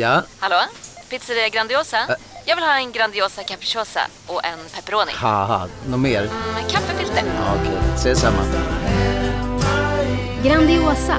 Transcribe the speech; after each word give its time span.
Ja? 0.00 0.22
Hallå? 0.38 0.56
Pizzeria 1.10 1.48
Grandiosa? 1.48 1.96
Jag 2.46 2.56
vill 2.56 2.64
ha 2.64 2.78
en 2.78 2.92
Grandiosa 2.92 3.42
capriciosa 3.42 4.00
och 4.26 4.44
en 4.44 4.58
pepperoni. 4.74 5.12
Haha, 5.14 5.68
något 5.88 6.00
mer? 6.00 6.22
Med 6.54 6.70
kaffefilter. 6.70 7.22
Ja, 7.26 7.54
Okej, 7.60 7.78
ses 7.94 8.20
samma. 8.20 8.42
Grandiosa, 10.44 11.16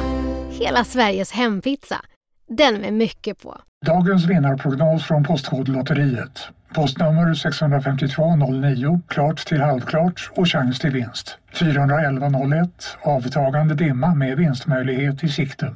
hela 0.50 0.84
Sveriges 0.84 1.32
hempizza. 1.32 2.02
Den 2.50 2.82
med 2.82 2.94
mycket 2.94 3.42
på. 3.42 3.62
Dagens 3.86 4.26
vinnarprognos 4.26 5.04
från 5.04 5.24
Postkodlotteriet. 5.24 6.40
Postnummer 6.74 7.34
65209, 7.34 9.02
klart 9.08 9.46
till 9.46 9.62
halvklart 9.62 10.30
och 10.36 10.48
chans 10.50 10.80
till 10.80 10.92
vinst. 10.92 11.38
41101, 11.54 12.98
avtagande 13.02 13.76
dimma 13.76 14.16
med 14.16 14.38
vinstmöjlighet 14.38 15.24
i 15.24 15.30
sikte. 15.30 15.76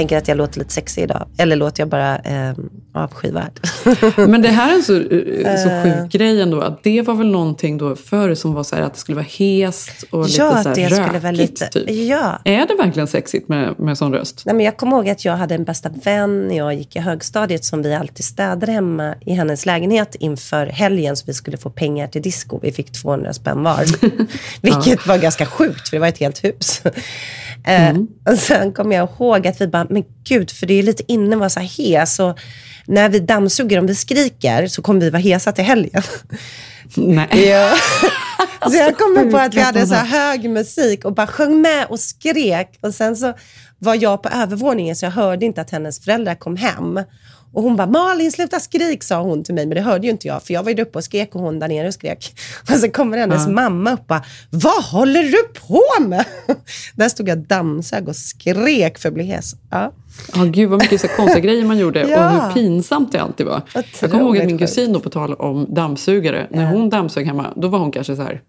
Tänker 0.00 0.18
att 0.18 0.28
jag 0.28 0.36
låter 0.36 0.58
lite 0.58 0.72
sexig 0.72 1.02
idag. 1.02 1.28
Eller 1.38 1.56
låter 1.56 1.80
jag 1.80 1.88
bara 1.88 2.18
eh, 2.18 2.54
avskyvärd? 2.92 3.60
Men 4.16 4.42
det 4.42 4.48
här 4.48 4.70
är 4.72 4.74
en 4.74 4.82
så, 4.82 5.02
så 5.62 5.68
Eh. 5.68 5.82
sjuk 6.02 6.12
grej 6.12 6.40
ändå. 6.42 6.60
Att 6.60 6.82
det 6.82 7.02
var 7.02 7.14
väl 7.14 7.30
någonting 7.30 7.78
då 7.78 7.96
förr 7.96 8.34
som 8.34 8.54
var 8.54 8.62
så 8.62 8.76
här 8.76 8.82
att 8.82 8.94
det 8.94 9.00
skulle 9.00 9.16
vara 9.16 9.26
hest 9.38 10.04
och 10.10 10.24
lite 10.26 10.38
ja, 10.38 10.62
så 10.62 10.68
här 10.68 10.76
det 10.76 10.84
rökigt. 10.84 11.02
skulle 11.02 11.18
vara 11.18 11.32
lite... 11.32 11.66
Typ. 11.66 11.90
Ja. 11.90 12.38
Är 12.44 12.66
det 12.66 12.74
verkligen 12.74 13.06
sexigt 13.06 13.48
med, 13.48 13.78
med 13.78 13.98
sån 13.98 14.12
röst? 14.12 14.42
Nej, 14.46 14.54
men 14.54 14.64
jag 14.64 14.76
kommer 14.76 14.96
ihåg 14.96 15.08
att 15.08 15.24
jag 15.24 15.36
hade 15.36 15.54
en 15.54 15.64
bästa 15.64 15.88
vän 16.04 16.48
när 16.48 16.56
jag 16.56 16.74
gick 16.74 16.96
i 16.96 16.98
högstadiet 16.98 17.64
som 17.64 17.82
vi 17.82 17.94
alltid 17.94 18.24
städade 18.24 18.72
hemma 18.72 19.14
i 19.26 19.32
hennes 19.32 19.66
lägenhet 19.66 20.14
inför 20.14 20.66
helgen 20.66 21.16
så 21.16 21.24
vi 21.26 21.34
skulle 21.34 21.56
få 21.56 21.70
pengar 21.70 22.08
till 22.08 22.22
disco. 22.22 22.58
Vi 22.62 22.72
fick 22.72 22.92
200 22.92 23.32
spänn 23.32 23.62
var. 23.62 23.84
Vilket 24.62 25.06
var 25.06 25.18
ganska 25.18 25.46
sjukt 25.46 25.88
för 25.88 25.96
det 25.96 26.00
var 26.00 26.08
ett 26.08 26.18
helt 26.18 26.44
hus. 26.44 26.82
Eh, 27.64 27.96
och 28.32 28.38
sen 28.38 28.72
kommer 28.72 28.96
jag 28.96 29.08
ihåg 29.10 29.46
att 29.46 29.60
vi 29.60 29.66
bara, 29.66 29.86
men 29.90 30.04
gud, 30.24 30.50
för 30.50 30.66
det 30.66 30.74
är 30.74 30.82
lite 30.82 31.12
inne 31.12 31.36
att 31.36 31.38
vara 31.40 31.50
så 31.50 31.60
här 31.60 31.66
hes. 31.78 32.20
Och 32.20 32.38
när 32.90 33.08
vi 33.08 33.18
dammsuger, 33.18 33.78
om 33.78 33.86
vi 33.86 33.94
skriker, 33.94 34.66
så 34.66 34.82
kommer 34.82 35.00
vi 35.00 35.10
vara 35.10 35.22
hesa 35.22 35.52
till 35.52 35.64
helgen. 35.64 36.02
Nej. 36.96 37.28
Ja. 37.48 37.74
Så 38.70 38.76
jag 38.76 38.98
kommer 38.98 39.30
på 39.30 39.36
att 39.38 39.54
vi 39.54 39.60
hade 39.60 39.86
så 39.86 39.94
hög 39.94 40.50
musik 40.50 41.04
och 41.04 41.14
bara 41.14 41.26
sjöng 41.26 41.60
med 41.60 41.86
och 41.88 42.00
skrek. 42.00 42.78
Och 42.80 42.94
sen 42.94 43.16
så 43.16 43.32
var 43.78 43.94
jag 44.02 44.22
på 44.22 44.28
övervåningen 44.28 44.96
så 44.96 45.06
jag 45.06 45.10
hörde 45.10 45.46
inte 45.46 45.60
att 45.60 45.70
hennes 45.70 46.00
föräldrar 46.04 46.34
kom 46.34 46.56
hem. 46.56 47.00
Och 47.52 47.62
hon 47.62 47.76
bara, 47.76 47.86
Malin 47.86 48.32
sluta 48.32 48.60
skrik, 48.60 49.02
sa 49.02 49.22
hon 49.22 49.44
till 49.44 49.54
mig. 49.54 49.66
Men 49.66 49.74
det 49.74 49.80
hörde 49.82 50.06
ju 50.06 50.10
inte 50.10 50.26
jag, 50.28 50.42
för 50.42 50.54
jag 50.54 50.62
var 50.62 50.70
ju 50.70 50.82
uppe 50.82 50.98
och 50.98 51.04
skrek 51.04 51.34
och 51.34 51.40
hon 51.40 51.58
där 51.58 51.68
nere 51.68 51.88
och 51.88 51.94
skrek. 51.94 52.34
Och 52.70 52.76
så 52.78 52.90
kommer 52.90 53.18
hennes 53.18 53.48
mamma 53.48 53.92
upp 53.92 54.00
och 54.00 54.06
bara, 54.06 54.24
vad 54.50 54.84
håller 54.84 55.22
du 55.22 55.60
på 55.60 55.82
med? 56.00 56.24
Där 56.94 57.08
stod 57.08 57.28
jag 57.28 57.38
dammsög 57.38 58.08
och 58.08 58.16
skrek 58.16 58.98
för 58.98 59.08
att 59.08 59.14
bli 59.14 59.24
hes. 59.24 59.54
Ja. 59.70 59.92
Ja, 60.34 60.44
gud 60.44 60.70
vad 60.70 60.80
mycket 60.82 61.00
så 61.00 61.08
konstiga 61.08 61.40
grejer 61.40 61.64
man 61.64 61.78
gjorde 61.78 62.00
Ja. 62.08 62.26
och 62.36 62.42
hur 62.46 62.52
pinsamt 62.52 63.12
det 63.12 63.18
alltid 63.22 63.46
var. 63.46 63.62
Jag 64.00 64.10
kommer 64.10 64.24
ihåg 64.24 64.38
att 64.38 64.46
min 64.46 64.58
kusin, 64.58 64.92
då, 64.92 65.00
på 65.00 65.10
tal 65.10 65.34
om 65.34 65.74
dammsugare, 65.74 66.46
när 66.50 66.66
hon 66.66 66.79
dammsög 66.88 67.26
hemma, 67.26 67.46
då 67.56 67.68
var 67.68 67.78
hon 67.78 67.90
kanske 67.90 68.16
så 68.16 68.22
här, 68.22 68.42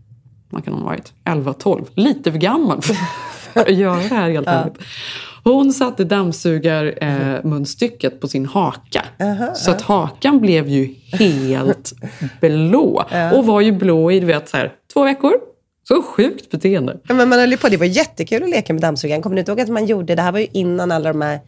vad 0.50 0.64
kan 0.66 0.74
hon 0.74 0.82
ha 0.82 0.90
varit, 0.90 1.14
11-12, 1.26 1.86
lite 1.96 2.32
för 2.32 2.40
gammal 2.40 2.82
för, 2.82 2.94
för 3.54 3.62
att 3.62 3.78
göra 3.78 3.96
det 3.96 4.16
här 4.16 4.30
helt 4.30 4.48
ärligt. 4.48 4.78
Hon 5.44 5.74
satte 5.74 6.04
dammsugarmunstycket 6.04 8.20
på 8.22 8.28
sin 8.28 8.46
haka. 8.46 9.06
så 9.56 9.72
att 9.72 9.82
hakan 9.82 10.40
blev 10.40 10.68
ju 10.68 10.96
helt 11.12 11.94
blå. 12.42 13.04
Och 13.34 13.46
var 13.46 13.62
ju 13.62 13.72
blå 13.72 14.12
i 14.12 14.20
du 14.20 14.26
vet, 14.26 14.50
så 14.50 14.58
här, 14.58 14.74
två 14.94 15.04
veckor. 15.04 15.34
Så 15.88 16.04
sjukt 16.04 16.52
beteende. 16.52 17.00
Ja, 17.08 17.14
men 17.14 17.30
man 17.30 17.40
höll 17.40 17.58
på, 17.58 17.70
det 17.70 17.78
var 17.78 17.86
jättekul 17.86 18.44
att 18.44 18.50
leka 18.50 18.74
med 18.74 18.82
dammsugaren. 18.82 19.22
Kommer 19.22 19.36
ni 19.36 19.40
inte 19.40 19.52
ihåg 19.52 19.62
att 19.62 19.70
man 19.70 19.86
gjorde, 19.86 20.16
det 20.16 20.22
här 20.22 20.32
var 20.32 20.40
ju 20.40 20.48
innan 20.52 20.92
alla 20.92 21.14
de 21.14 21.22
här 21.22 21.40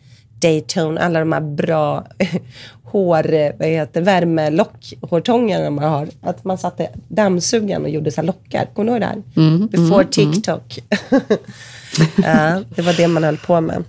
Daytone, 0.44 1.02
alla 1.02 1.20
de 1.20 1.32
här 1.32 1.42
bra 1.42 2.06
hår, 2.84 3.58
vad 3.60 3.68
heter 3.68 4.02
värmelockhårtångarna 4.02 5.70
man 5.70 5.84
har. 5.84 6.08
Att 6.22 6.44
man 6.44 6.58
satte 6.58 6.90
dammsugaren 7.08 7.84
och 7.84 7.90
gjorde 7.90 8.12
så 8.12 8.22
här 8.22 8.28
lockar. 8.28 8.66
Kommer 8.74 8.86
ni 8.86 8.92
ihåg 8.92 9.02
det 9.02 9.06
här? 9.06 9.24
Mm, 9.48 9.68
Before 9.68 10.06
TikTok. 10.06 10.80
ja, 12.24 12.62
det 12.76 12.82
var 12.82 12.98
det 12.98 13.08
man 13.08 13.24
höll 13.24 13.38
på 13.38 13.62
med. 13.62 13.84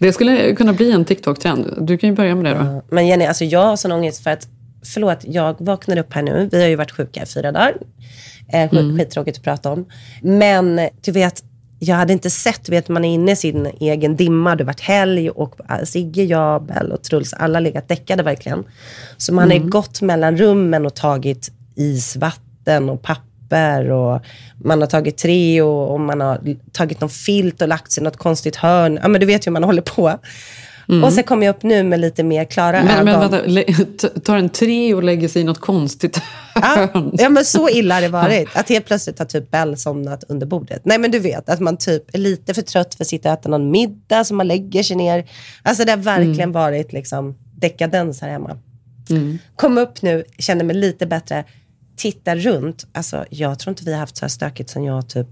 Det 0.00 0.12
skulle 0.12 0.54
kunna 0.54 0.72
bli 0.72 0.92
en 0.92 1.04
TikTok-trend. 1.04 1.74
Du 1.80 1.98
kan 1.98 2.10
ju 2.10 2.16
börja 2.16 2.34
med 2.34 2.44
det 2.44 2.58
då. 2.64 2.82
Men 2.94 3.06
Jenny, 3.06 3.24
alltså 3.24 3.44
jag 3.44 3.64
har 3.64 3.76
sån 3.76 3.92
ångest 3.92 4.22
för 4.22 4.30
att, 4.30 4.48
förlåt, 4.94 5.18
jag 5.24 5.56
vaknar 5.58 5.98
upp 5.98 6.12
här 6.14 6.22
nu. 6.22 6.48
Vi 6.52 6.60
har 6.60 6.68
ju 6.68 6.76
varit 6.76 6.90
sjuka 6.90 7.22
i 7.22 7.26
fyra 7.26 7.52
dagar. 7.52 7.76
Eh, 8.52 8.70
skit, 8.70 8.98
Skittråkigt 8.98 9.38
att 9.38 9.44
prata 9.44 9.72
om. 9.72 9.86
Men 10.22 10.80
du 11.04 11.12
vet, 11.12 11.42
jag 11.78 11.96
hade 11.96 12.12
inte 12.12 12.30
sett, 12.30 12.68
vet 12.68 12.88
man 12.88 13.04
är 13.04 13.14
inne 13.14 13.32
i 13.32 13.36
sin 13.36 13.66
egen 13.80 14.16
dimma. 14.16 14.56
Det 14.56 14.64
har 14.64 14.66
varit 14.66 14.80
helg 14.80 15.30
och 15.30 15.54
äh, 15.70 15.84
Sigge, 15.84 16.22
jag, 16.22 16.62
Bell 16.62 16.92
och 16.92 17.02
Truls, 17.02 17.32
alla 17.32 17.56
har 17.56 17.60
legat 17.60 17.88
däckade 17.88 18.22
verkligen. 18.22 18.64
Så 19.16 19.34
man 19.34 19.50
har 19.50 19.56
ju 19.56 19.68
gått 19.68 20.02
mellan 20.02 20.36
rummen 20.36 20.86
och 20.86 20.94
tagit 20.94 21.50
isvatten 21.74 22.88
och 22.88 23.02
papper 23.02 23.90
och 23.90 24.20
man 24.64 24.80
har 24.80 24.86
tagit 24.86 25.16
Treo 25.18 25.68
och 25.68 26.00
man 26.00 26.20
har 26.20 26.56
tagit 26.72 27.00
någon 27.00 27.10
filt 27.10 27.62
och 27.62 27.68
lagt 27.68 27.92
sig 27.92 28.00
i 28.00 28.04
något 28.04 28.16
konstigt 28.16 28.56
hörn. 28.56 28.98
Ja, 29.02 29.08
men 29.08 29.20
du 29.20 29.26
vet 29.26 29.46
ju 29.46 29.50
hur 29.50 29.52
man 29.52 29.64
håller 29.64 29.82
på. 29.82 30.18
Och 31.04 31.12
så 31.12 31.22
kommer 31.22 31.46
jag 31.46 31.56
upp 31.56 31.62
nu 31.62 31.82
med 31.82 32.00
lite 32.00 32.22
mer 32.22 32.44
klara 32.44 32.84
Men, 32.84 33.08
ögon. 33.08 33.30
men 33.30 33.64
vänta, 33.64 34.08
tar 34.08 34.36
en 34.36 34.48
tre 34.48 34.94
och 34.94 35.02
lägger 35.02 35.28
sig 35.28 35.42
i 35.42 35.44
något 35.44 35.60
konstigt 35.60 36.22
Ja, 36.54 36.88
ja, 37.12 37.28
men 37.28 37.44
så 37.44 37.68
illa 37.68 37.94
har 37.94 38.02
det 38.02 38.08
varit. 38.08 38.48
Att 38.54 38.68
helt 38.68 38.86
plötsligt 38.86 39.18
har 39.18 39.26
typ 39.26 39.50
Bell 39.50 39.76
somnat 39.76 40.24
under 40.28 40.46
bordet. 40.46 40.82
Nej, 40.84 40.98
men 40.98 41.10
du 41.10 41.18
vet, 41.18 41.48
att 41.48 41.60
man 41.60 41.76
typ 41.76 42.14
är 42.14 42.18
lite 42.18 42.54
för 42.54 42.62
trött 42.62 42.94
för 42.94 43.04
att 43.04 43.08
sitta 43.08 43.32
och 43.32 43.38
äta 43.38 43.48
någon 43.48 43.70
middag, 43.70 44.24
så 44.24 44.34
man 44.34 44.48
lägger 44.48 44.82
sig 44.82 44.96
ner. 44.96 45.30
Alltså 45.62 45.84
det 45.84 45.92
har 45.92 45.98
verkligen 45.98 46.52
varit 46.52 46.92
liksom 46.92 47.34
dekadens 47.56 48.20
här 48.20 48.28
hemma. 48.28 48.58
Kom 49.56 49.78
upp 49.78 50.02
nu, 50.02 50.24
känner 50.38 50.64
mig 50.64 50.76
lite 50.76 51.06
bättre. 51.06 51.44
Titta 51.96 52.36
runt. 52.36 52.86
Alltså, 52.92 53.24
jag 53.30 53.58
tror 53.58 53.72
inte 53.72 53.84
vi 53.84 53.92
har 53.92 54.00
haft 54.00 54.16
så 54.16 54.24
här 54.24 54.28
stökigt 54.28 54.70
sen 54.70 54.84
jag 54.84 55.08
typ 55.08 55.28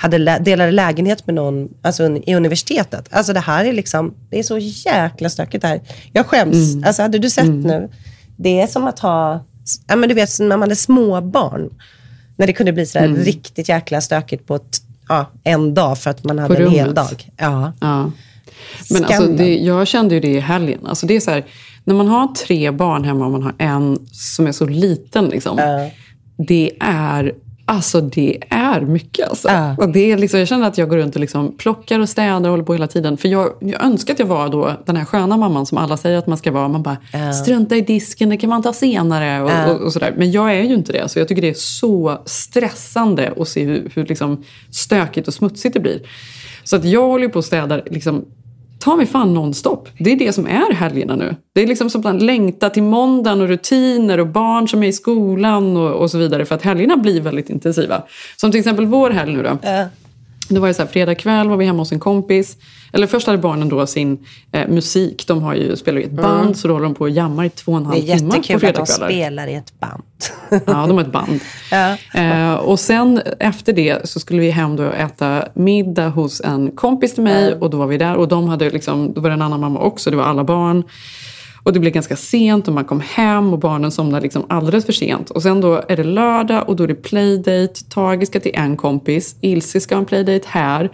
hade 0.00 0.18
lä- 0.18 0.38
delade 0.38 0.70
lägenhet 0.72 1.26
med 1.26 1.34
någon 1.34 1.68
alltså, 1.82 2.02
un- 2.02 2.22
i 2.26 2.34
universitetet. 2.34 3.08
Alltså 3.10 3.32
det 3.32 3.40
här 3.40 3.64
är 3.64 3.72
liksom, 3.72 4.14
det 4.30 4.38
är 4.38 4.42
så 4.42 4.58
jäkla 4.58 5.28
stökigt 5.30 5.64
här. 5.64 5.80
Jag 6.12 6.26
skäms. 6.26 6.84
Alltså 6.84 7.02
hade 7.02 7.18
du 7.18 7.30
sett 7.30 7.46
nu? 7.46 7.88
Det 8.36 8.60
är 8.60 8.66
som 8.66 8.86
att 8.86 8.98
ha, 8.98 9.44
ja 9.88 9.96
men 9.96 10.08
du 10.08 10.14
vet 10.14 10.38
när 10.40 10.48
man 10.48 10.60
hade 10.60 10.76
småbarn. 10.76 11.70
När 12.36 12.46
det 12.46 12.52
kunde 12.52 12.72
bli 12.72 12.86
sådär 12.86 13.08
riktigt 13.08 13.68
jäkla 13.68 14.00
stökigt 14.00 14.46
på 14.46 14.54
ett, 14.54 14.82
ja, 15.08 15.26
en 15.44 15.74
dag 15.74 15.98
för 15.98 16.10
att 16.10 16.24
man 16.24 16.38
hade 16.38 16.54
en 16.56 16.70
hel 16.70 16.94
dag. 16.94 17.30
Ja. 17.36 17.72
Ja. 17.80 18.10
Men 18.90 19.04
alltså, 19.04 19.26
det, 19.32 19.58
jag 19.58 19.86
kände 19.88 20.14
ju 20.14 20.20
det 20.20 20.28
i 20.28 20.40
helgen. 20.40 20.86
Alltså, 20.86 21.06
det 21.06 21.16
är 21.16 21.20
så 21.20 21.30
här, 21.30 21.44
när 21.84 21.94
man 21.94 22.08
har 22.08 22.26
tre 22.34 22.70
barn 22.70 23.04
hemma 23.04 23.24
och 23.24 23.32
man 23.32 23.42
har 23.42 23.54
en 23.58 23.98
som 24.12 24.46
är 24.46 24.52
så 24.52 24.66
liten. 24.66 25.24
Liksom, 25.24 25.56
Det 26.48 26.70
är 26.80 27.32
Alltså 27.70 28.00
det 28.00 28.38
är 28.50 28.80
mycket. 28.80 29.28
Alltså. 29.28 29.48
Ja. 29.48 29.74
Och 29.78 29.88
det 29.88 30.12
är 30.12 30.18
liksom, 30.18 30.38
jag 30.38 30.48
känner 30.48 30.68
att 30.68 30.78
jag 30.78 30.88
går 30.88 30.96
runt 30.96 31.14
och 31.14 31.20
liksom 31.20 31.56
plockar 31.56 32.00
och 32.00 32.08
städar 32.08 32.40
och 32.40 32.50
håller 32.50 32.64
på 32.64 32.72
hela 32.72 32.86
tiden. 32.86 33.16
För 33.16 33.28
jag, 33.28 33.52
jag 33.60 33.84
önskar 33.84 34.14
att 34.14 34.18
jag 34.18 34.26
var 34.26 34.48
då 34.48 34.72
den 34.86 34.96
här 34.96 35.04
sköna 35.04 35.36
mamman 35.36 35.66
som 35.66 35.78
alla 35.78 35.96
säger 35.96 36.18
att 36.18 36.26
man 36.26 36.38
ska 36.38 36.52
vara. 36.52 36.68
Man 36.68 36.82
bara, 36.82 36.96
strunta 37.32 37.76
i 37.76 37.80
disken, 37.80 38.28
det 38.28 38.36
kan 38.36 38.50
man 38.50 38.62
ta 38.62 38.72
senare. 38.72 39.42
Och, 39.42 39.74
och, 39.74 39.80
och 39.80 39.92
sådär. 39.92 40.14
Men 40.16 40.30
jag 40.30 40.54
är 40.54 40.62
ju 40.62 40.74
inte 40.74 40.92
det. 40.92 41.08
Så 41.08 41.18
jag 41.18 41.28
tycker 41.28 41.42
det 41.42 41.48
är 41.48 41.54
så 41.54 42.22
stressande 42.24 43.32
att 43.40 43.48
se 43.48 43.64
hur, 43.64 43.90
hur 43.94 44.06
liksom 44.06 44.44
stökigt 44.70 45.28
och 45.28 45.34
smutsigt 45.34 45.74
det 45.74 45.80
blir. 45.80 46.00
Så 46.64 46.76
att 46.76 46.84
jag 46.84 47.06
håller 47.06 47.28
på 47.28 47.38
och 47.38 47.44
städar 47.44 47.82
liksom, 47.90 48.24
ta 48.80 48.96
mig 48.96 49.06
fan 49.06 49.34
nonstop. 49.34 49.88
Det 49.98 50.12
är 50.12 50.16
det 50.16 50.32
som 50.32 50.46
är 50.46 50.74
helgerna 50.74 51.16
nu. 51.16 51.36
Det 51.54 51.62
är 51.62 51.66
liksom 51.66 51.90
som 51.90 52.06
att 52.06 52.22
längta 52.22 52.70
till 52.70 52.82
måndagen 52.82 53.40
och 53.40 53.48
rutiner 53.48 54.20
och 54.20 54.26
barn 54.26 54.68
som 54.68 54.82
är 54.82 54.86
i 54.86 54.92
skolan 54.92 55.76
och, 55.76 55.90
och 55.90 56.10
så 56.10 56.18
vidare. 56.18 56.44
För 56.46 56.54
att 56.54 56.62
helgerna 56.62 56.96
blir 56.96 57.20
väldigt 57.20 57.50
intensiva. 57.50 58.02
Som 58.36 58.50
till 58.50 58.60
exempel 58.60 58.86
vår 58.86 59.10
helg 59.10 59.32
nu 59.32 59.42
då. 59.42 59.58
Det 60.48 60.60
var 60.60 60.68
ju 60.68 60.74
så 60.74 60.82
här, 60.82 60.88
fredag 60.88 61.14
kväll 61.14 61.48
var 61.48 61.56
vi 61.56 61.64
hemma 61.64 61.78
hos 61.78 61.92
en 61.92 62.00
kompis. 62.00 62.56
Eller 62.92 63.06
först 63.06 63.26
hade 63.26 63.38
barnen 63.38 63.68
då 63.68 63.86
sin 63.86 64.18
eh, 64.52 64.68
musik. 64.68 65.24
De 65.26 65.42
har 65.42 65.54
ju, 65.54 65.76
spelar 65.76 66.00
i 66.00 66.04
ett 66.04 66.10
band 66.10 66.56
så 66.56 66.68
då 66.68 66.74
håller 66.74 66.84
de 66.84 66.94
på 66.94 67.04
och 67.04 67.10
jammar 67.10 67.44
i 67.44 67.50
två 67.50 67.72
och 67.72 67.78
en 67.78 67.84
Det 67.84 67.88
är 67.88 68.10
halv 68.12 68.18
timme 68.18 68.30
på 68.30 68.36
jättekul 68.36 68.56
att 68.56 68.60
de 68.60 68.66
fredagskvällar. 68.66 69.08
spelar 69.10 69.46
i 69.48 69.54
ett 69.54 69.72
band. 69.80 70.02
Ja, 70.50 70.86
de 70.86 70.90
har 70.92 71.00
ett 71.00 71.12
band. 71.12 71.40
Ja. 71.70 71.96
Eh, 72.20 72.54
och 72.54 72.80
sen 72.80 73.20
efter 73.38 73.72
det 73.72 74.08
så 74.08 74.20
skulle 74.20 74.40
vi 74.40 74.50
hem 74.50 74.76
då 74.76 74.86
och 74.86 74.94
äta 74.94 75.44
middag 75.54 76.08
hos 76.08 76.40
en 76.40 76.70
kompis 76.70 77.14
till 77.14 77.22
mig. 77.24 77.54
Och 77.54 77.70
då 77.70 77.76
var 77.76 77.86
vi 77.86 77.98
där 77.98 78.14
och 78.16 78.28
de 78.28 78.48
hade 78.48 78.70
liksom, 78.70 79.12
då 79.12 79.20
var 79.20 79.28
det 79.30 79.34
en 79.34 79.42
annan 79.42 79.60
mamma 79.60 79.80
också, 79.80 80.10
det 80.10 80.16
var 80.16 80.24
alla 80.24 80.44
barn. 80.44 80.84
Och 81.62 81.72
det 81.72 81.80
blir 81.80 81.90
ganska 81.90 82.16
sent 82.16 82.68
och 82.68 82.74
man 82.74 82.84
kom 82.84 83.00
hem 83.00 83.52
och 83.52 83.58
barnen 83.58 83.90
somnar 83.90 84.20
liksom 84.20 84.44
alldeles 84.48 84.84
för 84.86 84.92
sent. 84.92 85.30
Och 85.30 85.42
sen 85.42 85.60
då 85.60 85.82
är 85.88 85.96
det 85.96 86.04
lördag 86.04 86.68
och 86.68 86.76
då 86.76 86.84
är 86.84 86.88
det 86.88 86.94
playdate. 86.94 87.84
Tage 87.88 88.26
ska 88.26 88.40
till 88.40 88.54
en 88.54 88.76
kompis, 88.76 89.36
Ilse 89.40 89.80
ska 89.80 89.94
ha 89.94 90.00
en 90.00 90.06
playdate 90.06 90.44
här. 90.48 90.90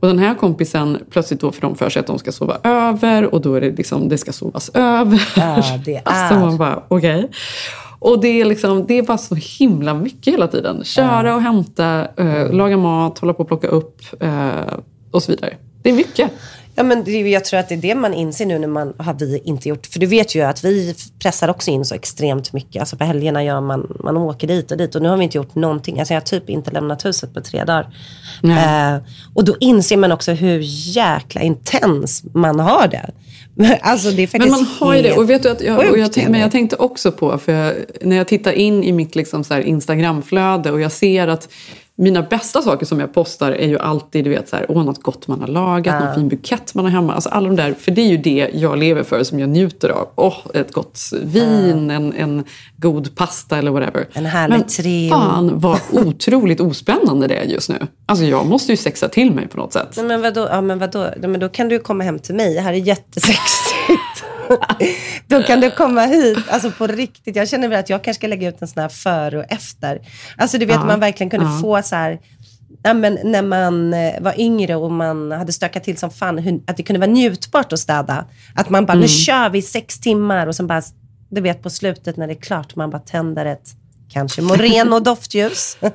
Och 0.00 0.08
den 0.08 0.18
här 0.18 0.34
kompisen, 0.34 0.98
plötsligt 1.10 1.40
då 1.40 1.52
får 1.52 1.60
de 1.60 1.74
för 1.76 1.88
sig 1.90 2.00
att 2.00 2.06
de 2.06 2.18
ska 2.18 2.32
sova 2.32 2.56
över 2.64 3.34
och 3.34 3.40
då 3.40 3.54
är 3.54 3.60
det 3.60 3.70
liksom, 3.70 4.08
det 4.08 4.18
ska 4.18 4.32
sovas 4.32 4.70
över. 4.74 5.28
Ja, 5.36 5.62
det 5.84 6.02
Alltså 6.04 6.34
är. 6.34 6.38
man 6.40 6.56
bara, 6.56 6.82
okej. 6.88 7.30
Och 7.98 8.20
det 8.20 8.40
är, 8.40 8.44
liksom, 8.44 8.86
det 8.86 8.98
är 8.98 9.02
bara 9.02 9.18
så 9.18 9.34
himla 9.34 9.94
mycket 9.94 10.34
hela 10.34 10.48
tiden. 10.48 10.84
Köra 10.84 11.34
och 11.34 11.42
hämta, 11.42 12.08
eh, 12.16 12.52
laga 12.52 12.76
mat, 12.76 13.18
hålla 13.18 13.32
på 13.32 13.42
och 13.42 13.48
plocka 13.48 13.68
upp 13.68 14.00
eh, 14.20 14.50
och 15.10 15.22
så 15.22 15.32
vidare. 15.32 15.54
Det 15.82 15.90
är 15.90 15.94
mycket. 15.94 16.30
Ja, 16.78 16.82
men 16.82 17.04
det, 17.04 17.20
jag 17.20 17.44
tror 17.44 17.60
att 17.60 17.68
det 17.68 17.74
är 17.74 17.78
det 17.78 17.94
man 17.94 18.14
inser 18.14 18.46
nu 18.46 18.58
när 18.58 18.68
man 18.68 18.94
har 18.98 19.14
vi 19.14 19.38
inte 19.44 19.68
gjort. 19.68 19.86
För 19.86 20.00
du 20.00 20.06
vet 20.06 20.34
ju 20.34 20.42
att 20.42 20.64
vi 20.64 20.94
pressar 21.18 21.48
också 21.48 21.70
in 21.70 21.84
så 21.84 21.94
extremt 21.94 22.52
mycket. 22.52 22.80
Alltså 22.80 22.96
på 22.96 23.04
helgerna 23.04 23.44
gör 23.44 23.60
man, 23.60 23.96
man 24.04 24.16
åker 24.16 24.46
dit 24.46 24.70
och 24.70 24.76
dit. 24.78 24.94
Och 24.94 25.02
nu 25.02 25.08
har 25.08 25.16
vi 25.16 25.24
inte 25.24 25.38
gjort 25.38 25.54
någonting. 25.54 25.98
Alltså 25.98 26.14
jag 26.14 26.20
har 26.20 26.24
typ 26.24 26.50
inte 26.50 26.70
lämnat 26.70 27.04
huset 27.04 27.34
på 27.34 27.40
tre 27.40 27.64
dagar. 27.64 27.88
Eh, 28.42 29.02
och 29.34 29.44
då 29.44 29.56
inser 29.60 29.96
man 29.96 30.12
också 30.12 30.32
hur 30.32 30.60
jäkla 30.96 31.40
intens 31.40 32.24
man 32.34 32.60
har 32.60 32.88
det. 32.88 33.10
Alltså 33.82 34.10
det 34.10 34.22
är 34.22 34.26
faktiskt 34.26 34.50
Men 34.50 34.60
man 34.60 34.66
har 34.78 34.94
ju 34.94 35.02
det. 35.02 35.12
Och 35.12 35.30
vet 35.30 35.42
du 35.42 35.50
att 35.50 35.60
jag, 35.60 35.90
och 35.90 35.98
jag, 35.98 36.12
tänk- 36.12 36.28
men 36.28 36.40
jag 36.40 36.52
tänkte 36.52 36.76
också 36.76 37.12
på, 37.12 37.38
för 37.38 37.52
jag, 37.52 37.74
när 38.00 38.16
jag 38.16 38.28
tittar 38.28 38.52
in 38.52 38.84
i 38.84 38.92
mitt 38.92 39.14
liksom 39.14 39.44
så 39.44 39.58
Instagramflöde 39.58 40.70
och 40.70 40.80
jag 40.80 40.92
ser 40.92 41.28
att 41.28 41.48
mina 41.98 42.22
bästa 42.22 42.62
saker 42.62 42.86
som 42.86 43.00
jag 43.00 43.14
postar 43.14 43.52
är 43.52 43.68
ju 43.68 43.78
alltid, 43.78 44.24
du 44.24 44.30
vet, 44.30 44.48
så 44.48 44.56
här, 44.56 44.66
åh, 44.68 44.84
något 44.84 45.02
gott 45.02 45.28
man 45.28 45.40
har 45.40 45.48
lagat, 45.48 46.04
någon 46.04 46.14
fin 46.14 46.28
bukett 46.28 46.74
man 46.74 46.84
har 46.84 46.92
hemma. 46.92 47.14
Alltså 47.14 47.28
alla 47.28 47.48
de 47.48 47.56
där, 47.56 47.74
för 47.80 47.90
det 47.90 48.00
är 48.00 48.06
ju 48.06 48.16
det 48.16 48.50
jag 48.54 48.78
lever 48.78 49.02
för, 49.02 49.24
som 49.24 49.40
jag 49.40 49.48
njuter 49.48 49.88
av. 49.88 50.08
Åh, 50.14 50.36
ett 50.54 50.72
gott 50.72 51.00
vin, 51.22 51.90
en, 51.90 52.12
en 52.12 52.44
god 52.76 53.16
pasta 53.16 53.58
eller 53.58 53.70
whatever. 53.70 54.08
En 54.12 54.26
härlig 54.26 54.58
Men 54.58 54.66
trio. 54.66 55.10
fan 55.10 55.60
vad 55.60 55.80
otroligt 55.92 56.60
ospännande 56.60 57.26
det 57.26 57.34
är 57.36 57.44
just 57.44 57.68
nu. 57.68 57.86
Alltså 58.06 58.24
jag 58.24 58.46
måste 58.46 58.72
ju 58.72 58.76
sexa 58.76 59.08
till 59.08 59.30
mig 59.32 59.48
på 59.48 59.56
något 59.56 59.72
sätt. 59.72 59.88
Nej, 59.96 60.06
men 60.06 60.22
vadå? 60.22 60.48
Ja, 60.50 60.60
men 60.60 60.78
vadå? 60.78 61.10
Men 61.20 61.40
då 61.40 61.48
kan 61.48 61.68
du 61.68 61.78
komma 61.78 62.04
hem 62.04 62.18
till 62.18 62.34
mig. 62.34 62.54
Det 62.54 62.60
här 62.60 62.72
är 62.72 62.76
jättesexigt. 62.76 64.24
då 65.26 65.42
kan 65.42 65.60
du 65.60 65.70
komma 65.70 66.00
hit. 66.00 66.38
Alltså 66.48 66.70
på 66.70 66.86
riktigt. 66.86 67.36
Jag 67.36 67.48
känner 67.48 67.68
väl 67.68 67.78
att 67.78 67.90
jag 67.90 68.04
kanske 68.04 68.20
ska 68.20 68.26
lägga 68.26 68.48
ut 68.48 68.62
en 68.62 68.68
sån 68.68 68.82
här 68.82 68.88
före 68.88 69.38
och 69.38 69.44
efter. 69.48 70.00
Alltså 70.36 70.58
du 70.58 70.66
vet, 70.66 70.76
Ja, 70.76 70.84
man 70.84 71.00
verkligen 71.00 71.30
kunde 71.30 71.46
ja. 71.46 71.58
få 71.62 71.82
så 71.86 71.96
här... 71.96 72.20
Ja, 72.82 72.94
men 72.94 73.18
när 73.24 73.42
man 73.42 73.94
eh, 73.94 74.20
var 74.20 74.40
yngre 74.40 74.74
och 74.76 74.90
man 74.92 75.32
hade 75.32 75.52
stökat 75.52 75.84
till 75.84 75.96
som 75.96 76.10
fan, 76.10 76.60
att 76.66 76.76
det 76.76 76.82
kunde 76.82 77.00
vara 77.00 77.10
njutbart 77.10 77.72
att 77.72 77.78
städa. 77.78 78.24
Att 78.54 78.70
man 78.70 78.86
bara, 78.86 78.92
Mm. 78.92 79.00
nu 79.02 79.08
kör 79.08 79.50
vi 79.50 79.62
sex 79.62 80.00
timmar 80.00 80.46
och 80.46 80.56
sen 80.56 80.66
bara, 80.66 80.82
du 81.28 81.40
vet 81.40 81.62
på 81.62 81.70
slutet 81.70 82.16
när 82.16 82.26
det 82.26 82.32
är 82.32 82.40
klart, 82.40 82.76
man 82.76 82.90
bara 82.90 82.98
tänder 82.98 83.46
ett 83.46 83.68
kanske 84.16 84.42
moreno 84.42 85.00
doftljus. 85.00 85.78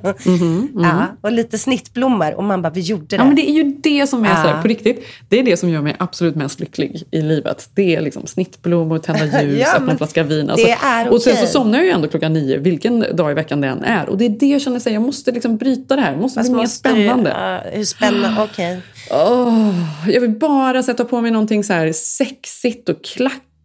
Ja, 0.75 1.06
och 1.21 1.31
lite 1.31 1.57
snittblommor 1.57 2.33
och 2.33 2.44
man 2.44 2.62
bara, 2.62 2.69
vi 2.69 2.81
gjorde 2.81 3.06
det. 3.09 3.15
Ja, 3.15 3.23
men 3.25 3.35
det 3.35 3.50
är 3.50 3.53
ju 3.53 3.63
det 3.83 4.07
som 4.07 4.25
är 4.25 4.35
så 4.35 4.47
Ja. 4.47 4.53
här, 4.53 4.62
på 4.62 4.68
riktigt. 4.68 5.03
Det 5.29 5.39
är 5.39 5.44
det 5.44 5.57
som 5.57 5.69
gör 5.69 5.81
mig 5.81 5.95
absolut 6.00 6.35
mest 6.35 6.59
lycklig 6.59 7.03
i 7.12 7.21
livet. 7.21 7.69
Det 7.75 7.95
är 7.95 8.01
liksom 8.01 8.27
snittblommor, 8.27 8.97
tända 8.97 9.44
ljus, 9.44 9.59
Ja, 9.59 9.75
öppna 9.75 9.91
en 9.91 9.97
flaska 9.97 10.23
vin. 10.23 10.51
det 10.56 10.71
är 10.71 11.09
Och 11.09 11.21
sen 11.21 11.38
så 11.38 11.47
somnar 11.47 11.77
jag 11.77 11.85
ju 11.85 11.91
ändå 11.91 12.07
klockan 12.07 12.33
nio, 12.33 12.57
vilken 12.57 13.06
dag 13.15 13.31
i 13.31 13.33
veckan 13.33 13.62
det 13.62 13.68
än 13.68 13.83
är. 13.83 14.09
Och 14.09 14.18
det 14.18 14.25
är 14.25 14.29
det 14.29 14.45
jag 14.47 14.62
känner, 14.62 14.79
sig, 14.79 14.94
jag 14.94 15.01
måste 15.01 15.31
liksom 15.31 15.57
bryta 15.57 15.95
det 15.95 16.01
här. 16.01 16.12
Det 16.12 16.18
måste 16.21 16.39
Fast 16.39 16.50
bli 16.50 16.56
mer 16.57 16.63
du- 16.63 16.69
spännande. 16.69 17.29
ja, 17.29 17.71
hur 17.77 17.85
spännande? 17.85 18.44
Okej. 18.51 18.81
Åh, 19.12 19.73
jag 20.07 20.21
vill 20.21 20.29
bara 20.39 20.83
sätta 20.83 21.06
på 21.06 21.21
mig 21.21 21.31
någonting 21.31 21.63
så 21.63 21.73
här 21.73 21.91
sexigt 21.94 22.89
och 22.89 23.01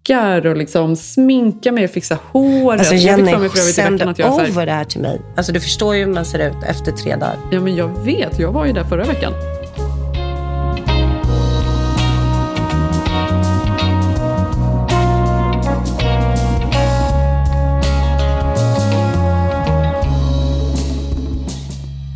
klackar 0.06 0.47
och 0.47 0.56
liksom 0.56 0.97
sminka 0.97 1.73
mig 1.73 1.85
och 1.85 1.91
fixa 1.91 2.19
håret. 2.32 2.81
Alltså 2.81 2.94
Jenny, 2.94 3.49
sänd 3.49 4.00
här, 4.00 4.50
over 4.50 4.67
det 4.67 4.73
här 4.73 4.85
till 4.85 5.00
mig. 5.00 5.20
Alltså 5.37 5.53
du 5.53 5.61
förstår 5.61 5.97
ju 5.97 6.05
hur 6.05 6.12
man 6.12 6.25
ser 6.25 6.49
ut 6.49 6.62
efter 6.67 6.93
tre 6.93 7.17
dagar. 7.17 7.37
Ja, 7.50 7.61
men 7.61 7.76
jag 7.76 8.05
vet. 8.05 8.38
Jag 8.38 8.53
var 8.53 8.67
ju 8.67 8.73
där 8.73 8.85
förra 8.85 9.05
veckan. 9.05 9.32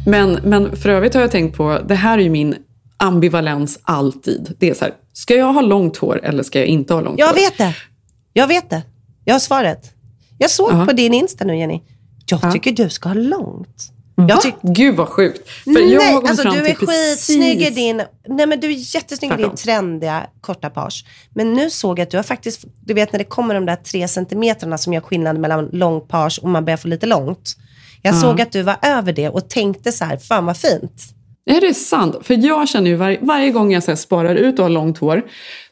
Men, 0.07 0.39
men 0.43 0.77
för 0.77 0.89
övrigt 0.89 1.15
har 1.15 1.21
jag 1.21 1.31
tänkt 1.31 1.57
på, 1.57 1.79
det 1.89 1.95
här 1.95 2.19
är 2.19 2.23
ju 2.23 2.31
min 2.31 2.55
ambivalens 3.01 3.79
alltid. 3.83 4.55
Det 4.59 4.71
är 4.71 4.75
så 4.75 4.85
här, 4.85 4.95
ska 5.13 5.35
jag 5.35 5.53
ha 5.53 5.61
långt 5.61 5.97
hår 5.97 6.21
eller 6.25 6.43
ska 6.43 6.59
jag 6.59 6.69
inte 6.69 6.95
ha 6.95 7.01
långt 7.01 7.19
Jag 7.19 7.27
hår? 7.27 7.35
vet 7.35 7.59
det. 7.59 7.75
Jag 8.33 8.47
vet 8.47 8.71
det. 8.71 8.83
Jag 9.25 9.35
har 9.35 9.39
svaret. 9.39 9.91
Jag 10.39 10.51
såg 10.51 10.73
Ja. 10.73 10.87
på 10.87 10.93
din 10.93 11.15
Insta 11.15 11.45
nu 11.45 11.57
Jenny. 11.59 11.83
Jag 12.27 12.41
Ja. 12.43 12.53
tycker 12.53 12.73
du 12.73 12.91
ska 12.91 13.09
ha 13.09 13.15
långt. 13.15 13.93
Jag 14.29 14.41
tyck- 14.43 14.55
Gud 14.63 14.97
vad 14.97 15.09
sjukt. 15.09 15.49
För 15.51 15.71
jag 15.71 16.01
har 16.03 16.21
Nej, 16.23 16.29
alltså 16.31 16.43
fram 16.43 16.55
du 16.55 16.67
är 16.69 16.75
skitsnygg 16.75 17.63
i 17.63 17.71
din... 17.71 18.03
Nej 18.29 18.47
men 18.47 18.61
du 18.61 18.67
är 18.67 18.95
jättesnygg 18.95 19.33
i 19.33 19.37
din 19.37 19.55
trendiga 19.57 20.27
korta 20.41 20.71
page. 20.71 21.05
Men 21.35 21.55
nu 21.55 21.71
såg 21.71 21.99
jag 21.99 22.03
att 22.03 22.11
du 22.11 22.17
har 22.19 22.23
faktiskt, 22.25 22.65
du 22.85 22.95
vet 22.95 23.13
när 23.13 23.19
det 23.19 23.25
kommer 23.25 23.55
de 23.55 23.67
där 23.67 23.77
tre 23.77 24.09
centimetrarna 24.09 24.79
som 24.79 24.93
gör 24.93 25.01
skillnad 25.01 25.39
mellan 25.39 25.69
lång 25.73 26.01
page 26.01 26.39
och 26.43 26.49
man 26.49 26.65
börjar 26.65 26.77
få 26.77 26.89
lite 26.89 27.07
långt. 27.07 27.57
Jag 28.03 28.15
Ja. 28.15 28.21
såg 28.21 28.41
att 28.41 28.53
du 28.53 28.63
var 28.63 28.77
över 28.83 29.13
det 29.13 29.29
och 29.29 29.49
tänkte 29.49 29.93
så 29.93 30.05
här, 30.05 30.17
fan 30.17 30.47
vad 30.47 30.57
fint. 30.57 31.03
Är 31.47 31.61
det 31.61 31.75
sant? 31.75 32.17
För 32.23 32.47
jag 32.47 32.69
känner 32.69 32.91
ju 32.91 32.97
var, 32.97 33.17
varje 33.21 33.51
gång 33.51 33.73
jag 33.73 33.83
så 33.83 33.97
sparar 33.97 34.35
ut 34.35 34.59
och 34.59 34.65
har 34.65 34.71
långt 34.71 34.99
hår. 34.99 35.23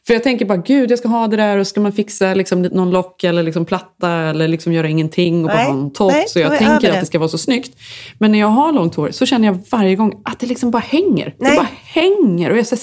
För 0.07 0.13
jag 0.13 0.23
tänker 0.23 0.45
bara, 0.45 0.57
gud 0.57 0.91
jag 0.91 0.99
ska 0.99 1.07
ha 1.07 1.27
det 1.27 1.37
där 1.37 1.57
och 1.57 1.67
ska 1.67 1.81
man 1.81 1.91
fixa 1.91 2.33
liksom 2.33 2.61
någon 2.61 2.91
lock 2.91 3.23
eller 3.23 3.43
liksom 3.43 3.65
platta 3.65 4.11
eller 4.11 4.47
liksom 4.47 4.73
göra 4.73 4.87
ingenting 4.87 5.43
och 5.43 5.51
bara 5.51 5.63
ha 5.63 5.71
en 5.71 5.93
topp. 5.93 6.13
Så 6.27 6.39
jag 6.39 6.57
tänker 6.57 6.73
att 6.73 6.81
det. 6.81 6.99
det 6.99 7.05
ska 7.05 7.19
vara 7.19 7.29
så 7.29 7.37
snyggt. 7.37 7.77
Men 8.17 8.31
när 8.31 8.39
jag 8.39 8.47
har 8.47 8.71
långt 8.71 8.95
hår 8.95 9.11
så 9.11 9.25
känner 9.25 9.47
jag 9.47 9.59
varje 9.71 9.95
gång 9.95 10.21
att 10.25 10.39
det 10.39 10.47
liksom 10.47 10.71
bara 10.71 10.83
hänger. 10.87 11.35
Nej. 11.37 11.51
Det 11.51 11.57
bara 11.57 11.69
hänger 11.83 12.49
och 12.49 12.57
jag 12.57 12.71
är 12.71 12.75
så, 12.75 12.77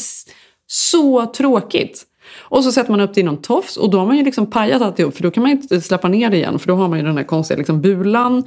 så 0.67 1.27
tråkigt. 1.27 2.05
Och 2.49 2.65
så 2.65 2.73
sätter 2.73 2.91
man 2.91 3.01
upp 3.01 3.15
det 3.15 3.21
i 3.21 3.25
någon 3.25 3.43
tofs 3.43 3.77
och 3.77 3.91
då 3.91 3.99
har 3.99 4.07
man 4.07 4.17
ju 4.17 4.25
liksom 4.25 4.51
pajat 4.51 4.83
alltihop 4.83 5.17
för 5.17 5.23
då 5.23 5.31
kan 5.31 5.43
man 5.43 5.53
inte 5.53 5.81
släppa 5.81 6.09
ner 6.09 6.31
det 6.31 6.37
igen 6.37 6.59
för 6.59 6.69
då 6.69 6.75
har 6.75 6.89
man 6.89 6.99
ju 6.99 7.05
den 7.05 7.17
här 7.17 7.25
konstiga 7.25 7.59
liksom 7.59 7.81
bulan. 7.81 8.45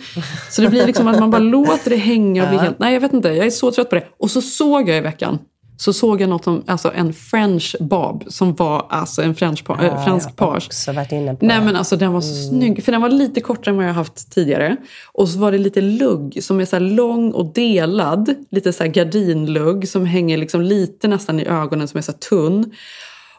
Så 0.49 0.61
det 0.61 0.69
blir 0.69 0.85
liksom 0.85 1.07
att 1.07 1.19
man 1.19 1.31
bara 1.31 1.39
låter 1.39 1.89
det 1.89 1.95
hänga 1.95 2.43
och 2.43 2.49
blir 2.49 2.59
helt, 2.59 2.79
nej 2.79 2.93
jag 2.93 3.01
vet 3.01 3.13
inte, 3.13 3.29
jag 3.29 3.45
är 3.45 3.49
så 3.49 3.71
trött 3.71 3.89
på 3.89 3.95
det. 3.95 4.03
Och 4.19 4.31
så 4.31 4.41
såg 4.41 4.89
jag 4.89 4.97
i 4.97 5.01
veckan, 5.01 5.39
så 5.77 5.93
såg 5.93 6.21
jag 6.21 6.29
något 6.29 6.43
som, 6.43 6.63
alltså 6.67 6.91
en 6.95 7.13
French 7.13 7.75
bob 7.79 8.23
som 8.27 8.55
var 8.55 8.85
alltså 8.89 9.21
en 9.21 9.35
French, 9.35 9.63
pa, 9.63 9.73
äh, 9.73 10.05
fransk 10.05 10.29
Jag 10.37 10.45
har 10.45 10.51
page. 10.53 10.65
också 10.67 10.91
varit 10.91 11.11
inne 11.11 11.35
på 11.35 11.45
Nej 11.45 11.59
det. 11.59 11.65
men 11.65 11.75
alltså 11.75 11.95
den 11.97 12.13
var 12.13 12.21
så 12.21 12.49
snygg, 12.49 12.83
för 12.83 12.91
den 12.91 13.01
var 13.01 13.09
lite 13.09 13.41
kortare 13.41 13.69
än 13.71 13.77
vad 13.77 13.85
jag 13.85 13.93
haft 13.93 14.31
tidigare. 14.31 14.75
Och 15.13 15.29
så 15.29 15.39
var 15.39 15.51
det 15.51 15.57
lite 15.57 15.81
lugg 15.81 16.43
som 16.43 16.59
är 16.59 16.65
så 16.65 16.79
lång 16.79 17.31
och 17.31 17.53
delad, 17.53 18.33
lite 18.51 18.73
så 18.73 18.83
gardinlugg 18.87 19.89
som 19.89 20.05
hänger 20.05 20.37
liksom 20.37 20.61
lite 20.61 21.07
nästan 21.07 21.39
i 21.39 21.45
ögonen 21.45 21.87
som 21.87 21.97
är 21.97 22.01
så 22.01 22.11
tunn. 22.11 22.71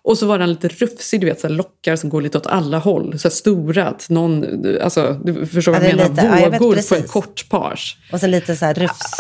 Och 0.03 0.19
så 0.19 0.27
var 0.27 0.39
den 0.39 0.49
lite 0.51 0.69
rufsig, 0.69 1.21
du 1.21 1.27
vet 1.27 1.41
så 1.41 1.49
här 1.49 1.55
lockar 1.55 1.97
som 1.97 2.11
går 2.11 2.23
lite 2.23 2.39
åt 2.39 2.47
alla 2.47 2.79
håll. 2.79 3.19
Så 3.19 3.29
här 3.29 3.35
stora, 3.35 3.87
att 3.89 4.11
någon, 4.11 4.47
alltså 4.83 5.21
du 5.25 5.47
förstår 5.47 5.73
vad 5.73 5.83
Ja, 5.83 5.87
jag 5.89 5.97
menar, 5.97 6.11
lite- 6.11 6.27
ja, 6.27 6.41
jag 6.41 6.51
vågor 6.51 6.59
på 6.59 6.73
precis. 6.75 6.93
en 6.93 7.09
kort 7.09 7.49
page. 7.49 7.97
Och 8.13 8.21
sen 8.21 8.31
lite 8.31 8.57
så 8.57 8.65
här 8.65 8.75
rufs. 8.75 9.19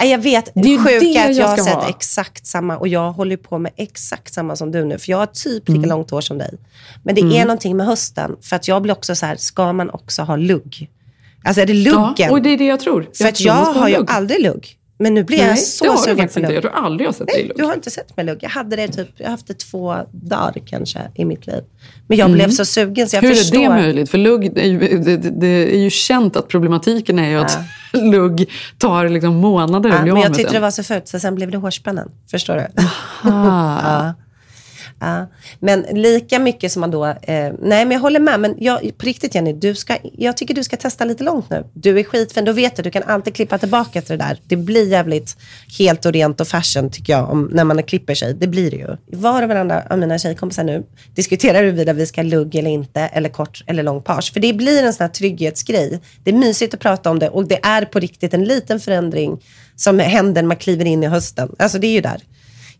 Nej, 0.00 0.10
jag 0.10 0.18
vet, 0.18 0.50
Det 0.54 0.60
är 0.60 0.66
ju 0.68 0.76
är 0.76 0.96
att 1.30 1.36
jag 1.36 1.44
jag 1.44 1.46
har 1.48 1.56
sett 1.56 1.74
ha. 1.74 1.88
exakt 1.88 2.46
samma 2.46 2.76
och 2.76 2.88
jag 2.88 3.12
håller 3.12 3.36
på 3.36 3.58
med 3.58 3.72
exakt 3.76 4.34
samma 4.34 4.56
som 4.56 4.72
du 4.72 4.84
nu. 4.84 4.98
För 4.98 5.10
jag 5.10 5.18
har 5.18 5.26
typ 5.26 5.68
Mm. 5.68 5.80
lika 5.82 5.94
långt 5.94 6.10
hår 6.10 6.20
som 6.20 6.38
dig. 6.38 6.54
Men 7.02 7.14
det 7.14 7.20
är 7.20 7.42
någonting 7.44 7.76
med 7.76 7.86
hösten. 7.86 8.36
För 8.42 8.56
att 8.56 8.68
jag 8.68 8.82
blir 8.82 8.92
också 8.92 9.14
så 9.14 9.26
här, 9.26 9.36
ska 9.36 9.72
man 9.72 9.90
också 9.90 10.22
ha 10.22 10.36
lugg? 10.36 10.90
Alltså 11.44 11.62
är 11.62 11.66
det 11.66 11.74
luggen? 11.74 12.14
Ja, 12.16 12.30
och 12.30 12.42
det 12.42 12.50
är 12.50 12.58
det 12.58 12.66
jag 12.66 12.80
tror. 12.80 13.08
för 13.18 13.28
att 13.28 13.34
tror 13.34 13.46
jag 13.46 13.54
har 13.54 13.88
ju 13.88 13.96
lugg. 13.96 14.10
aldrig 14.10 14.42
lugg. 14.42 14.77
Men 15.00 15.14
nu 15.14 15.24
blir 15.24 15.38
jag 15.38 15.46
Nej, 15.46 15.56
så 15.56 15.84
har 15.86 15.92
du 15.92 15.98
sugen 16.02 16.16
på 16.16 16.22
inte. 16.22 16.40
lugg. 16.40 16.52
Jag 16.52 16.62
tror 16.62 16.72
aldrig 16.74 17.04
jag 17.06 17.08
har 17.12 17.14
sett 17.16 17.26
dig 17.26 17.36
i 17.36 17.38
Nej, 17.38 17.48
lugg. 17.48 17.56
du 17.58 17.64
har 17.64 17.74
inte 17.74 17.90
sett 17.90 18.16
mig 18.16 18.26
lugg. 18.26 18.38
Jag 18.42 18.50
hade 18.50 18.76
det 18.76 18.88
typ, 18.88 19.08
jag 19.16 19.26
har 19.26 19.30
haft 19.30 19.46
det 19.46 19.58
två 19.58 19.96
dagar 20.12 20.54
kanske 20.66 20.98
i 21.14 21.24
mitt 21.24 21.46
liv. 21.46 21.62
Men 22.08 22.18
jag 22.18 22.30
blev 22.32 22.50
så 22.50 22.64
sugen 22.64 23.08
så 23.08 23.16
jag 23.16 23.24
Mm. 23.24 23.34
Hur 23.36 23.42
förstår. 23.42 23.58
är 23.58 23.62
det 23.62 23.68
möjligt? 23.68 24.10
För 24.10 24.18
lugg, 24.18 24.54
det, 24.54 24.78
det- 24.98 25.16
det 25.40 25.46
är 25.46 25.78
ju 25.78 25.90
känt 25.90 26.36
att 26.36 26.48
problematiken 26.48 27.18
är 27.18 27.30
ju 27.30 27.36
att 27.38 27.58
lugg 27.92 28.50
tar 28.78 29.08
liksom 29.08 29.34
månader 29.34 29.88
Ja, 29.90 29.96
att 29.96 30.02
bli 30.02 30.10
men 30.12 30.18
av 30.18 30.24
jag 30.24 30.30
med 30.30 30.38
tyckte 30.38 30.52
det 30.52 30.60
var 30.60 30.70
så 30.70 30.82
fult, 30.82 31.08
så 31.08 31.20
sen 31.20 31.34
blev 31.34 31.50
det 31.50 31.58
hårspännen. 31.58 32.10
Förstår 32.30 32.54
du? 32.54 32.66
Ja. 33.24 34.14
Ja. 35.00 35.26
Men 35.60 35.80
lika 35.92 36.38
mycket 36.38 36.72
som 36.72 36.80
man 36.80 36.90
då... 36.90 37.06
Eh, 37.06 37.14
nej, 37.62 37.84
men 37.84 37.90
jag 37.90 38.00
håller 38.00 38.20
med. 38.20 38.40
Men 38.40 38.54
jag, 38.58 38.98
på 38.98 39.06
riktigt 39.06 39.34
Jenny, 39.34 39.52
du 39.52 39.74
ska, 39.74 39.96
jag 40.12 40.36
tycker 40.36 40.54
du 40.54 40.64
ska 40.64 40.76
testa 40.76 41.04
lite 41.04 41.24
långt 41.24 41.50
nu. 41.50 41.64
Du 41.72 41.98
är 41.98 42.04
skitfin, 42.04 42.44
då 42.44 42.52
vet 42.52 42.76
du. 42.76 42.82
Du 42.82 42.90
kan 42.90 43.02
alltid 43.02 43.34
klippa 43.34 43.58
tillbaka 43.58 44.02
till 44.02 44.18
det 44.18 44.24
där. 44.24 44.40
Det 44.44 44.56
blir 44.56 44.88
jävligt 44.88 45.36
helt 45.78 46.06
och 46.06 46.12
rent 46.12 46.40
och 46.40 46.48
fashion 46.48 46.90
tycker 46.90 47.12
jag, 47.12 47.30
om, 47.30 47.50
när 47.52 47.64
man 47.64 47.82
klipper 47.82 48.14
sig. 48.14 48.34
Det 48.34 48.46
blir 48.46 48.70
det 48.70 48.76
ju. 48.76 48.96
Var 49.06 49.42
och 49.42 49.48
varandra 49.48 49.82
av 49.90 49.98
mina 49.98 50.18
tjejkompisar 50.18 50.64
nu 50.64 50.84
diskuterar 51.14 51.62
huruvida 51.62 51.92
vi 51.92 52.06
ska 52.06 52.22
lugg 52.22 52.54
eller 52.54 52.70
inte, 52.70 53.00
eller 53.00 53.28
kort 53.28 53.64
eller 53.66 53.82
lång 53.82 54.02
page. 54.02 54.32
För 54.32 54.40
det 54.40 54.52
blir 54.52 54.82
en 54.82 54.92
sån 54.92 55.04
här 55.04 55.12
trygghetsgrej. 55.12 56.00
Det 56.24 56.30
är 56.30 56.34
mysigt 56.34 56.74
att 56.74 56.80
prata 56.80 57.10
om 57.10 57.18
det 57.18 57.28
och 57.28 57.48
det 57.48 57.60
är 57.62 57.84
på 57.84 57.98
riktigt 57.98 58.34
en 58.34 58.44
liten 58.44 58.80
förändring 58.80 59.40
som 59.76 59.98
händer 59.98 60.42
när 60.42 60.48
man 60.48 60.56
kliver 60.56 60.84
in 60.84 61.02
i 61.02 61.06
hösten. 61.06 61.54
Alltså 61.58 61.78
det 61.78 61.86
är 61.86 61.92
ju 61.92 62.00
där. 62.00 62.22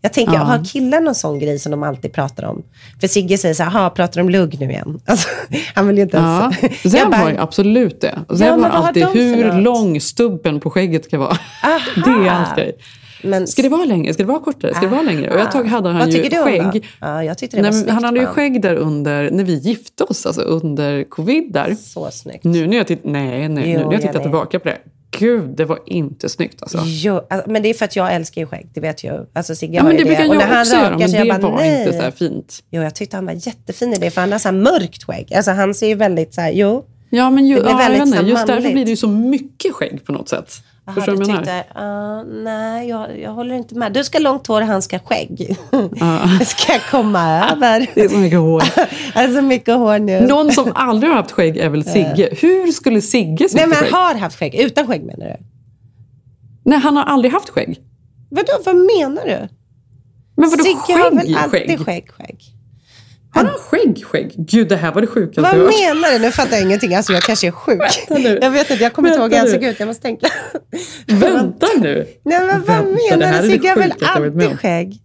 Jag 0.01 0.13
tänker, 0.13 0.33
Ja. 0.33 0.39
har 0.39 0.65
killar 0.65 1.01
någon 1.01 1.15
sån 1.15 1.39
grej 1.39 1.59
som 1.59 1.71
de 1.71 1.83
alltid 1.83 2.13
pratar 2.13 2.43
om? 2.43 2.63
För 3.01 3.07
Sigge 3.07 3.37
säger 3.37 3.53
så 3.55 3.63
här, 3.63 3.71
"Ha, 3.71 3.89
pratar 3.89 4.21
de 4.21 4.29
lugg 4.29 4.59
nu 4.59 4.69
igen? 4.69 4.99
Alltså, 5.05 5.27
han 5.75 5.87
vill 5.87 5.97
ju 5.97 6.03
inte 6.03 6.17
Ja, 6.17 6.51
ens... 6.61 6.83
Jag 6.85 6.91
Zeb 6.91 7.07
bara, 7.11 7.15
har 7.17 7.35
absolut 7.39 8.01
det. 8.01 8.19
Zeb 8.29 8.41
Ja, 8.41 8.51
har 8.51 8.59
har 8.59 8.69
alltid 8.87 9.03
för 9.07 9.13
hur 9.53 9.61
lång 9.61 9.99
stubben 10.01 10.59
på 10.59 10.69
skägget 10.69 11.05
ska 11.05 11.17
vara. 11.17 11.37
Aha. 11.63 11.79
Det 11.95 12.09
är 12.09 12.29
hans 12.29 12.55
grej. 12.55 12.71
Men, 13.23 13.47
Ska 13.47 13.61
det 13.61 13.69
vara 13.69 13.85
längre? 13.85 14.13
Ska 14.13 14.23
det 14.23 14.27
vara 14.27 14.39
kortare? 14.39 14.71
Ska 14.73 14.81
det 14.81 14.87
vara 14.91 15.01
längre? 15.01 15.33
Och 15.33 15.39
ett 15.39 15.51
tag 15.51 15.63
hade 15.67 15.89
han 15.89 15.99
Vad 15.99 16.09
ju 16.09 16.29
skägg. 16.29 16.87
Ja, 17.01 17.23
jag 17.23 17.37
tyckte 17.37 17.57
det 17.57 17.61
Nej, 17.61 17.71
var 17.71 17.77
snyggt. 17.77 17.91
han 17.93 18.03
hade 18.03 18.19
ju 18.19 18.25
skägg 18.25 18.61
där 18.61 18.75
under, 18.75 19.31
när 19.31 19.43
vi 19.43 19.53
gifte 19.57 20.03
oss, 20.03 20.25
alltså 20.25 20.41
under 20.41 21.03
covid 21.03 21.53
där. 21.53 21.75
Så 21.75 22.11
snyggt. 22.11 22.43
Nu 22.43 22.67
när 22.67 22.77
jag, 22.77 22.87
titt- 22.87 22.99
nej, 23.03 23.49
nej, 23.49 23.71
Jo, 23.71 23.79
nu 23.79 23.85
när 23.85 23.91
jag 23.91 24.01
tittar 24.01 24.13
Jenny. 24.13 24.23
tillbaka 24.23 24.59
på 24.59 24.67
det. 24.69 24.77
Gud, 25.11 25.49
det 25.55 25.65
var 25.65 25.79
inte 25.85 26.29
snyggt 26.29 26.61
alltså. 26.61 26.81
Jo, 26.85 27.21
alltså, 27.29 27.49
men 27.51 27.63
det 27.63 27.69
är 27.69 27.73
för 27.73 27.85
att 27.85 27.95
jag 27.95 28.13
älskar 28.13 28.41
ju 28.41 28.47
skägg, 28.47 28.69
det 28.73 28.81
vet 28.81 29.03
jag. 29.03 29.27
Alltså 29.33 29.55
Sigge 29.55 29.75
Ja, 29.75 29.83
men 29.83 29.97
det 29.97 30.05
brukar 30.05 30.23
jag 30.25 30.35
också 30.35 30.75
göra, 30.75 30.97
men 30.97 31.11
jag 31.11 31.27
det 31.27 31.41
bara, 31.41 31.51
var 31.51 31.57
nej. 31.57 31.87
inte 31.87 32.01
så 32.01 32.11
fint. 32.11 32.63
Jo, 32.69 32.81
jag 32.81 32.95
tyckte 32.95 33.17
han 33.17 33.25
var 33.25 33.33
jättefin 33.33 33.93
i 33.93 33.97
det, 33.97 34.11
för 34.11 34.21
han 34.21 34.31
har 34.31 34.39
så 34.39 34.51
mörkt 34.51 35.03
skägg. 35.03 35.33
Alltså 35.33 35.51
han 35.51 35.73
ser 35.73 35.87
ju 35.87 35.95
väldigt 35.95 36.33
så 36.33 36.41
här, 36.41 36.51
jo. 36.51 36.85
Ja, 37.09 37.29
men 37.29 37.47
ju, 37.47 37.55
Det 37.55 37.61
blir 37.61 37.71
ja, 37.71 37.81
jag 37.81 37.89
väldigt 37.89 38.01
vet 38.01 38.07
inte, 38.07 38.19
så 38.19 38.25
just 38.25 38.47
därför 38.47 38.71
blir 38.71 38.85
det 38.85 38.91
ju 38.91 38.97
så 38.97 39.07
mycket 39.07 39.73
skägg 39.73 40.05
på 40.05 40.11
något 40.11 40.29
sätt. 40.29 40.53
Aha, 40.89 40.95
Förstår 40.95 41.11
du 41.11 41.17
du 41.17 41.25
vad 41.25 41.35
jag 41.35 41.65
menar? 41.75 42.19
uh, 42.19 42.43
nej, 42.43 42.89
jag, 42.89 43.19
jag 43.19 43.31
håller 43.31 43.55
inte 43.55 43.75
med. 43.75 43.93
Du 43.93 44.03
ska 44.03 44.19
långt 44.19 44.47
hår 44.47 44.61
han 44.61 44.81
ska 44.81 44.99
skägg. 44.99 45.57
ska 46.45 46.73
jag 46.73 46.81
komma 46.91 47.49
över? 47.51 47.87
Det 47.95 48.01
är 48.01 48.09
så 48.09 48.17
mycket 48.17 48.39
hår. 48.39 48.63
alltså 49.13 49.41
mycket 49.41 49.75
hår 49.75 49.99
nu. 49.99 50.19
Någon 50.21 50.51
som 50.51 50.71
aldrig 50.75 51.11
har 51.11 51.17
haft 51.17 51.31
skägg 51.31 51.57
är 51.57 51.69
väl 51.69 51.83
Sigge. 51.83 52.29
Hur 52.41 52.71
skulle 52.71 53.01
Sigge 53.01 53.49
se 53.49 53.57
nej, 53.57 53.67
men 53.67 53.77
skägg? 53.77 53.91
har 53.91 54.15
haft 54.15 54.39
skägg. 54.39 54.55
Utan 54.55 54.87
skägg 54.87 55.03
menar 55.03 55.25
du? 55.25 55.35
Nej, 56.63 56.79
han 56.79 56.97
har 56.97 57.03
aldrig 57.03 57.33
haft 57.33 57.49
skägg. 57.49 57.79
Vadå, 58.29 58.53
vad 58.65 58.75
menar 58.75 59.25
du? 59.25 59.47
Men 60.37 60.49
vadå 60.49 60.63
Sigge 60.63 60.99
har 60.99 61.11
väl 61.11 61.19
skägg, 61.19 61.35
alltid 61.35 61.61
skägg? 61.69 61.79
skägg, 61.85 62.11
skägg. 62.11 62.58
Har 63.33 63.43
han 63.43 63.53
skägg, 63.53 64.05
skägg? 64.05 64.33
Gud, 64.37 64.69
det 64.69 64.75
här 64.75 64.91
var 64.91 65.01
det 65.01 65.07
sjukaste 65.07 65.41
Vad 65.41 65.51
jag 65.51 65.57
hört. 65.59 65.73
menar 65.95 66.11
du? 66.11 66.19
Nu 66.19 66.31
fattar 66.31 66.57
jag 66.57 66.65
ingenting. 66.65 66.95
Alltså 66.95 67.13
jag 67.13 67.23
kanske 67.23 67.47
är 67.47 67.51
sjuk. 67.51 67.81
nu. 68.09 68.39
Jag 68.41 68.51
vet 68.51 68.71
inte, 68.71 68.83
jag 68.83 68.93
kommer 68.93 69.09
inte 69.09 69.21
ihåg 69.21 69.31
hur 69.31 69.37
han 69.39 69.47
såg 69.49 69.63
ut. 69.63 69.79
Jag 69.79 69.87
måste 69.87 70.01
tänka. 70.01 70.27
Vänta 71.07 71.67
nu. 71.81 72.07
Nej 72.23 72.45
men 72.45 72.63
vad 72.65 72.85
menar 72.85 73.41
du? 73.41 73.49
Sigge 73.49 73.69
har 73.69 73.75
väl 74.21 74.31
med 74.33 74.45
om. 74.45 74.51
alltid 74.51 74.59
skägg? 74.59 74.97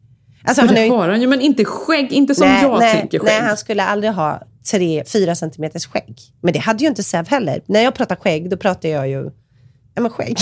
Alltså, 0.46 0.62
Men 0.64 0.76
han 0.76 0.88
det 0.88 0.94
har 0.94 1.08
han 1.08 1.20
ju, 1.20 1.26
men 1.26 1.40
inte 1.40 1.64
skägg. 1.64 2.12
Inte 2.12 2.34
som 2.34 2.48
nej, 2.48 2.62
jag 2.62 2.78
nej, 2.78 2.92
tänker 2.94 3.18
skägg. 3.18 3.26
nej, 3.26 3.40
han 3.40 3.56
skulle 3.56 3.82
aldrig 3.82 4.12
ha 4.12 4.42
tre, 4.70 5.04
fyra 5.12 5.34
centimeters 5.34 5.86
skägg. 5.86 6.16
Men 6.42 6.52
det 6.52 6.58
hade 6.58 6.84
ju 6.84 6.88
inte 6.88 7.02
Säv 7.02 7.28
heller. 7.28 7.60
När 7.66 7.80
jag 7.82 7.94
pratar 7.94 8.16
skägg, 8.16 8.50
då 8.50 8.56
pratar 8.56 8.88
jag 8.88 9.08
ju... 9.08 9.30
Ja 9.94 10.02
men 10.02 10.10
skägg. 10.10 10.36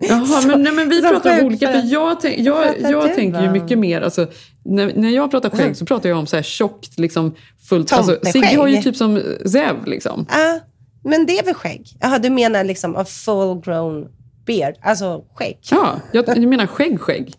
Jaha, 0.00 0.42
men, 0.46 0.62
nej, 0.62 0.72
men 0.72 0.88
vi 0.88 1.02
pratar 1.02 1.40
om 1.40 1.46
olika. 1.46 1.72
för- 1.72 1.82
jag, 1.92 2.20
tänk, 2.20 2.38
jag, 2.40 2.80
jag 2.80 3.08
du 3.10 3.14
tänker 3.14 3.42
ju 3.42 3.50
mycket 3.50 3.78
mer... 3.78 4.00
Alltså, 4.00 4.26
när, 4.64 4.92
när 4.94 5.10
jag 5.10 5.30
pratar 5.30 5.50
skägg 5.50 5.76
så 5.76 5.86
pratar 5.86 6.08
jag 6.08 6.18
om 6.18 6.26
så 6.26 6.36
här 6.36 6.42
tjockt, 6.42 6.98
liksom, 6.98 7.34
fullt... 7.68 7.92
Alltså, 7.92 8.12
Tomteskägg. 8.12 8.44
Sigge 8.44 8.56
har 8.60 8.66
ju 8.68 8.82
typ 8.82 8.96
som 8.96 9.22
Zev. 9.46 9.86
Liksom. 9.86 10.26
Ah, 10.30 10.58
men 11.04 11.26
det 11.26 11.38
är 11.38 11.44
väl 11.44 11.54
skägg? 11.54 11.86
Jaha, 12.00 12.18
du 12.18 12.30
menar 12.30 12.64
liksom 12.64 12.96
a 12.96 13.04
full 13.04 13.60
grown 13.60 14.08
beard? 14.46 14.74
Alltså 14.82 15.24
skägg? 15.34 15.58
Ja, 15.70 16.00
jag, 16.12 16.28
jag 16.28 16.38
menar 16.38 16.66
skägg, 16.66 17.00
skägg. 17.00 17.34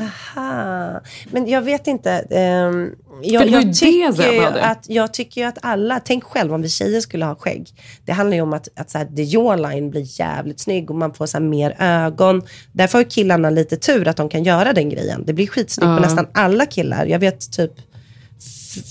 Aha. 0.00 1.00
Men 1.30 1.48
jag 1.48 1.62
vet 1.62 1.86
inte. 1.86 2.10
ehm, 2.30 2.90
jag, 3.24 3.48
jag, 3.48 3.74
tycker 3.74 3.86
ju 4.32 4.58
att, 4.60 4.84
jag 4.88 5.12
tycker 5.14 5.46
att 5.46 5.58
alla, 5.62 6.00
tänk 6.04 6.24
själv 6.24 6.54
om 6.54 6.62
vi 6.62 6.68
tjejer 6.68 7.00
skulle 7.00 7.24
ha 7.24 7.34
skägg. 7.34 7.68
Det 8.04 8.12
handlar 8.12 8.36
ju 8.36 8.42
om 8.42 8.52
att, 8.52 8.68
att 8.76 8.90
så 8.90 8.98
här, 8.98 9.04
the 9.04 9.22
jawline 9.22 9.90
blir 9.90 10.20
jävligt 10.20 10.60
snygg 10.60 10.90
och 10.90 10.96
man 10.96 11.14
får 11.14 11.26
så 11.26 11.38
här, 11.38 11.44
mer 11.44 11.76
ögon. 11.78 12.42
Därför 12.72 12.98
har 12.98 13.10
killarna 13.10 13.50
lite 13.50 13.76
tur 13.76 14.08
att 14.08 14.16
de 14.16 14.28
kan 14.28 14.44
göra 14.44 14.72
den 14.72 14.88
grejen. 14.88 15.24
Det 15.26 15.32
blir 15.32 15.46
skitsnyggt 15.46 15.88
Ja. 15.90 15.96
på 15.96 16.02
nästan 16.02 16.26
alla 16.34 16.66
killar. 16.66 17.06
Jag 17.06 17.18
vet 17.18 17.52
typ 17.52 17.72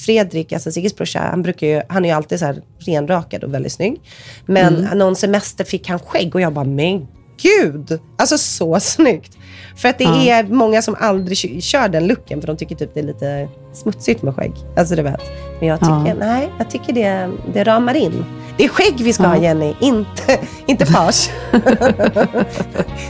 Fredrik, 0.05 0.53
alltså 0.53 0.71
Sigges 0.71 0.95
brorsa, 0.95 1.19
han, 1.19 1.41
brukar 1.41 1.67
ju, 1.67 1.81
han 1.89 2.05
är 2.05 2.09
ju 2.09 2.15
alltid 2.15 2.39
så 2.39 2.45
här 2.45 2.61
renrakad 2.79 3.43
och 3.43 3.53
väldigt 3.53 3.71
snygg. 3.71 4.01
Men 4.45 4.75
Mm. 4.75 4.97
någon 4.97 5.15
semester 5.15 5.63
fick 5.63 5.89
han 5.89 5.99
skägg 5.99 6.35
och 6.35 6.41
jag 6.41 6.53
bara, 6.53 6.65
men 6.65 7.07
gud! 7.41 7.99
Alltså 8.17 8.37
så 8.37 8.79
snyggt. 8.79 9.37
För 9.81 9.89
att 9.89 9.97
det 9.97 10.03
Ja. 10.03 10.23
är 10.23 10.43
många 10.43 10.81
som 10.81 10.95
aldrig 10.99 11.37
kö- 11.37 11.61
kör 11.61 11.87
den 11.89 12.07
looken 12.07 12.41
för 12.41 12.47
de 12.47 12.57
tycker 12.57 12.75
typ 12.75 12.93
det 12.93 12.99
är 12.99 13.03
lite 13.03 13.49
smutsigt 13.73 14.21
med 14.23 14.35
skägg. 14.35 14.51
Alltså 14.77 14.95
du 14.95 15.01
vet. 15.01 15.21
Men 15.59 15.69
jag 15.69 15.79
tycker, 15.79 16.05
Ja. 16.07 16.13
nej, 16.19 16.49
jag 16.57 16.69
tycker 16.69 16.93
det, 16.93 17.29
det 17.53 17.63
ramar 17.63 17.93
in. 17.93 18.25
Det 18.57 18.63
är 18.65 18.69
skägg 18.69 18.93
vi 18.97 19.13
ska 19.13 19.23
Ja. 19.23 19.29
ha 19.29 19.37
Jenny, 19.37 19.73
inte, 19.81 20.39
inte 20.65 20.85
page. 20.85 21.29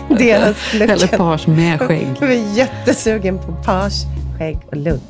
Deras 0.09 0.73
Eller 0.73 0.87
look. 0.87 1.11
page 1.17 1.47
med 1.47 1.79
skägg. 1.81 2.07
Jag 2.19 2.31
är 2.31 2.57
jättesugen 2.57 3.37
på 3.37 3.51
page, 3.65 3.93
skägg 4.37 4.57
och 4.67 4.77
look. 4.77 5.01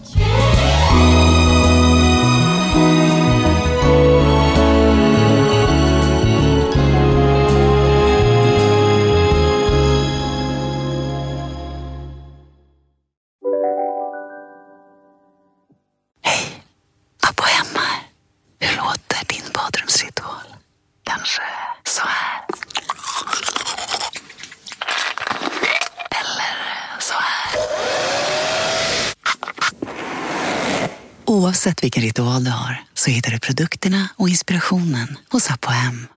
Oavsett 31.52 31.84
vilken 31.84 32.04
ritual 32.04 32.44
du 32.44 32.52
har 32.52 32.84
så 32.94 33.12
hittar 33.12 33.32
du 33.32 33.40
produkterna 33.40 34.10
och 34.16 34.30
inspirationen 34.30 35.18
hos 35.30 35.52
Apohem. 35.52 36.08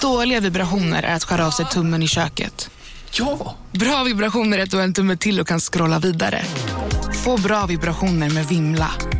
Dåliga 0.00 0.40
vibrationer 0.40 1.02
är 1.02 1.14
att 1.14 1.24
skära 1.24 1.46
av 1.46 1.50
sig 1.50 1.66
tummen 1.66 2.02
i 2.02 2.08
köket. 2.08 2.70
Ja! 3.12 3.56
Bra 3.72 4.04
vibrationer 4.04 4.58
är 4.58 4.62
att 4.62 4.70
du 4.70 4.76
har 4.76 4.84
en 4.84 4.94
tumme 4.94 5.16
till 5.16 5.40
och 5.40 5.48
kan 5.48 5.60
scrolla 5.60 5.98
vidare. 5.98 6.44
Få 7.24 7.36
bra 7.40 7.66
vibrationer 7.66 8.30
med 8.30 8.46
Vimla. 8.48 8.90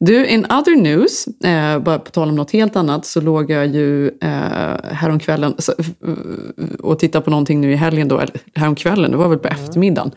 Du, 0.00 0.26
in 0.26 0.44
other 0.44 0.76
news, 0.76 1.26
eh, 1.26 1.78
bara 1.78 1.98
på 1.98 2.10
tal 2.10 2.28
om 2.28 2.36
något 2.36 2.50
helt 2.50 2.76
annat, 2.76 3.06
så 3.06 3.20
låg 3.20 3.50
jag 3.50 3.66
ju 3.66 4.06
eh, 4.08 4.92
häromkvällen 4.92 5.54
så, 5.58 5.72
och 6.80 6.98
tittade 6.98 7.24
på 7.24 7.30
någonting 7.30 7.60
nu 7.60 7.72
i 7.72 7.76
helgen 7.76 8.08
då, 8.08 8.18
eller 8.18 8.34
häromkvällen, 8.54 9.10
det 9.10 9.16
var 9.16 9.28
väl 9.28 9.38
på 9.38 9.48
eftermiddagen. 9.48 10.10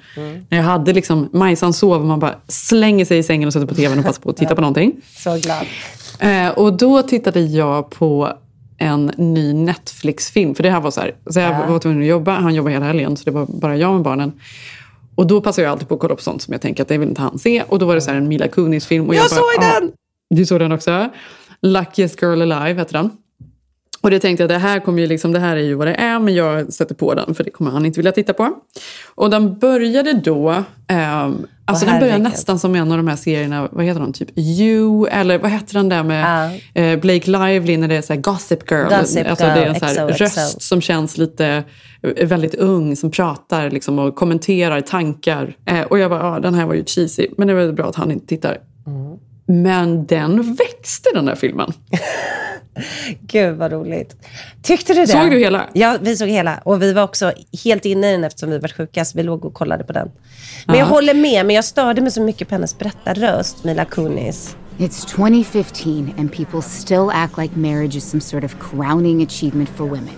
När 0.49 0.57
jag 0.57 0.63
hade 0.63 0.93
liksom, 0.93 1.29
Majsan 1.33 1.73
sov 1.73 2.01
och 2.01 2.07
man 2.07 2.19
bara 2.19 2.35
slänger 2.47 3.05
sig 3.05 3.17
i 3.17 3.23
sängen 3.23 3.47
och 3.47 3.53
sätter 3.53 3.67
på 3.67 3.75
tvn 3.75 3.99
och 3.99 4.05
passar 4.05 4.21
på 4.21 4.29
att 4.29 4.37
titta 4.37 4.55
på 4.55 4.61
någonting. 4.61 4.93
Så 5.17 5.37
glad. 5.37 5.65
Eh, 6.19 6.49
och 6.49 6.77
då 6.77 7.01
tittade 7.01 7.39
jag 7.41 7.89
på 7.89 8.29
en 8.77 9.11
ny 9.17 9.53
Netflix-film. 9.53 10.55
För 10.55 10.63
det 10.63 10.69
här 10.71 10.81
var 10.81 10.91
så 10.91 11.01
här, 11.01 11.15
så 11.29 11.39
jag 11.39 11.51
Ja. 11.51 11.65
var 11.69 11.79
tvungen 11.79 12.01
att 12.01 12.07
jobba, 12.07 12.31
han 12.39 12.55
jobbade 12.55 12.73
hela 12.73 12.85
helgen, 12.85 13.17
så 13.17 13.23
det 13.25 13.31
var 13.31 13.45
bara 13.49 13.77
jag 13.77 13.93
med 13.93 14.01
barnen. 14.01 14.31
Och 15.21 15.27
då 15.27 15.41
passar 15.41 15.63
jag 15.63 15.71
alltid 15.71 15.87
på 15.87 15.93
att 15.93 15.99
kolla 15.99 16.15
på 16.15 16.21
sånt 16.21 16.41
som 16.41 16.51
jag 16.51 16.61
tänker 16.61 16.83
att 16.83 16.89
det 16.89 16.97
vill 16.97 17.09
inte 17.09 17.21
han 17.21 17.39
se. 17.39 17.63
Och 17.67 17.79
då 17.79 17.85
var 17.85 17.95
det 17.95 18.01
så 18.01 18.11
här 18.11 18.17
en 18.17 18.27
Mila 18.27 18.47
Kunis-film. 18.47 19.07
Och 19.07 19.15
Jag 19.15 19.21
bara, 19.21 19.29
såg 19.29 19.45
"Ah, 19.59 19.79
den!" 19.79 19.91
Du 20.29 20.45
såg 20.45 20.59
den 20.59 20.71
också? 20.71 21.09
Luckiest 21.61 22.21
Girl 22.21 22.41
Alive 22.51 22.79
heter 22.79 22.93
den. 22.93 23.09
Och 24.01 24.11
det 24.11 24.19
tänkte 24.19 24.43
jag, 24.43 24.49
det 24.49 24.57
här, 24.57 24.79
kommer 24.79 25.01
ju 25.01 25.07
liksom, 25.07 25.31
det 25.31 25.39
här 25.39 25.55
är 25.55 25.61
ju 25.61 25.73
vad 25.73 25.87
det 25.87 25.93
är, 25.93 26.19
men 26.19 26.35
jag 26.35 26.73
sätter 26.73 26.95
på 26.95 27.13
den 27.13 27.35
för 27.35 27.43
det 27.43 27.49
kommer 27.49 27.71
han 27.71 27.85
inte 27.85 27.99
vilja 27.99 28.11
titta 28.11 28.33
på. 28.33 28.49
Och 29.15 29.29
den 29.29 29.59
började 29.59 30.13
då, 30.13 30.63
ehm, 30.87 31.47
alltså 31.65 31.85
den 31.85 31.99
började 31.99 32.23
nästan 32.23 32.59
som 32.59 32.75
en 32.75 32.91
av 32.91 32.97
de 32.97 33.07
här 33.07 33.15
serierna, 33.15 33.69
vad 33.71 33.85
heter 33.85 33.99
de, 33.99 34.13
typ 34.13 34.37
You, 34.37 35.07
eller 35.07 35.39
vad 35.39 35.51
heter 35.51 35.73
den 35.73 35.89
där 35.89 36.03
med 36.03 36.51
eh, 36.73 36.99
Blake 36.99 37.31
Lively 37.31 37.77
när 37.77 37.87
det 37.87 37.95
är 37.95 38.01
så 38.01 38.15
Gossip 38.15 38.71
Girl. 38.71 38.89
Gossip 38.99 39.29
alltså 39.29 39.45
det 39.45 39.51
är 39.51 39.65
en 39.65 39.79
så 39.79 39.85
XOXO. 39.85 40.23
röst 40.23 40.61
som 40.61 40.81
känns 40.81 41.17
lite 41.17 41.63
eh, 42.17 42.27
väldigt 42.27 42.55
ung, 42.55 42.95
som 42.95 43.11
pratar 43.11 43.69
liksom, 43.69 43.99
och 43.99 44.15
kommenterar 44.15 44.81
tankar. 44.81 45.55
Eh, 45.65 45.81
och 45.81 45.99
jag 45.99 46.11
bara, 46.11 46.23
ja 46.23 46.39
den 46.39 46.53
här 46.53 46.65
var 46.65 46.73
ju 46.73 46.83
cheesy, 46.85 47.27
men 47.37 47.47
det 47.47 47.53
var 47.53 47.71
bra 47.71 47.89
att 47.89 47.95
han 47.95 48.11
inte 48.11 48.27
tittar. 48.27 48.57
Men 49.53 50.05
den 50.05 50.53
växte 50.55 51.09
den 51.13 51.25
där 51.25 51.35
filmen. 51.35 51.73
Gud 53.21 53.57
vad 53.57 53.71
roligt. 53.71 54.15
Tyckte 54.63 54.93
du 54.93 54.99
det? 55.01 55.07
Såg 55.07 55.31
du 55.31 55.37
hela? 55.39 55.69
Ja, 55.73 55.97
vi 56.01 56.15
såg 56.17 56.27
hela. 56.29 56.57
Och 56.65 56.81
vi 56.81 56.93
var 56.93 57.03
också 57.03 57.31
helt 57.63 57.85
inne 57.85 58.09
i 58.09 58.11
den 58.11 58.23
eftersom 58.23 58.49
vi 58.49 58.57
var 58.59 58.67
sjuka, 58.69 59.05
så 59.05 59.17
vi 59.17 59.23
låg 59.23 59.45
och 59.45 59.53
kollade 59.53 59.83
på 59.83 59.93
den. 59.93 60.11
Men 60.67 60.77
jag 60.77 60.85
Ja. 60.85 60.89
håller 60.89 61.13
med, 61.13 61.45
men 61.45 61.55
jag 61.55 61.65
störde 61.65 62.01
mig 62.01 62.11
så 62.11 62.21
mycket 62.21 62.47
på 62.47 62.55
hennes 62.55 62.77
berättarröst, 62.77 63.63
Mila 63.63 63.85
Kunis. 63.85 64.55
It's 64.77 65.05
2015, 65.15 66.13
and 66.17 66.31
people 66.33 66.61
still 66.61 67.09
act 67.13 67.37
like 67.37 67.55
marriage 67.59 67.95
is 67.95 68.03
some 68.09 68.21
sort 68.21 68.43
of 68.43 68.55
crowning 68.59 69.23
achievement 69.23 69.69
for 69.75 69.83
women. 69.83 70.15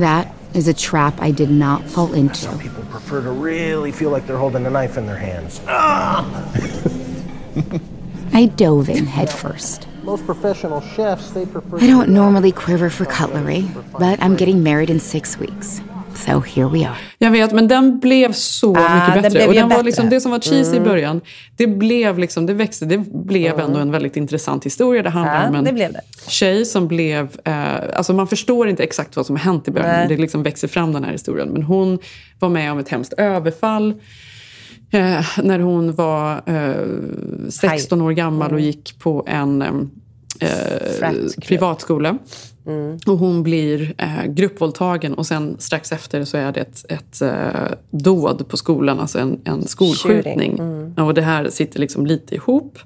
That 0.00 0.26
is 0.52 0.68
a 0.68 0.72
trap 0.72 1.14
I 1.26 1.32
did 1.32 1.50
not 1.50 1.80
fall 1.88 2.14
into. 2.14 2.46
People 2.58 2.84
prefer 2.90 3.22
to 3.22 3.30
really 3.44 3.92
feel 3.92 4.10
like 4.10 4.26
they're 4.26 4.40
holding 4.40 4.66
a 4.66 4.70
knife 4.70 5.00
in 5.00 5.06
their 5.06 5.16
hands. 5.18 5.60
I 8.34 8.46
dove 8.56 8.92
in 8.92 9.06
headfirst. 9.06 9.88
Most 10.04 10.26
professional 10.26 10.80
chefs, 10.96 11.30
they 11.32 11.46
prefer. 11.46 11.78
I 11.84 11.88
don't 11.90 12.08
normally 12.08 12.52
quiver 12.52 12.88
for 12.90 13.04
cutlery, 13.04 13.64
but 13.98 14.18
I'm 14.20 14.36
getting 14.38 14.62
married 14.62 14.90
in 14.90 15.00
six 15.00 15.38
weeks. 15.40 15.80
So 16.14 16.40
here 16.40 16.68
we 16.68 16.84
are. 16.86 16.96
Jag 17.18 17.30
vet, 17.30 17.52
men 17.52 17.68
den 17.68 18.00
blev 18.00 18.32
så 18.32 18.76
Ah, 18.76 18.94
mycket 18.94 19.14
den 19.14 19.22
bättre. 19.22 19.38
blev 19.38 19.48
och 19.48 19.54
den 19.54 19.68
var 19.68 19.82
liksom, 19.82 20.08
det 20.10 20.20
som 20.20 20.30
var 20.30 20.40
cheesy 20.40 20.70
Mm. 20.76 20.82
i 20.82 20.88
början, 20.88 21.20
det 21.56 21.66
blev 21.66 22.18
liksom, 22.18 22.46
det 22.46 22.54
växte. 22.54 22.84
Det 22.84 22.98
blev 23.24 23.60
ändå 23.60 23.78
en 23.78 23.90
väldigt 23.90 24.16
intressant 24.16 24.66
historia. 24.66 25.02
Det 25.02 25.10
handlar 25.10 25.42
Ja, 25.42 25.48
om 25.48 25.54
en 25.54 25.64
det 25.64 25.72
blev 25.72 25.92
det. 25.92 26.00
tjej 26.28 26.64
som 26.64 26.88
blev... 26.88 27.28
Eh, 27.44 27.96
alltså 27.96 28.12
man 28.12 28.26
förstår 28.26 28.68
inte 28.68 28.82
exakt 28.82 29.16
vad 29.16 29.26
som 29.26 29.36
har 29.36 29.42
hänt 29.44 29.68
i 29.68 29.70
början. 29.70 29.90
Nej. 29.90 30.08
Det 30.08 30.16
liksom 30.16 30.42
växer 30.42 30.68
fram 30.68 30.92
den 30.92 31.04
här 31.04 31.12
historien. 31.12 31.48
Men 31.48 31.62
hon 31.62 31.98
var 32.38 32.48
med 32.48 32.72
om 32.72 32.78
ett 32.78 32.88
hemskt 32.88 33.12
överfall. 33.12 33.94
Eh, 34.92 35.24
när 35.42 35.58
hon 35.58 35.92
var 35.94 36.42
eh, 36.46 36.86
16 37.50 38.00
år 38.00 38.12
gammal 38.12 38.46
och 38.46 38.58
Mm. 38.58 38.64
gick 38.64 38.98
på 38.98 39.24
en 39.26 39.62
eh, 39.62 40.48
Frat-klubb. 40.98 41.44
privatskola. 41.44 42.18
Mm. 42.66 42.98
Och 43.06 43.18
hon 43.18 43.42
blir 43.42 43.94
eh, 43.98 44.24
gruppvåldtagen 44.26 45.14
och 45.14 45.26
sen 45.26 45.56
strax 45.58 45.92
efter 45.92 46.24
så 46.24 46.36
är 46.36 46.52
det 46.52 46.60
ett, 46.60 46.84
ett 46.88 47.22
eh, 47.22 47.72
dåd 47.90 48.48
på 48.48 48.56
skolan, 48.56 49.00
alltså 49.00 49.18
en, 49.18 49.40
en 49.44 49.66
skolskjutning. 49.68 50.58
Mm. 50.58 50.94
Och 51.06 51.14
det 51.14 51.22
här 51.22 51.50
sitter 51.50 51.80
liksom 51.80 52.06
lite 52.06 52.34
ihop. 52.34 52.78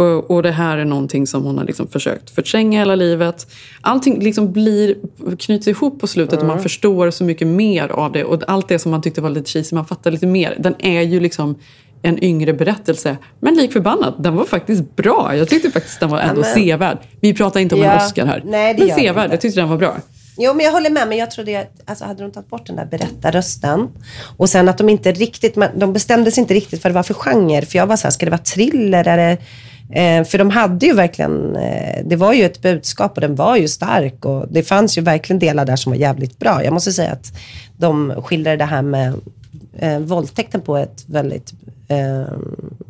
Och, 0.00 0.30
och 0.30 0.42
det 0.42 0.50
här 0.52 0.78
är 0.78 0.84
någonting 0.84 1.26
som 1.26 1.44
hon 1.44 1.58
har 1.58 1.64
liksom 1.64 1.88
försökt 1.88 2.30
förtränga 2.30 2.78
hela 2.78 2.94
livet. 2.94 3.46
Allting 3.80 4.20
liksom 4.22 4.52
blir, 4.52 4.94
knyts 5.38 5.68
ihop 5.68 6.00
på 6.00 6.06
slutet 6.06 6.38
och 6.38 6.44
man 6.46 6.50
Mm. 6.50 6.62
förstår 6.62 7.10
så 7.10 7.24
mycket 7.24 7.46
mer 7.46 7.88
av 7.88 8.12
det. 8.12 8.24
Och 8.24 8.42
allt 8.46 8.68
det 8.68 8.78
som 8.78 8.90
man 8.90 9.02
tyckte 9.02 9.20
var 9.20 9.30
lite 9.30 9.50
cheesy, 9.50 9.74
man 9.74 9.86
fattar 9.86 10.10
lite 10.10 10.26
mer. 10.26 10.56
Den 10.58 10.74
är 10.78 11.00
ju 11.00 11.20
liksom 11.20 11.54
en 12.02 12.24
yngre 12.24 12.52
berättelse. 12.52 13.16
Men 13.40 13.54
lik 13.54 13.72
förbannat, 13.72 14.14
den 14.22 14.36
var 14.36 14.44
faktiskt 14.44 14.96
bra. 14.96 15.36
Jag 15.36 15.48
tyckte 15.48 15.70
faktiskt 15.70 16.00
den 16.00 16.10
var 16.10 16.18
ändå 16.18 16.40
Ja, 16.40 16.44
men- 16.44 16.54
sevärd. 16.64 16.98
Vi 17.20 17.34
pratar 17.34 17.60
inte 17.60 17.74
om 17.74 17.82
en 17.82 17.86
Ja, 17.88 18.06
Oscar 18.06 18.26
här. 18.26 18.42
nej, 18.46 18.74
det 18.74 18.86
men 18.86 18.96
sevärd, 18.96 19.32
jag 19.32 19.40
tyckte 19.40 19.60
den 19.60 19.68
var 19.68 19.76
bra. 19.76 19.96
Jo, 20.38 20.54
men 20.54 20.64
jag 20.64 20.72
håller 20.72 20.90
med. 20.90 21.08
Men 21.08 21.18
jag 21.18 21.30
trodde 21.30 21.60
att 21.60 21.80
alltså, 21.90 22.04
hade 22.04 22.22
de 22.22 22.32
tagit 22.32 22.48
bort 22.50 22.66
den 22.66 22.76
där 22.76 22.86
berättarrösten 22.86 23.88
och 24.36 24.48
sen 24.48 24.68
att 24.68 24.78
de 24.78 24.88
inte 24.88 25.12
riktigt, 25.12 25.58
de 25.76 25.92
bestämde 25.92 26.30
sig 26.30 26.40
inte 26.40 26.54
riktigt 26.54 26.84
vad 26.84 26.90
det 26.90 26.94
var 26.94 27.02
för 27.02 27.14
genre. 27.14 27.62
För 27.66 27.78
jag 27.78 27.86
var 27.86 27.96
så 27.96 28.02
här, 28.06 28.10
ska 28.10 28.26
det 28.26 28.30
vara 28.30 28.42
thriller? 28.42 29.08
Är 29.08 29.16
det, 29.16 29.38
eh, 29.92 30.24
för 30.24 30.38
de 30.38 30.50
hade 30.50 30.86
ju 30.86 30.92
verkligen, 30.92 31.56
eh, 31.56 32.04
det 32.04 32.16
var 32.16 32.32
ju 32.32 32.44
ett 32.44 32.62
budskap 32.62 33.12
och 33.14 33.20
den 33.20 33.34
var 33.34 33.56
ju 33.56 33.68
stark 33.68 34.24
och 34.24 34.46
det 34.50 34.62
fanns 34.62 34.98
ju 34.98 35.02
verkligen 35.02 35.38
delar 35.38 35.64
där 35.64 35.76
som 35.76 35.92
var 35.92 35.98
jävligt 35.98 36.38
bra. 36.38 36.64
Jag 36.64 36.72
måste 36.72 36.92
säga 36.92 37.12
att 37.12 37.32
de 37.76 38.14
skildrade 38.24 38.56
det 38.56 38.64
här 38.64 38.82
med 38.82 39.14
eh, 39.78 39.98
våldtäkten 39.98 40.60
på 40.60 40.76
ett 40.76 41.04
väldigt 41.06 41.52
eh, 41.88 42.32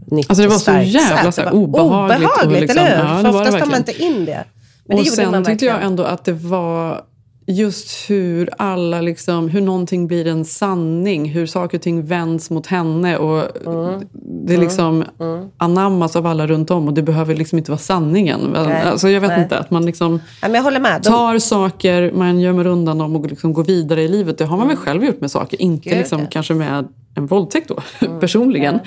nytt 0.07 0.30
Alltså 0.30 0.42
det 0.42 0.49
var 0.49 0.59
så 0.59 0.71
jävla 0.71 1.33
så 1.33 1.40
Det 1.40 1.50
obehagligt 1.50 2.16
och 2.16 2.25
Obehagligt, 2.25 2.61
liksom- 2.61 2.78
eller 2.78 2.97
hur? 2.97 3.04
ja, 3.04 3.16
det 3.16 3.23
för 3.23 3.33
det 3.33 3.38
oftast 3.38 3.59
tar 3.59 3.66
man 3.66 3.76
inte 3.76 4.02
in 4.02 4.25
det. 4.25 4.45
Men 4.85 4.97
det 4.97 5.00
och 5.00 5.07
gjorde 5.07 5.16
sen 5.16 5.30
man 5.30 5.45
tyckte 5.45 5.64
jag 5.64 5.83
ändå 5.83 6.02
att 6.04 6.25
det 6.25 6.33
var 6.33 7.02
just 7.47 8.11
hur 8.11 8.50
alla 8.59 9.00
liksom, 9.00 9.49
hur 9.49 9.61
någonting 9.61 10.07
blir 10.07 10.26
en 10.26 10.45
sanning, 10.45 11.30
hur 11.30 11.47
saker 11.47 11.78
och 11.78 11.83
ting 11.83 12.07
vänds 12.07 12.50
mot 12.50 12.66
henne 12.66 13.16
och 13.16 13.49
det 14.47 14.57
liksom 14.57 15.05
anammas 15.57 16.17
av 16.17 16.27
alla 16.27 16.47
runt 16.47 16.71
om 16.71 16.89
och 16.89 16.95
det 16.95 17.03
behöver 17.03 17.35
liksom 17.35 17.59
inte 17.59 17.71
vara 17.71 17.79
sanningen. 17.79 18.41
Nej, 18.53 18.83
Alltså 18.83 19.09
jag 19.09 19.21
vet 19.21 19.31
nej. 19.31 19.43
inte, 19.43 19.59
att 19.59 19.71
man 19.71 19.87
liksom 19.87 20.21
Ja, 20.43 20.49
tar 21.11 21.39
saker, 21.39 22.13
man 22.13 22.41
gömmer 22.41 22.67
undan 22.67 22.99
dem 22.99 23.17
och 23.17 23.27
liksom 23.27 23.53
går 23.53 23.65
vidare 23.65 24.03
i 24.03 24.09
livet. 24.09 24.39
Det 24.39 24.45
har 24.45 24.57
man 24.57 24.69
väl 24.69 24.77
själv 24.77 25.05
gjort 25.05 25.21
med 25.21 25.31
saker, 25.31 25.63
inte 25.63 25.89
Gud, 25.89 25.99
liksom 25.99 26.21
ja. 26.21 26.26
kanske 26.31 26.55
med 26.55 26.89
en 27.15 27.26
våldtäkt 27.26 27.69
då, 27.69 27.76
personligen. 28.21 28.79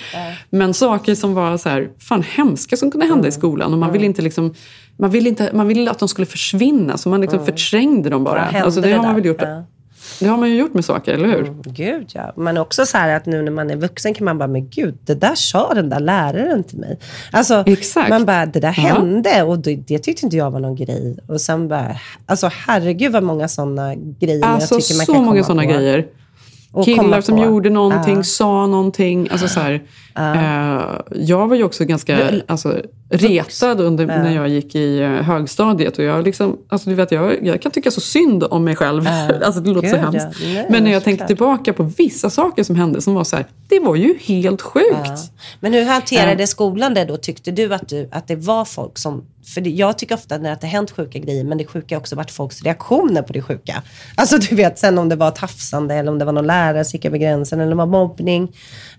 Men 0.49 0.73
saker 0.73 1.15
som 1.15 1.33
var 1.33 1.57
så 1.57 1.69
här, 1.69 1.89
fan 1.99 2.23
hemska 2.23 2.77
som 2.77 2.91
kunde 2.91 3.05
hända 3.05 3.27
i 3.27 3.31
skolan 3.31 3.73
och 3.73 3.79
man 3.79 3.91
vill 3.91 4.03
inte 4.03 4.21
liksom 4.21 4.53
man 4.97 5.09
ville, 5.09 5.29
inte, 5.29 5.49
man 5.53 5.67
ville 5.67 5.91
att 5.91 5.99
de 5.99 6.07
skulle 6.07 6.25
försvinna, 6.25 6.97
så 6.97 7.09
man 7.09 7.21
liksom 7.21 7.45
förträngde 7.45 8.09
dem 8.09 8.23
bara. 8.23 8.41
Alltså 8.41 8.81
det 8.81 8.87
det 8.87 8.95
har 8.95 9.03
man 9.03 9.15
väl 9.15 9.25
gjort. 9.25 9.41
Ja. 9.41 9.63
Det 10.19 10.25
har 10.27 10.37
man 10.37 10.49
ju 10.49 10.55
gjort 10.57 10.73
med 10.73 10.85
saker, 10.85 11.13
eller 11.13 11.27
hur? 11.27 11.53
Gud 11.63 12.11
ja. 12.13 12.33
Men 12.35 12.57
också 12.57 12.85
så 12.85 12.97
här 12.97 13.15
att 13.15 13.25
nu 13.25 13.41
när 13.41 13.51
man 13.51 13.69
är 13.69 13.75
vuxen 13.75 14.13
kan 14.13 14.25
man 14.25 14.37
bara, 14.37 14.47
men 14.47 14.69
gud, 14.69 14.97
det 15.05 15.15
där 15.15 15.35
sa 15.35 15.73
den 15.73 15.89
där 15.89 15.99
läraren 15.99 16.63
till 16.63 16.77
mig. 16.79 16.99
Alltså, 17.31 17.63
Exakt. 17.67 18.09
man 18.09 18.25
bara, 18.25 18.45
det 18.45 18.59
där 18.59 18.67
Ja. 18.77 18.83
hände 18.83 19.43
och 19.43 19.59
det, 19.59 19.75
det 19.75 19.99
tyckte 19.99 20.25
inte 20.25 20.37
jag 20.37 20.51
var 20.51 20.59
någon 20.59 20.75
grej. 20.75 21.17
Och 21.27 21.41
sen 21.41 21.67
bara, 21.67 21.95
alltså 22.25 22.49
herregud 22.67 23.11
vad 23.11 23.23
många 23.23 23.47
sådana 23.47 23.95
grejer 23.95 24.45
Alltså 24.45 24.75
jag 24.75 24.83
tycker 24.83 24.97
man 24.97 25.05
så 25.05 25.13
kan 25.13 25.23
många 25.23 25.43
komma 25.43 25.43
sådana 25.43 25.63
på. 25.63 25.69
grejer. 25.69 26.05
Och 26.71 26.85
Killar 26.85 27.03
komma 27.03 27.21
som 27.21 27.37
gjorde 27.37 27.69
någonting, 27.69 28.15
Ja. 28.15 28.23
sa 28.23 28.67
någonting. 28.67 29.27
Alltså 29.31 29.47
så 29.47 29.59
här, 29.59 29.73
eh, 30.17 31.01
jag 31.11 31.47
var 31.47 31.55
ju 31.55 31.63
också 31.63 31.85
ganska 31.85 32.17
alltså, 32.47 32.81
retad 33.17 33.81
under, 33.81 34.07
Ja. 34.07 34.23
när 34.23 34.35
jag 34.35 34.49
gick 34.49 34.75
i 34.75 34.99
eh, 35.01 35.09
högstadiet. 35.09 35.97
Och 35.97 36.03
jag, 36.03 36.23
liksom, 36.25 36.57
alltså, 36.69 36.89
du 36.89 36.95
vet, 36.95 37.11
jag, 37.11 37.45
jag 37.45 37.61
kan 37.61 37.71
tycka 37.71 37.91
så 37.91 38.01
synd 38.01 38.43
om 38.43 38.63
mig 38.63 38.75
själv. 38.75 39.07
alltså, 39.43 39.61
det 39.61 39.69
låter 39.71 39.87
så 39.89 39.95
Gud, 39.95 40.03
hemskt. 40.05 40.39
ja. 40.41 40.47
Nej, 40.53 40.65
Men 40.69 40.83
när 40.83 40.91
jag 40.91 41.03
tänkte 41.03 41.27
såklart. 41.27 41.63
tillbaka 41.63 41.73
på 41.73 41.83
vissa 41.97 42.29
saker 42.29 42.63
som 42.63 42.75
hände 42.75 43.01
som 43.01 43.13
var 43.13 43.23
så 43.23 43.35
här, 43.35 43.45
det 43.69 43.79
var 43.79 43.95
ju 43.95 44.17
helt 44.21 44.61
sjukt. 44.61 44.87
Ja. 45.05 45.17
Men 45.59 45.73
hur 45.73 45.85
hanterade 45.85 46.43
Ja. 46.43 46.47
skolan 46.47 46.93
det 46.93 47.05
då? 47.05 47.17
Tyckte 47.17 47.51
du 47.51 47.73
att, 47.73 47.89
du 47.89 48.09
att 48.11 48.27
det 48.27 48.35
var 48.35 48.65
folk 48.65 48.97
som... 48.97 49.23
För 49.53 49.61
det, 49.61 49.69
jag 49.69 49.97
tycker 49.97 50.15
ofta 50.15 50.37
när 50.37 50.49
det 50.49 50.57
har 50.61 50.67
hänt 50.69 50.91
sjuka 50.91 51.19
grejer, 51.19 51.43
men 51.43 51.57
det 51.57 51.65
sjuka 51.65 51.95
har 51.95 51.99
också 51.99 52.15
varit 52.15 52.31
folks 52.31 52.61
reaktioner 52.63 53.21
på 53.21 53.33
det 53.33 53.41
sjuka. 53.41 53.83
Alltså 54.15 54.37
du 54.37 54.55
vet, 54.55 54.79
sen 54.79 54.97
om 54.97 55.09
det 55.09 55.15
var 55.15 55.31
tafsande 55.31 55.95
eller 55.95 56.11
om 56.11 56.19
det 56.19 56.25
var 56.25 56.31
någon 56.33 56.47
lärare 56.47 56.85
som 56.85 56.97
gick 56.97 57.05
över 57.05 57.17
gränsen 57.17 57.59
eller 57.59 57.71
om 57.71 57.77
det 57.77 57.85
var 57.85 58.05
mobbning. 58.07 58.51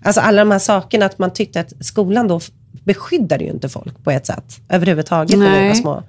Alltså 0.03 0.21
alla 0.21 0.41
de 0.41 0.51
här 0.51 0.59
sakerna, 0.59 1.05
att 1.05 1.19
man 1.19 1.33
tyckte 1.33 1.59
att 1.59 1.73
skolan 1.85 2.27
då 2.27 2.39
beskyddade 2.83 3.43
ju 3.43 3.49
inte 3.49 3.69
folk 3.69 4.03
på 4.03 4.11
ett 4.11 4.25
sätt 4.25 4.59
överhuvudtaget 4.69 5.39
när 5.39 5.45
vi 5.51 5.57
Nej. 5.59 5.67
var 5.67 5.75
små. 5.75 6.03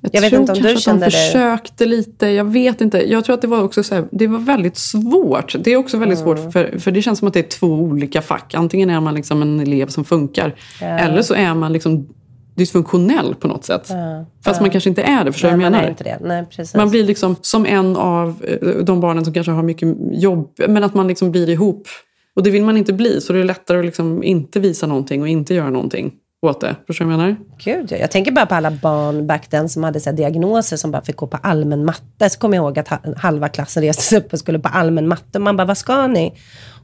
Jag, 0.00 0.14
Jag 0.14 0.20
vet 0.20 0.32
inte 0.32 0.52
om 0.52 0.58
du 0.62 0.76
kände 0.76 1.06
det. 1.06 1.10
försökte 1.10 1.86
lite. 1.86 2.26
Jag 2.26 2.44
vet 2.44 2.80
inte. 2.80 3.10
Jag 3.10 3.24
tror 3.24 3.34
att 3.34 3.40
det 3.42 3.48
var 3.48 3.62
också 3.62 3.82
så 3.82 3.94
här, 3.94 4.04
det 4.12 4.26
var 4.26 4.38
väldigt 4.38 4.76
svårt. 4.76 5.54
Det 5.60 5.70
är 5.70 5.76
också 5.76 5.98
väldigt 5.98 6.18
Mm. 6.20 6.36
svårt 6.36 6.52
för, 6.52 6.78
för 6.78 6.90
det 6.90 7.02
känns 7.02 7.18
som 7.18 7.28
att 7.28 7.34
det 7.34 7.40
är 7.40 7.48
två 7.58 7.66
olika 7.66 8.22
fack. 8.22 8.54
Antingen 8.54 8.90
är 8.90 9.00
man 9.00 9.14
liksom 9.14 9.42
en 9.42 9.60
elev 9.60 9.86
som 9.88 10.04
funkar. 10.04 10.54
Ja. 10.80 10.86
Eller 10.86 11.22
så 11.22 11.34
är 11.34 11.54
man 11.54 11.72
liksom 11.72 12.08
dysfunktionell 12.54 13.34
på 13.34 13.48
något 13.48 13.64
sätt. 13.64 13.86
Ja. 13.88 14.24
Fast 14.44 14.60
Ja. 14.60 14.62
man 14.62 14.70
kanske 14.70 14.90
inte 14.90 15.02
är 15.02 15.24
det. 15.24 15.32
Förstår 15.32 15.48
du 15.50 15.56
Nej, 15.56 15.70
vad 15.70 15.80
jag 15.80 16.00
menar? 16.20 16.44
Nej. 16.44 16.66
Man 16.76 16.90
blir 16.90 17.04
liksom 17.04 17.36
som 17.40 17.66
en 17.66 17.96
av 17.96 18.44
eh, 18.62 18.68
de 18.84 19.00
barnen 19.00 19.24
som 19.24 19.34
kanske 19.34 19.52
har 19.52 19.62
mycket 19.62 19.88
jobb. 20.12 20.50
Men 20.68 20.84
att 20.84 20.94
man 20.94 21.08
liksom 21.08 21.30
blir 21.30 21.48
ihop. 21.48 21.88
Och 22.36 22.42
det 22.42 22.50
vill 22.50 22.64
man 22.64 22.76
inte 22.76 22.92
bli. 22.92 23.20
Så 23.20 23.32
det 23.32 23.38
är 23.40 23.44
lättare 23.44 23.78
att 23.78 23.84
liksom 23.84 24.22
inte 24.22 24.60
visa 24.60 24.86
någonting 24.86 25.22
och 25.22 25.28
inte 25.28 25.54
göra 25.54 25.70
någonting 25.70 26.12
åt 26.46 26.60
det. 26.60 26.76
Förstår 26.86 27.04
du 27.04 27.10
vad 27.10 27.20
jag 27.20 27.26
menar? 27.26 27.36
Gud, 27.64 27.86
ja. 27.92 27.96
jag 27.96 28.10
tänker 28.10 28.32
bara 28.32 28.46
på 28.46 28.54
alla 28.54 28.70
barn 28.70 29.26
back 29.26 29.48
then 29.48 29.68
som 29.68 29.84
hade 29.84 30.00
så 30.00 30.12
diagnoser 30.12 30.76
som 30.76 30.90
bara 30.90 31.02
fick 31.02 31.16
gå 31.16 31.26
på 31.26 31.36
allmän 31.42 31.84
matte. 31.84 32.30
Så 32.30 32.38
kommer 32.38 32.56
jag 32.56 32.64
ihåg 32.64 32.78
att 32.78 32.88
ha- 32.88 33.00
halva 33.16 33.48
klassen 33.48 33.82
reste 33.82 34.02
sig 34.02 34.18
upp 34.18 34.32
och 34.32 34.38
skulle 34.38 34.58
på 34.58 34.68
allmän 34.68 35.08
matte. 35.08 35.38
Man 35.38 35.56
bara, 35.56 35.64
vad 35.66 35.78
ska 35.78 36.06
ni? 36.06 36.32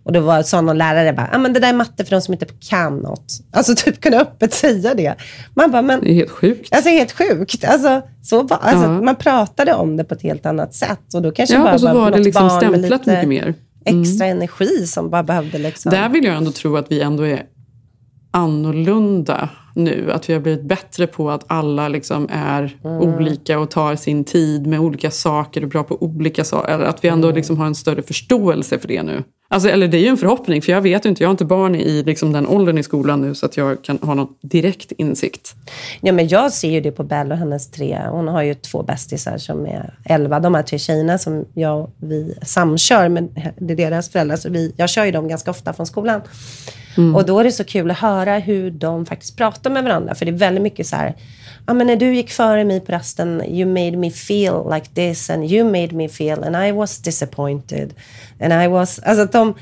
Och 0.04 0.12
då 0.12 0.20
var, 0.20 0.42
sa 0.42 0.60
någon 0.60 0.78
lärare 0.78 1.12
bara, 1.12 1.30
ah, 1.32 1.38
men 1.38 1.52
det 1.52 1.60
där 1.60 1.68
är 1.68 1.72
matte 1.72 2.04
för 2.04 2.10
de 2.10 2.20
som 2.20 2.34
inte 2.34 2.46
kan 2.70 2.96
något. 2.98 3.26
Alltså 3.52 3.74
typ 3.76 4.00
kunna 4.00 4.20
öppet 4.20 4.52
säga 4.54 4.94
det. 4.94 5.14
Man 5.54 5.70
bara, 5.70 5.82
men... 5.82 6.00
Det 6.00 6.10
är 6.10 6.14
helt 6.14 6.30
sjukt. 6.30 6.74
Alltså 6.74 6.90
helt 6.90 7.12
sjukt. 7.12 7.64
Alltså, 7.64 8.02
så 8.22 8.42
var, 8.42 8.58
alltså, 8.62 8.84
Ja. 8.84 9.00
Man 9.00 9.16
pratade 9.16 9.74
om 9.74 9.96
det 9.96 10.04
på 10.04 10.14
ett 10.14 10.22
helt 10.22 10.46
annat 10.46 10.74
sätt. 10.74 11.14
Och 11.14 11.22
då 11.22 11.32
kanske 11.32 11.54
Ja, 11.54 11.62
bara 11.62 11.74
och 11.74 11.80
så 11.80 11.86
var 11.94 12.10
det 12.10 12.16
något 12.16 12.24
liksom 12.26 12.50
stämplat 12.50 13.06
lite 13.06 13.10
mycket 13.10 13.28
mer. 13.28 13.54
Mm. 13.86 14.02
Extra 14.02 14.26
energi 14.26 14.86
som 14.86 15.10
bara 15.10 15.22
behövde 15.22 15.58
liksom... 15.58 15.90
Där 15.90 16.08
vill 16.08 16.24
jag 16.24 16.36
ändå 16.36 16.52
tro 16.52 16.76
att 16.76 16.92
vi 16.92 17.00
ändå 17.00 17.22
är 17.22 17.42
annorlunda 18.30 19.48
nu. 19.74 20.12
Att 20.12 20.28
vi 20.28 20.32
har 20.32 20.40
blivit 20.40 20.64
bättre 20.64 21.06
på 21.06 21.30
att 21.30 21.44
alla 21.46 21.88
liksom 21.88 22.28
är 22.30 22.76
Mm. 22.84 22.96
olika 23.14 23.58
och 23.58 23.70
tar 23.70 23.96
sin 23.96 24.24
tid 24.24 24.66
med 24.66 24.80
olika 24.80 25.10
saker 25.10 25.62
och 25.62 25.68
bra 25.68 25.82
på 25.82 26.02
olika 26.02 26.44
saker. 26.44 26.78
Att 26.80 27.04
vi 27.04 27.08
ändå 27.08 27.28
Mm. 27.28 27.36
liksom 27.36 27.58
har 27.58 27.66
en 27.66 27.74
större 27.74 28.02
förståelse 28.02 28.78
för 28.78 28.88
det 28.88 29.02
nu. 29.02 29.22
Alltså, 29.52 29.68
eller 29.68 29.88
det 29.88 29.96
är 29.96 30.00
ju 30.00 30.08
en 30.08 30.16
förhoppning, 30.16 30.62
för 30.62 30.72
jag 30.72 30.80
vet 30.80 31.04
ju 31.04 31.08
inte, 31.08 31.22
jag 31.22 31.28
har 31.28 31.30
inte 31.32 31.44
barn 31.44 31.74
i 31.74 32.02
liksom 32.02 32.32
den 32.32 32.46
åldern 32.46 32.78
i 32.78 32.82
skolan 32.82 33.20
nu 33.20 33.34
så 33.34 33.46
att 33.46 33.56
jag 33.56 33.84
kan 33.84 33.98
ha 34.02 34.14
någon 34.14 34.28
direkt 34.40 34.92
insikt. 34.92 35.54
Ja, 36.00 36.12
men 36.12 36.28
jag 36.28 36.52
ser 36.52 36.70
ju 36.70 36.80
det 36.80 36.92
på 36.92 37.04
Belle 37.04 37.34
och 37.34 37.38
hennes 37.38 37.70
tre. 37.70 37.98
Hon 38.10 38.28
har 38.28 38.42
ju 38.42 38.54
två 38.54 38.82
bästisar 38.82 39.38
som 39.38 39.66
är 39.66 39.94
elva. 40.04 40.40
De 40.40 40.54
här 40.54 40.62
tre 40.62 40.78
tjejerna 40.78 41.18
som 41.18 41.44
jag 41.54 41.80
och 41.80 41.90
vi 42.00 42.34
samkör, 42.42 43.08
med, 43.08 43.52
det 43.58 43.72
är 43.72 43.76
deras 43.76 44.10
föräldrar. 44.10 44.36
Så 44.36 44.50
vi, 44.50 44.72
jag 44.76 44.90
kör 44.90 45.04
ju 45.04 45.10
dem 45.10 45.28
ganska 45.28 45.50
ofta 45.50 45.72
från 45.72 45.86
skolan. 45.86 46.20
Mm. 46.96 47.16
Och 47.16 47.26
då 47.26 47.38
är 47.38 47.44
det 47.44 47.52
så 47.52 47.64
kul 47.64 47.90
att 47.90 47.98
höra 47.98 48.38
hur 48.38 48.70
de 48.70 49.06
faktiskt 49.06 49.36
pratar 49.36 49.70
med 49.70 49.84
varandra. 49.84 50.14
För 50.14 50.24
det 50.24 50.30
är 50.30 50.36
väldigt 50.36 50.62
mycket 50.62 50.86
så 50.86 50.96
här, 50.96 51.14
ja 51.66 51.74
men 51.74 51.86
när 51.86 51.96
du 51.96 52.14
gick 52.14 52.30
före 52.30 52.64
mig 52.64 52.80
på 52.80 52.92
rasten, 52.92 53.42
you 53.48 53.68
made 53.68 53.96
me 53.96 54.10
feel 54.10 54.54
like 54.74 54.86
this 54.94 55.30
and 55.30 55.52
you 55.52 55.64
made 55.64 55.92
me 55.92 56.08
feel 56.08 56.44
and 56.44 56.56
I 56.56 56.72
was 56.72 56.98
disappointed. 56.98 57.94
And 58.40 58.52
I 58.52 58.68
was, 58.68 58.98
alltså 58.98 59.22
att 59.22 59.32
de, 59.32 59.54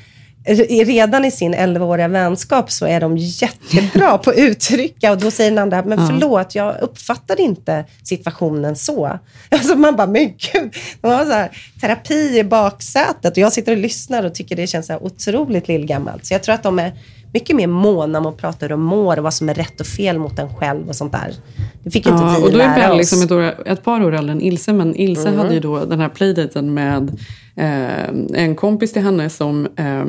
redan 0.85 1.25
i 1.25 1.31
sin 1.31 1.55
11-åriga 1.55 2.09
vänskap 2.09 2.71
så 2.71 2.87
är 2.87 3.01
de 3.01 3.17
jättebra 3.19 4.19
på 4.25 4.31
att 4.31 4.37
uttrycka 4.37 5.13
och 5.13 5.19
då 5.19 5.31
säger 5.31 5.51
den 5.51 5.59
andra, 5.59 5.83
men 5.85 6.07
förlåt, 6.07 6.55
jag 6.55 6.81
uppfattade 6.81 7.43
inte 7.43 7.85
situationen 8.03 8.77
så. 8.77 9.19
Alltså 9.49 9.77
man 9.77 9.97
bara, 9.97 10.07
men 10.07 10.27
gud, 10.27 10.75
de 11.01 11.11
har 11.11 11.25
så 11.25 11.33
här, 11.33 11.51
terapi 11.81 12.39
i 12.39 12.45
baksätet 12.45 13.33
och 13.33 13.39
jag 13.39 13.53
sitter 13.53 13.73
och 13.73 13.79
lyssnar 13.79 14.25
och 14.25 14.35
tycker 14.35 14.57
det 14.57 14.67
känns 14.67 14.87
så 14.87 14.93
här 14.93 15.05
otroligt 15.05 15.69
lillgammalt. 15.69 16.27
Så 16.27 16.35
jag 16.35 16.43
tror 16.43 16.55
att 16.55 16.63
de 16.63 16.79
är 16.79 16.93
mycket 17.33 17.57
mer 17.57 17.67
måna 17.67 18.19
om 18.19 18.27
att 18.27 18.37
prata 18.37 18.59
hur 18.61 18.69
de 18.69 18.81
mår 18.83 19.17
och 19.17 19.23
vad 19.25 19.35
som 19.35 19.49
är 19.49 19.55
rätt 19.55 19.81
och 19.81 19.87
fel 19.87 20.19
mot 20.19 20.39
en 20.39 20.55
själv 20.55 20.89
och 20.89 20.97
sånt 20.97 21.13
där. 21.13 21.35
Det 21.83 21.91
fick 21.91 22.07
ju 22.07 22.13
inte 22.13 22.25
Ja, 22.25 22.37
vi 22.39 22.45
och 22.47 22.53
då 22.53 22.59
är 22.59 22.77
lära 22.79 22.93
oss. 22.93 22.99
liksom 22.99 23.23
ett, 23.23 23.31
år, 23.31 23.69
ett 23.69 23.85
par 23.85 24.05
år 24.05 24.15
äldre 24.15 24.33
än 24.33 24.41
Ilse, 24.41 24.73
men 24.73 24.97
Ilse 24.97 25.29
Mm. 25.29 25.39
hade 25.41 25.55
ju 25.55 25.61
då 25.61 25.85
den 25.85 26.01
här 26.01 26.09
playdaten 26.09 26.75
med 26.75 27.11
eh, 27.57 28.09
en 28.43 28.55
kompis 28.57 28.93
till 28.93 29.03
henne 29.03 29.31
som 29.31 29.69
eh, 29.77 30.05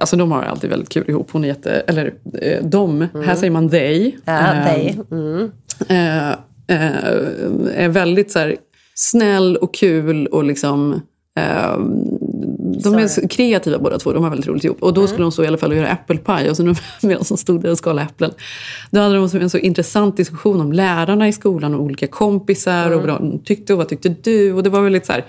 Alltså 0.00 0.16
de 0.16 0.32
har 0.32 0.42
alltid 0.42 0.70
väldigt 0.70 0.88
kul 0.88 1.10
ihop. 1.10 1.28
Hon 1.32 1.44
är 1.44 1.48
jätte, 1.48 1.70
eller 1.72 2.14
eh, 2.42 2.64
de, 2.64 3.08
här 3.26 3.34
säger 3.34 3.50
man 3.50 3.68
they. 3.70 4.12
Ja, 4.24 4.54
Eh, 4.54 4.64
they. 4.74 4.94
Mm. 5.10 5.50
eh, 5.88 6.28
eh, 6.66 7.84
är 7.84 7.88
väldigt 7.88 8.30
så 8.32 8.38
här, 8.38 8.56
snäll 8.94 9.56
och 9.56 9.74
kul 9.74 10.26
och 10.26 10.44
liksom 10.44 11.00
eh, 11.38 11.76
de 12.82 12.94
är 12.94 13.08
så 13.08 13.28
kreativa 13.28 13.78
båda 13.78 13.98
två, 13.98 14.12
de 14.12 14.22
har 14.22 14.30
väldigt 14.30 14.48
roligt 14.48 14.64
ihop. 14.64 14.82
Och 14.82 14.94
då 14.94 15.06
skulle 15.06 15.22
de 15.22 15.32
så 15.32 15.44
i 15.44 15.46
alla 15.46 15.58
fall 15.58 15.76
göra 15.76 15.88
äppelpaj 15.88 16.50
och 16.50 16.56
så 16.56 16.62
nu- 16.62 16.74
medan 17.02 17.24
de 17.28 17.36
stod 17.36 17.62
där 17.62 17.70
och 17.70 17.78
skalade 17.78 18.02
äpplen. 18.08 18.30
Då 18.90 19.00
hade 19.00 19.14
de 19.14 19.36
en 19.42 19.50
så 19.50 19.58
intressant 19.58 20.16
diskussion 20.16 20.60
om 20.60 20.72
lärarna 20.72 21.28
i 21.28 21.32
skolan 21.32 21.74
och 21.74 21.80
olika 21.82 22.06
kompisar 22.06 22.90
och 22.90 23.00
vad 23.00 23.08
de 23.08 23.38
tyckte 23.44 23.72
och 23.72 23.78
vad 23.78 23.88
tyckte 23.88 24.08
du. 24.08 24.52
Och 24.52 24.62
det 24.62 24.70
var 24.70 24.80
väldigt 24.80 25.06
så 25.06 25.12
här 25.12 25.24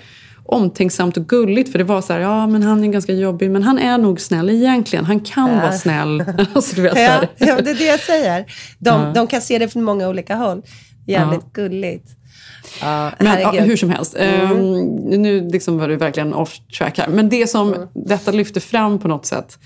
omtänksamt 0.46 1.18
och 1.18 1.26
gulligt 1.28 1.72
för 1.72 1.78
det 1.78 1.84
var 1.84 2.02
så 2.02 2.14
här, 2.14 2.20
ja 2.20 2.48
men 2.48 2.64
han 2.64 2.84
är 2.84 2.88
ganska 2.88 3.14
jobbig 3.14 3.52
men 3.52 3.64
han 3.64 3.80
är 3.80 3.98
nog 3.98 4.22
snäll 4.22 4.50
egentligen. 4.50 5.06
Han 5.06 5.20
kan 5.20 5.50
Ja. 5.50 5.62
vara 5.62 5.72
snäll. 5.72 6.24
alltså, 6.54 6.76
du 6.76 6.82
vet, 6.82 6.98
Ja, 6.98 7.22
ja, 7.38 7.62
det 7.62 7.70
är 7.72 7.76
det 7.76 7.86
jag 7.86 8.00
säger. 8.00 8.46
De, 8.80 8.90
Ja. 9.02 9.12
de 9.16 9.28
kan 9.28 9.42
se 9.42 9.60
det 9.60 9.68
från 9.68 9.84
många 9.84 10.10
olika 10.10 10.36
håll. 10.36 10.62
Jävligt 11.08 11.54
gulligt. 11.54 12.08
Ja, 12.82 13.12
Men 13.20 13.40
ja, 13.42 13.52
hur 13.52 13.76
som 13.78 13.90
helst, 13.90 14.16
Mm. 14.16 14.52
ehm, 14.52 14.86
nu 15.22 15.50
liksom 15.50 15.78
var 15.78 15.88
det 15.88 15.96
verkligen 15.98 16.34
off 16.34 16.60
track 16.78 16.98
här. 16.98 17.08
Men 17.08 17.30
det 17.30 17.48
som 17.50 17.74
Mm. 17.74 17.88
detta 17.94 18.32
lyfte 18.32 18.60
fram 18.60 19.00
på 19.00 19.08
något 19.08 19.26
sätt 19.26 19.58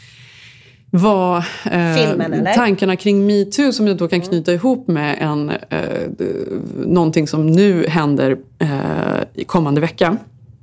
var 0.89 1.37
eh, 1.71 1.95
Filmen, 1.95 2.47
tankarna 2.55 2.95
kring 2.95 3.25
metoo 3.25 3.71
som 3.71 3.87
jag 3.87 3.97
då 3.97 4.07
kan 4.07 4.21
knyta 4.21 4.53
ihop 4.53 4.87
med 4.87 5.15
en, 5.19 5.49
eh, 5.49 5.79
någonting 6.85 7.27
som 7.27 7.47
nu 7.47 7.87
händer 7.87 8.37
eh, 8.59 9.43
kommande 9.45 9.81
vecka. 9.81 10.17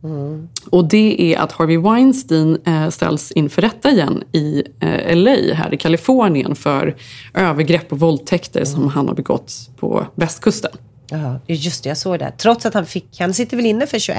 Mm. 0.04 0.48
Och 0.70 0.84
det 0.88 1.34
är 1.34 1.38
att 1.38 1.52
Harvey 1.52 1.76
Weinstein 1.78 2.58
eh, 2.66 2.88
ställs 2.88 3.32
inför 3.32 3.62
rätta 3.62 3.90
igen 3.90 4.22
i 4.32 4.62
eh, 4.80 5.16
LA 5.16 5.54
här 5.54 5.74
i 5.74 5.76
Kalifornien 5.76 6.54
för 6.54 6.94
övergrepp 7.34 7.92
och 7.92 7.98
våldtäkter 8.00 8.64
som 8.64 8.88
han 8.88 9.08
har 9.08 9.14
begått 9.14 9.52
på 9.76 10.06
västkusten. 10.14 10.70
Ja, 11.08 11.38
just 11.46 11.82
det, 11.82 11.88
jag 11.88 11.98
såg 11.98 12.18
det. 12.18 12.32
Trots 12.38 12.66
att 12.66 12.74
han 12.74 12.86
fick, 12.86 13.20
han 13.20 13.34
sitter 13.34 13.56
väl 13.56 13.66
inne 13.66 13.86
för 13.86 13.98
21, 13.98 14.18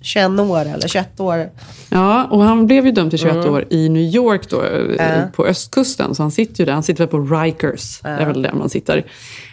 21 0.00 0.40
år 0.40 0.60
eller 0.60 0.88
21 0.88 1.20
år. 1.20 1.50
Ja, 1.90 2.24
och 2.24 2.42
han 2.42 2.66
blev 2.66 2.86
ju 2.86 2.92
dömd 2.92 3.10
till 3.10 3.18
21 3.18 3.34
Mm. 3.36 3.52
år 3.54 3.64
i 3.70 3.88
New 3.88 4.02
York 4.02 4.50
då, 4.50 4.62
Ja. 4.98 5.04
på 5.36 5.46
östkusten. 5.46 6.14
Så 6.14 6.22
han 6.22 6.30
sitter 6.30 6.60
ju 6.60 6.64
där, 6.66 6.72
han 6.72 6.82
sitter 6.82 6.98
väl 7.06 7.08
på 7.08 7.36
Rikers, 7.36 8.00
det 8.02 8.08
är 8.08 8.26
väl 8.26 8.42
där 8.42 8.52
man 8.52 8.68
sitter. 8.68 9.04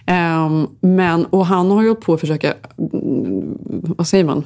Ehm, 0.06 0.68
men, 0.82 1.26
och 1.26 1.46
han 1.46 1.72
har 1.72 1.82
ju 1.82 1.88
hållit 1.88 2.04
på 2.04 2.14
att 2.14 2.20
försöka, 2.20 2.54
mm, 2.94 3.58
vad 3.98 4.08
säger 4.08 4.24
man? 4.24 4.44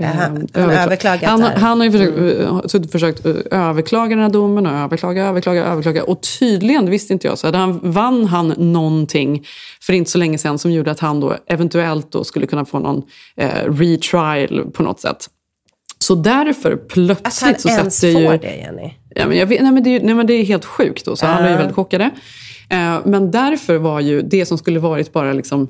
Ja, 0.00 0.06
han- 0.06 0.48
han 0.54 0.62
har 0.62 0.70
överkla- 0.70 0.84
överklagat 0.84 1.22
han, 1.22 1.42
han 1.42 1.78
har 1.78 1.84
ju 1.86 1.92
försökt, 1.92 2.18
eh, 2.40 2.60
suttit 2.66 2.86
och 2.86 2.92
försökt 2.92 3.26
eh, 3.26 3.34
överklaga 3.50 4.08
den 4.16 4.22
här 4.24 4.30
domen 4.30 4.66
och 4.66 4.72
överklaga, 4.72 5.24
överklaga, 5.26 5.64
överklaga. 5.64 6.04
Och 6.04 6.20
tydligen, 6.38 6.84
det 6.84 6.90
visste 6.90 7.12
inte 7.12 7.26
jag, 7.26 7.38
så 7.38 7.46
hade 7.46 7.58
han, 7.58 7.80
vann 7.82 8.24
han 8.26 8.48
någonting 8.56 9.46
för 9.82 9.92
inte 9.92 10.10
så 10.10 10.18
länge 10.18 10.38
sedan 10.38 10.58
som 10.58 10.72
gjorde 10.72 10.90
att 10.90 11.00
han 11.00 11.20
då 11.20 11.36
eventuellt 11.46 12.12
då 12.12 12.24
skulle 12.24 12.46
kunna 12.46 12.64
få 12.64 12.78
någon 12.78 13.02
eh, 13.36 13.48
retrial 13.72 14.70
på 14.74 14.82
något 14.82 15.00
sätt. 15.00 15.26
Så 15.98 16.14
därför 16.14 16.72
Att 16.72 16.88
plötsligt 16.88 17.50
han 17.52 17.58
så 17.60 17.68
ens 17.68 17.96
sätter 18.00 18.12
får 18.12 18.32
ju... 18.32 18.38
det, 18.38 18.56
Jenny. 18.56 18.92
Ja, 19.14 19.26
men 19.28 19.38
jag 19.38 19.46
vet, 19.46 19.62
nej, 19.62 19.72
men 19.72 19.82
det, 19.82 19.90
är, 19.96 20.00
nej, 20.02 20.14
men 20.14 20.26
det 20.26 20.32
är 20.32 20.44
helt 20.44 20.64
sjukt. 20.64 21.04
Då, 21.04 21.16
så 21.16 21.26
alla 21.26 21.46
är 21.46 21.50
ju 21.50 21.56
väldigt 21.56 21.76
chockade. 21.76 22.04
Eh, 22.70 22.96
men 23.04 23.30
därför 23.30 23.78
var 23.78 24.00
ju 24.00 24.22
det 24.22 24.46
som 24.46 24.58
skulle 24.58 24.78
varit 24.80 25.12
bara 25.12 25.32
liksom, 25.32 25.62
eh, 25.62 25.68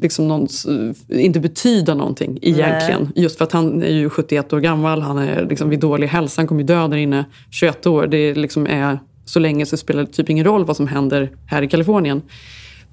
liksom 0.00 0.28
någons, 0.28 0.66
eh, 0.66 1.24
inte 1.24 1.40
betyda 1.40 1.94
någonting 1.94 2.38
egentligen. 2.42 3.12
Just 3.14 3.38
för 3.38 3.44
att 3.44 3.52
han 3.52 3.82
är 3.82 3.92
ju 3.92 4.10
71 4.10 4.52
år 4.52 4.60
gammal, 4.60 5.02
han 5.02 5.18
är 5.18 5.46
liksom 5.48 5.68
vid 5.68 5.80
dålig 5.80 6.08
hälsa, 6.08 6.40
han 6.40 6.46
kommer 6.46 6.62
dö 6.62 6.88
där 6.88 6.96
inne 6.96 7.24
21 7.50 7.86
år. 7.86 8.06
Det 8.06 8.34
liksom 8.34 8.66
är, 8.66 8.98
så 9.24 9.38
länge 9.38 9.66
så 9.66 9.76
spelar 9.76 10.02
det 10.02 10.12
typ 10.12 10.30
ingen 10.30 10.44
roll 10.44 10.64
vad 10.64 10.76
som 10.76 10.86
händer 10.86 11.30
här 11.46 11.62
i 11.62 11.68
Kalifornien. 11.68 12.22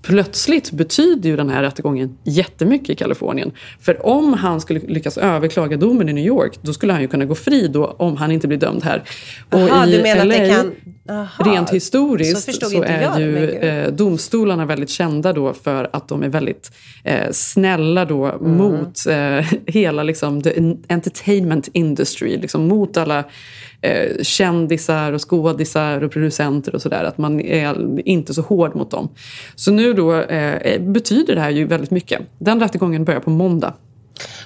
Plötsligt 0.01 0.71
betyder 0.71 1.29
ju 1.29 1.35
den 1.35 1.49
här 1.49 1.61
rättegången 1.63 2.17
jättemycket 2.23 2.89
i 2.89 2.95
Kalifornien. 2.95 3.51
För 3.81 4.05
om 4.05 4.33
han 4.33 4.61
skulle 4.61 4.79
lyckas 4.79 5.17
överklaga 5.17 5.77
domen 5.77 6.09
i 6.09 6.13
New 6.13 6.25
York, 6.25 6.53
då 6.61 6.73
skulle 6.73 6.93
han 6.93 7.01
ju 7.01 7.07
kunna 7.07 7.25
gå 7.25 7.35
fri 7.35 7.67
då 7.67 7.85
om 7.97 8.17
han 8.17 8.31
inte 8.31 8.47
blir 8.47 8.57
dömd 8.57 8.83
här. 8.83 9.03
Och 9.51 9.59
Jaha, 9.59 9.87
i 9.87 9.91
du 9.97 10.01
menar 10.03 10.25
att 10.25 10.31
det 10.31 10.47
LA, 10.47 10.55
kan- 10.55 10.71
Jaha, 11.07 11.27
rent 11.53 11.67
så 11.69 11.73
historiskt 11.75 12.61
så, 12.69 12.75
inte 12.75 12.87
är 12.87 13.19
ju 13.19 13.49
eh, 13.51 13.91
domstolarna 13.91 14.65
väldigt 14.65 14.89
kända 14.89 15.33
då 15.33 15.53
för 15.53 15.89
att 15.93 16.07
de 16.07 16.23
är 16.23 16.29
väldigt 16.29 16.71
eh, 17.03 17.31
snälla 17.31 18.05
då 18.05 18.25
Mm. 18.25 18.57
mot 18.57 19.05
eh, 19.07 19.45
hela 19.73 20.03
liksom, 20.03 20.41
the 20.41 20.75
entertainment 20.89 21.69
industry, 21.73 22.37
liksom 22.37 22.67
mot 22.67 22.97
alla 22.97 23.23
eh, 23.81 24.23
kändisar 24.23 25.13
och 25.13 25.29
skådisar 25.29 26.03
och 26.03 26.11
producenter 26.11 26.75
och 26.75 26.81
sådär. 26.81 27.03
Att 27.03 27.17
man 27.17 27.41
är 27.41 27.99
inte 28.07 28.33
så 28.33 28.41
hård 28.41 28.75
mot 28.75 28.91
dem. 28.91 29.09
Så 29.55 29.71
nu 29.71 29.93
då 29.93 30.15
eh, 30.15 30.81
betyder 30.81 31.35
det 31.35 31.41
här 31.41 31.49
ju 31.49 31.65
väldigt 31.65 31.91
mycket. 31.91 32.21
Den 32.39 32.59
rättegången 32.59 33.05
börjar 33.05 33.19
på 33.19 33.29
måndag. 33.29 33.73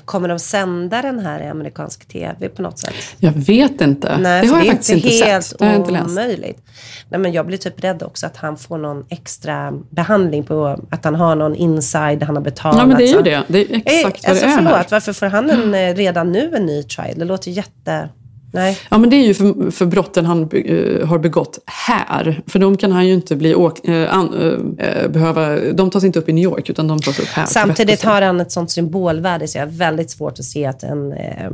Kommer 0.06 0.30
de 0.30 0.39
sända 0.39 1.02
den 1.02 1.19
här 1.19 1.41
i 1.43 1.48
amerikansk 1.48 2.08
tv 2.08 2.50
på 2.50 2.62
något 2.62 2.80
sätt? 2.80 2.93
Jag 3.17 3.32
vet 3.32 3.82
inte. 3.82 4.17
Nej, 4.17 4.41
det 4.41 4.48
har 4.48 4.60
det 4.60 4.65
jag 4.65 4.67
är 4.67 4.72
faktiskt 4.72 4.89
inte 4.89 5.08
helt 5.08 5.46
sett. 5.46 5.60
Det 5.60 5.65
jag 5.65 5.76
inte 5.76 5.91
läst. 5.91 6.06
omöjligt. 6.10 6.62
Nej, 7.10 7.19
men 7.19 7.34
jag 7.34 7.48
blir 7.48 7.58
typ 7.58 7.84
rädd 7.84 8.04
också 8.04 8.26
att 8.26 8.38
han 8.38 8.58
får 8.58 8.78
någon 8.78 9.06
extra 9.10 9.74
behandling 9.89 10.43
på 10.43 10.80
att 10.91 11.06
han 11.06 11.15
har 11.15 11.36
någon 11.36 11.56
inside 11.56 12.24
han 12.24 12.36
har 12.36 12.43
betalat. 12.43 12.78
Ja, 12.78 12.86
men 12.86 12.98
det 12.98 13.04
är 13.04 13.08
ju 13.08 13.13
så. 13.13 13.22
det. 13.22 13.43
Det 13.48 13.60
är 13.60 13.82
exakt 13.86 13.93
Eh, 13.93 14.04
vad 14.04 14.13
det 14.13 14.30
alltså, 14.30 14.46
är. 14.46 14.56
Förlåt, 14.56 14.74
här. 14.74 14.86
varför 14.91 15.13
får 15.13 15.26
han 15.26 15.50
en, 15.50 15.74
eh, 15.74 15.96
redan 15.96 16.32
nu 16.32 16.52
en 16.56 16.65
ny 16.65 16.84
trial? 16.84 17.13
Det 17.15 17.26
låter 17.26 17.52
jätte... 17.52 18.10
Nej. 18.53 18.77
Ja, 18.89 18.97
men 18.97 19.09
det 19.09 19.15
är 19.15 19.25
ju 19.25 19.33
för, 19.33 19.71
för 19.71 19.85
brotten 19.85 20.25
han 20.25 20.49
eh, 20.51 21.07
har 21.07 21.19
begått 21.19 21.59
här. 21.65 22.41
För 22.47 22.59
de 22.59 22.77
kan 22.77 22.91
han 22.91 23.07
ju 23.07 23.13
inte 23.13 23.35
bli 23.35 23.55
åk, 23.55 23.79
an, 24.09 24.77
eh, 24.79 25.07
behöva... 25.07 25.55
De 25.55 25.89
tas 25.89 26.03
inte 26.03 26.19
upp 26.19 26.29
i 26.29 26.33
New 26.33 26.43
York, 26.43 26.69
utan 26.69 26.87
de 26.87 26.99
tas 26.99 27.19
upp 27.19 27.27
här. 27.27 27.45
Samtidigt 27.45 28.03
har 28.03 28.21
han 28.21 28.41
ett 28.41 28.51
sånt 28.51 28.71
symbolvärde 28.71 29.47
så 29.47 29.57
jag 29.57 29.65
har 29.65 29.71
väldigt 29.71 30.11
svårt 30.11 30.39
att 30.39 30.45
se 30.45 30.65
att 30.65 30.83
en 30.83 31.13
eh, 31.13 31.51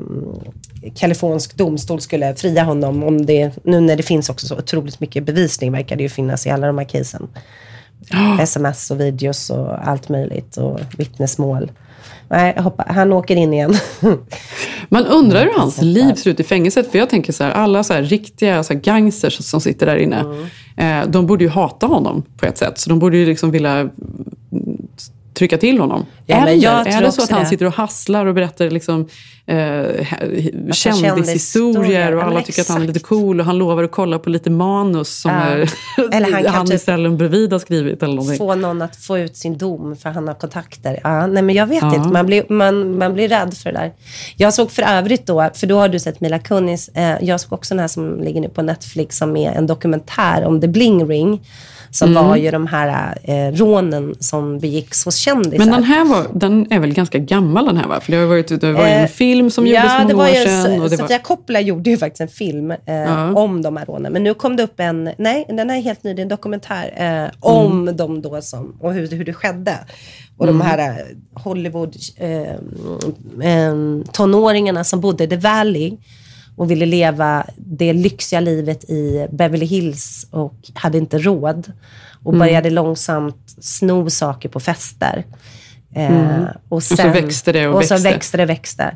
kalifornisk 0.96 1.58
domstol 1.58 2.02
skulle 2.02 2.36
fria 2.36 2.64
honom. 2.64 3.04
Om 3.04 3.26
det, 3.26 3.52
nu 3.64 3.80
när 3.80 3.96
det 3.96 4.04
finns 4.04 4.30
också 4.30 4.48
så 4.48 4.58
otroligt 4.58 5.00
mycket 5.00 5.24
bevisning 5.24 5.72
verkar 5.72 5.96
det 5.96 6.04
ju 6.04 6.10
finnas 6.10 6.48
i 6.48 6.50
alla 6.50 6.68
de 6.68 6.78
här 6.78 6.86
casen. 6.86 7.28
Sms 8.42 8.92
och 8.92 9.00
videos 9.00 9.50
och 9.50 9.88
allt 9.88 10.10
möjligt 10.10 10.58
och 10.58 10.80
vittnesmål. 10.98 11.72
Nej, 12.32 12.54
jag 12.56 12.64
hoppas, 12.64 12.86
han 12.90 13.14
åker 13.14 13.36
in 13.36 13.54
igen. 13.54 13.74
Man 14.90 15.06
undrar 15.06 15.44
hur 15.44 15.54
hans 15.60 15.82
liv 15.82 16.14
ser 16.16 16.32
ut 16.32 16.40
i 16.40 16.44
fängelset. 16.44 16.92
För 16.92 17.00
jag 17.00 17.10
tänker 17.10 17.34
så 17.34 17.44
här, 17.44 17.52
alla 17.52 17.84
så 17.84 17.94
här 17.94 18.04
riktiga 18.04 18.64
så 18.64 18.74
här 18.74 18.80
gangsters 18.80 19.44
som 19.46 19.62
sitter 19.62 19.86
där 19.86 19.96
inne, 19.98 20.26
Mm. 20.76 21.02
eh, 21.06 21.12
de 21.12 21.26
borde 21.28 21.44
ju 21.44 21.50
hata 21.50 21.86
honom 21.88 22.24
på 22.38 22.46
ett 22.46 22.58
sätt. 22.58 22.78
Så 22.80 22.90
de 22.90 23.00
borde 23.00 23.18
ju 23.18 23.26
liksom 23.26 23.52
vilja 23.52 23.90
trycka 25.40 25.58
till 25.58 25.80
honom. 25.80 26.06
Ja, 26.26 26.36
Eller 26.36 26.52
jag 26.54 26.88
är 26.88 27.02
det 27.02 27.12
så 27.12 27.24
att 27.24 27.30
han 27.30 27.40
det. 27.44 27.46
sitter 27.50 27.66
och 27.66 27.74
hasslar 27.74 28.26
och 28.26 28.34
berättar 28.36 28.70
liksom, 28.70 29.08
eh, 29.46 29.56
he- 29.56 30.72
kändishistorier. 30.74 32.12
och 32.16 32.20
Ja, 32.22 32.26
alla 32.26 32.34
men 32.34 32.44
tycker 32.44 32.62
att 32.62 32.68
han 32.68 32.82
är 32.82 32.88
lite 32.88 33.00
cool 33.00 33.40
och 33.40 33.46
han 33.46 33.58
lovar 33.58 33.84
att 33.84 33.92
kolla 33.92 34.20
på 34.20 34.30
lite 34.30 34.50
manus 34.50 35.22
som 35.22 35.32
Ja. 35.32 35.38
är, 35.42 35.70
Eller 36.16 36.32
han 36.32 36.46
han 36.56 36.66
i 36.66 36.70
typ 36.70 36.82
cellen 36.82 37.18
bredvid 37.18 37.52
har 37.52 37.60
skrivit 37.60 38.04
eller 38.04 38.14
någonting. 38.16 38.38
Få 38.38 38.56
någon 38.56 38.82
att 38.82 38.96
få 38.96 39.18
ut 39.18 39.38
sin 39.38 39.58
dom 39.58 39.96
för 39.96 40.10
han 40.10 40.28
har 40.28 40.36
kontakter. 40.36 41.00
Ja, 41.04 41.28
nej, 41.28 41.44
men 41.44 41.56
jag 41.56 41.68
vet 41.68 41.82
Ja. 41.84 41.96
inte. 41.96 42.10
Man 42.10 42.26
blir, 42.26 42.44
man, 42.50 42.98
man 42.98 43.14
blir 43.14 43.28
rädd 43.30 43.54
för 43.58 43.72
det 43.72 43.78
där. 43.80 43.92
Jag 44.38 44.54
såg 44.54 44.72
för 44.72 44.82
övrigt 44.84 45.26
då, 45.26 45.50
för 45.56 45.68
då 45.68 45.78
har 45.80 45.90
du 45.90 46.00
sett 46.00 46.22
Mila 46.22 46.40
Kunis, 46.40 46.88
eh, 46.90 47.16
jag 47.22 47.40
såg 47.42 47.54
också 47.54 47.74
den 47.74 47.80
här 47.80 47.88
som 47.88 48.22
ligger 48.24 48.42
nu 48.42 48.50
på 48.50 48.62
Netflix 48.62 49.18
som 49.18 49.38
är 49.38 49.52
en 49.52 49.68
dokumentär 49.68 50.44
om 50.46 50.62
The 50.62 50.68
Bling 50.68 51.08
Ring. 51.08 51.42
Så 51.92 52.06
Mm. 52.06 52.26
var 52.26 52.36
ju 52.36 52.52
de 52.52 52.68
här 52.68 53.18
eh, 53.24 53.52
rånen 53.58 54.16
som 54.20 54.60
begicks 54.60 55.06
hos 55.06 55.16
kändisar. 55.16 55.58
Men 55.58 55.72
den 55.72 55.84
här 55.84 56.06
var, 56.06 56.28
den 56.34 56.68
är 56.72 56.80
väl 56.80 56.94
ganska 56.94 57.18
gammal 57.18 57.66
den 57.66 57.78
här 57.78 57.88
va? 57.88 58.00
För 58.00 58.12
det 58.12 58.18
har 58.18 58.26
varit, 58.26 58.62
det 58.62 58.72
var 58.74 58.86
en 58.86 59.04
Eh, 59.04 59.08
film 59.08 59.50
som 59.52 59.68
gjordes 59.68 59.92
många 60.02 60.16
var 60.16 60.24
år 60.24 60.30
ju, 60.30 60.36
sedan. 60.46 60.82
Och 60.82 60.90
det 60.90 60.96
var, 60.96 61.04
Sofia 61.04 61.20
Coppola 61.20 61.62
gjorde 61.62 61.90
ju 61.90 61.98
faktiskt 61.98 62.22
en 62.22 62.28
film 62.28 62.72
eh, 62.72 62.78
Ja. 62.86 63.34
om 63.34 63.62
de 63.62 63.78
här 63.78 63.86
rånen. 63.86 64.14
Men 64.14 64.24
nu 64.24 64.34
kom 64.34 64.56
det 64.56 64.64
upp 64.64 64.80
en, 64.80 65.10
nej 65.18 65.46
den 65.50 65.70
är 65.70 65.82
helt 65.82 66.04
ny, 66.04 66.14
det 66.14 66.22
är 66.22 66.24
en 66.24 66.30
dokumentär 66.30 66.94
eh, 66.98 67.32
om 67.40 67.96
de 67.98 68.22
då 68.22 68.42
som, 68.42 68.76
och 68.80 68.94
hur, 68.94 69.08
hur 69.10 69.26
det 69.26 69.34
skedde. 69.34 69.74
Och 70.38 70.48
de 70.48 70.56
Mm. 70.56 70.68
här 70.68 70.90
eh, 70.90 71.42
Hollywood 71.44 71.96
eh, 72.18 72.42
eh, 73.50 73.74
tonåringarna 74.14 74.84
som 74.84 75.00
bodde 75.00 75.24
i 75.24 75.28
The 75.28 75.36
Valley 75.38 75.98
och 76.60 76.72
ville 76.72 76.86
leva 76.86 77.46
det 77.58 77.94
lyxiga 77.94 78.40
livet 78.40 78.84
i 78.90 79.28
Beverly 79.32 79.66
Hills 79.66 80.28
och 80.32 80.56
hade 80.74 80.98
inte 80.98 81.18
råd. 81.18 81.72
Och 82.24 82.34
Mm. 82.34 82.40
började 82.40 82.70
långsamt 82.70 83.56
sno 83.62 84.10
saker 84.10 84.50
på 84.50 84.60
fester. 84.60 85.26
Eh, 85.96 86.12
Mm. 86.12 86.46
Och 86.70 86.84
så 86.84 86.96
växte 87.10 87.52
det 87.52 87.68
och 87.68 87.76
och 87.76 87.86
så 87.86 87.94
växte. 87.94 88.10
växte 88.12 88.38
det 88.38 88.46
växte. 88.46 88.96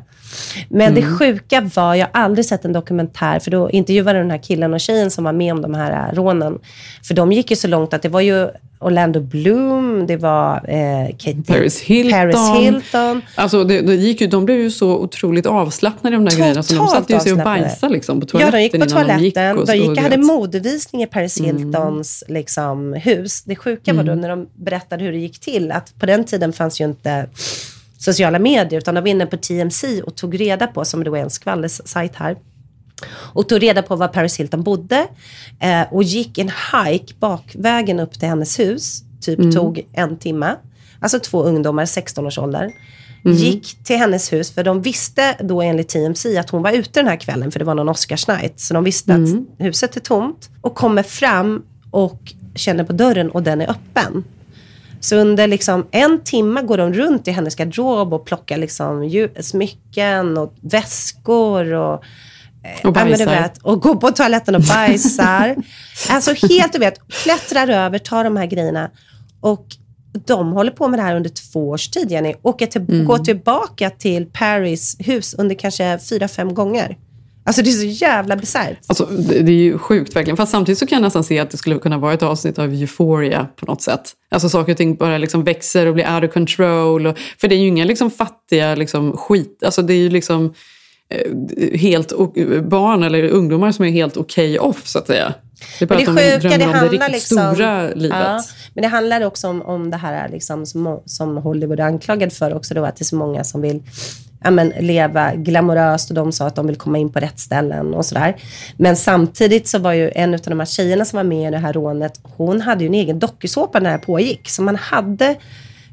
Men 0.68 0.94
det 0.94 1.00
Mm. 1.00 1.18
sjuka 1.18 1.70
var, 1.74 1.94
jag 1.94 2.08
har 2.12 2.22
aldrig 2.22 2.46
sett 2.46 2.64
en 2.64 2.72
dokumentär, 2.72 3.38
för 3.38 3.50
då 3.50 3.70
intervjuade 3.70 4.18
den 4.18 4.30
här 4.30 4.42
killen 4.42 4.74
och 4.74 4.80
tjejen 4.80 5.10
som 5.10 5.24
var 5.24 5.32
med 5.32 5.52
om 5.52 5.62
de 5.62 5.74
här 5.74 6.14
rånen. 6.14 6.58
För 7.02 7.14
de 7.14 7.32
gick 7.32 7.50
ju 7.50 7.56
så 7.56 7.68
långt 7.68 7.94
att 7.94 8.02
det 8.02 8.08
var 8.08 8.20
ju 8.20 8.48
Orlando 8.78 9.20
Bloom, 9.20 10.06
det 10.06 10.16
var 10.16 10.56
eh, 10.70 11.16
Kate 11.18 11.42
Paris 11.46 11.80
Hilton. 11.80 12.12
Paris 12.12 12.64
Hilton. 12.64 13.22
Alltså 13.34 13.64
det, 13.64 13.80
det 13.80 13.94
gick 13.94 14.20
ju, 14.20 14.26
de 14.26 14.44
blev 14.44 14.58
ju 14.60 14.70
så 14.70 14.96
otroligt 14.98 15.46
avslappnade 15.46 16.16
de 16.16 16.24
där 16.24 16.36
grejerna. 16.36 16.62
Så 16.62 16.74
de 16.74 16.78
Totalt 16.78 16.96
satte 17.00 17.12
ju 17.12 17.20
sig 17.20 17.32
och 17.32 17.38
bajsade 17.38 17.92
liksom, 17.92 18.20
på 18.20 18.26
Ja, 18.40 18.50
toaletten 18.50 18.52
de 18.52 18.62
gick 18.62 18.72
på 18.72 18.86
toaletten. 18.90 19.18
de 19.18 19.24
gick. 19.24 19.36
Och, 19.60 19.66
de 19.66 19.76
gick 19.76 19.90
och 19.90 19.98
hade 19.98 20.16
modevisning 20.18 21.02
i 21.02 21.06
Paris 21.06 21.40
Mm. 21.40 21.56
Hiltons 21.58 22.24
liksom, 22.28 22.92
hus. 22.92 23.42
Det 23.42 23.56
sjuka 23.56 23.92
var 23.94 24.02
då 24.04 24.12
Mm. 24.12 24.20
när 24.20 24.28
de 24.28 24.46
berättade 24.54 25.04
hur 25.04 25.12
det 25.12 25.18
gick 25.18 25.38
till, 25.40 25.72
att 25.72 25.98
på 25.98 26.06
den 26.06 26.24
tiden 26.24 26.52
fanns 26.52 26.80
ju 26.80 26.84
inte 26.84 27.26
sociala 27.98 28.38
medier, 28.38 28.78
utan 28.80 28.94
de 28.94 29.00
var 29.00 29.08
inne 29.08 29.26
på 29.26 29.36
TMC 29.36 30.02
och 30.02 30.14
tog 30.14 30.40
reda 30.40 30.66
på, 30.66 30.84
som 30.84 31.04
då 31.04 31.14
är 31.16 31.20
en 31.20 31.30
skvallersajt 31.30 32.16
här, 32.16 32.36
och 33.12 33.48
tog 33.48 33.62
reda 33.62 33.82
på 33.82 33.96
var 33.96 34.08
Paris 34.08 34.36
Hilton 34.40 34.62
bodde 34.62 35.06
eh, 35.60 35.82
och 35.90 36.02
gick 36.02 36.38
en 36.38 36.50
hike 36.84 37.14
bakvägen 37.20 38.00
upp 38.00 38.12
till 38.18 38.28
hennes 38.28 38.58
hus. 38.58 39.02
Typ 39.20 39.38
Mm. 39.38 39.52
tog 39.52 39.86
en 39.92 40.16
timme. 40.18 40.54
Alltså 41.00 41.18
två 41.18 41.42
ungdomar, 41.42 41.84
16 41.86 42.26
års 42.26 42.38
ålder. 42.38 42.70
Mm. 43.24 43.36
Gick 43.36 43.84
till 43.84 43.96
hennes 43.96 44.32
hus, 44.32 44.50
för 44.50 44.64
de 44.64 44.82
visste 44.82 45.36
då 45.40 45.62
enligt 45.62 45.88
TMC 45.88 46.36
att 46.38 46.50
hon 46.50 46.62
var 46.62 46.72
ute 46.72 47.00
den 47.00 47.08
här 47.08 47.16
kvällen, 47.16 47.52
för 47.52 47.58
det 47.58 47.64
var 47.64 47.74
någon 47.74 47.88
Oscars 47.88 48.28
night. 48.28 48.60
Så 48.60 48.74
de 48.74 48.84
visste 48.84 49.12
Mm. 49.12 49.46
att 49.58 49.64
huset 49.66 49.96
är 49.96 50.00
tomt. 50.00 50.50
Och 50.60 50.74
kommer 50.74 51.02
fram 51.02 51.62
och 51.90 52.32
känner 52.54 52.84
på 52.84 52.92
dörren 52.92 53.30
och 53.30 53.42
den 53.42 53.60
är 53.60 53.70
öppen. 53.70 54.24
Så 55.00 55.16
under 55.16 55.46
liksom 55.46 55.86
en 55.90 56.20
timme 56.20 56.62
går 56.62 56.76
de 56.76 56.92
runt 56.92 57.28
i 57.28 57.30
hennes 57.30 57.54
garderob 57.56 58.14
och 58.14 58.24
plockar 58.26 58.56
liksom 58.56 59.10
smycken 59.40 60.38
och 60.38 60.54
väskor 60.60 61.72
och 61.72 62.02
eh, 62.64 62.86
Och 62.88 62.96
ja, 62.96 63.04
bajsar. 63.04 63.26
vet, 63.26 63.58
och 63.58 63.82
går 63.82 63.94
på 63.94 64.10
toaletten 64.10 64.54
och 64.54 64.60
bajsar. 64.62 65.56
alltså 66.08 66.46
helt, 66.48 66.72
du 66.72 66.78
vet, 66.78 67.08
klättrar 67.08 67.68
över, 67.68 67.98
tar 67.98 68.24
de 68.24 68.36
här 68.36 68.46
grejerna. 68.46 68.90
Och 69.40 69.66
de 70.26 70.52
håller 70.52 70.70
på 70.70 70.88
med 70.88 70.98
det 70.98 71.02
här 71.02 71.16
under 71.16 71.30
två 71.30 71.68
års 71.70 71.88
tid, 71.88 72.10
Jenny. 72.10 72.34
Åker 72.42 72.66
till, 72.66 72.80
Mm. 72.80 73.04
Går 73.04 73.18
tillbaka 73.18 73.90
till 73.90 74.26
Paris 74.26 74.96
hus 74.98 75.34
under 75.38 75.54
kanske 75.54 75.98
fyra, 76.10 76.28
fem 76.28 76.54
gånger. 76.54 76.96
Alltså 77.46 77.62
det 77.62 77.70
är 77.70 77.72
så 77.72 78.04
jävla 78.04 78.36
bisarrt. 78.36 78.78
Alltså, 78.86 79.04
det, 79.04 79.42
det 79.42 79.52
är 79.52 79.56
ju 79.56 79.78
sjukt 79.78 80.16
verkligen. 80.16 80.36
Fast 80.36 80.52
samtidigt 80.52 80.78
så 80.78 80.86
kan 80.86 80.96
jag 80.96 81.02
nästan 81.02 81.24
se 81.24 81.38
att 81.38 81.50
det 81.50 81.56
skulle 81.56 81.78
kunna 81.78 81.98
vara 81.98 82.14
ett 82.14 82.22
avsnitt 82.22 82.58
av 82.58 82.72
Euphoria 82.72 83.46
på 83.56 83.66
något 83.66 83.82
sätt. 83.82 84.12
Alltså 84.30 84.48
saker 84.48 84.72
och 84.72 84.78
ting 84.78 84.94
bara 84.96 85.18
liksom 85.18 85.44
växer 85.44 85.86
och 85.86 85.94
blir 85.94 86.14
out 86.14 86.24
of 86.24 86.32
control. 86.32 87.06
Och, 87.06 87.18
för 87.40 87.48
det 87.48 87.54
är 87.54 87.58
ju 87.58 87.66
inga 87.68 87.84
liksom 87.84 88.10
fattiga 88.10 88.74
liksom 88.74 89.16
skit. 89.16 89.62
Alltså 89.64 89.82
det 89.82 89.94
är 89.94 89.98
ju 89.98 90.10
liksom 90.10 90.54
helt 91.74 92.12
o- 92.12 92.62
barn 92.62 93.02
eller 93.02 93.28
ungdomar 93.28 93.72
som 93.72 93.84
är 93.84 93.90
helt 93.90 94.16
okej 94.16 94.58
off 94.58 94.86
så 94.86 94.98
att 94.98 95.06
säga. 95.06 95.34
Det 95.78 95.84
är 95.84 95.88
bara 95.88 95.98
Men 95.98 96.14
det 96.14 96.34
att 96.34 96.42
de 96.42 96.48
sjuka, 96.48 96.58
det 96.58 96.64
drömmer 96.64 96.82
om 96.82 96.88
det 96.88 96.94
riktigt 96.94 97.12
liksom... 97.12 97.54
stora 97.54 97.88
livet. 97.88 98.18
Ja, 98.18 98.42
men 98.74 98.82
det 98.82 98.88
handlar 98.88 99.20
också 99.20 99.48
om, 99.48 99.62
om 99.62 99.90
det 99.90 99.96
här 99.96 100.28
liksom, 100.28 100.66
som, 100.66 101.00
som 101.06 101.36
Hollywood 101.36 101.80
är 101.80 101.84
anklagad 101.84 102.32
för 102.32 102.54
också 102.54 102.74
då, 102.74 102.84
att 102.84 102.96
det 102.96 103.02
är 103.02 103.04
så 103.04 103.16
många 103.16 103.44
som 103.44 103.60
vill 103.60 103.82
ja, 104.44 104.50
men, 104.50 104.72
leva 104.80 105.34
glamoröst 105.34 106.10
och 106.10 106.16
de 106.16 106.32
sa 106.32 106.46
att 106.46 106.54
de 106.54 106.66
vill 106.66 106.76
komma 106.76 106.98
in 106.98 107.12
på 107.12 107.20
rätt 107.20 107.38
ställen 107.38 107.94
och 107.94 108.06
sådär. 108.06 108.36
Men 108.76 108.96
samtidigt 108.96 109.68
så 109.68 109.78
var 109.78 109.92
ju 109.92 110.10
en 110.14 110.34
av 110.34 110.40
de 110.40 110.58
här 110.58 110.66
tjejerna 110.66 111.04
som 111.04 111.16
var 111.16 111.24
med 111.24 111.48
i 111.48 111.50
det 111.50 111.58
här 111.58 111.72
rånet, 111.72 112.20
hon 112.22 112.60
hade 112.60 112.84
ju 112.84 112.88
en 112.88 112.94
egen 112.94 113.18
dokusåpa 113.18 113.78
när 113.78 113.84
det 113.84 113.96
här 113.96 113.98
pågick. 113.98 114.48
Så 114.50 114.62
man 114.62 114.76
hade, 114.76 115.36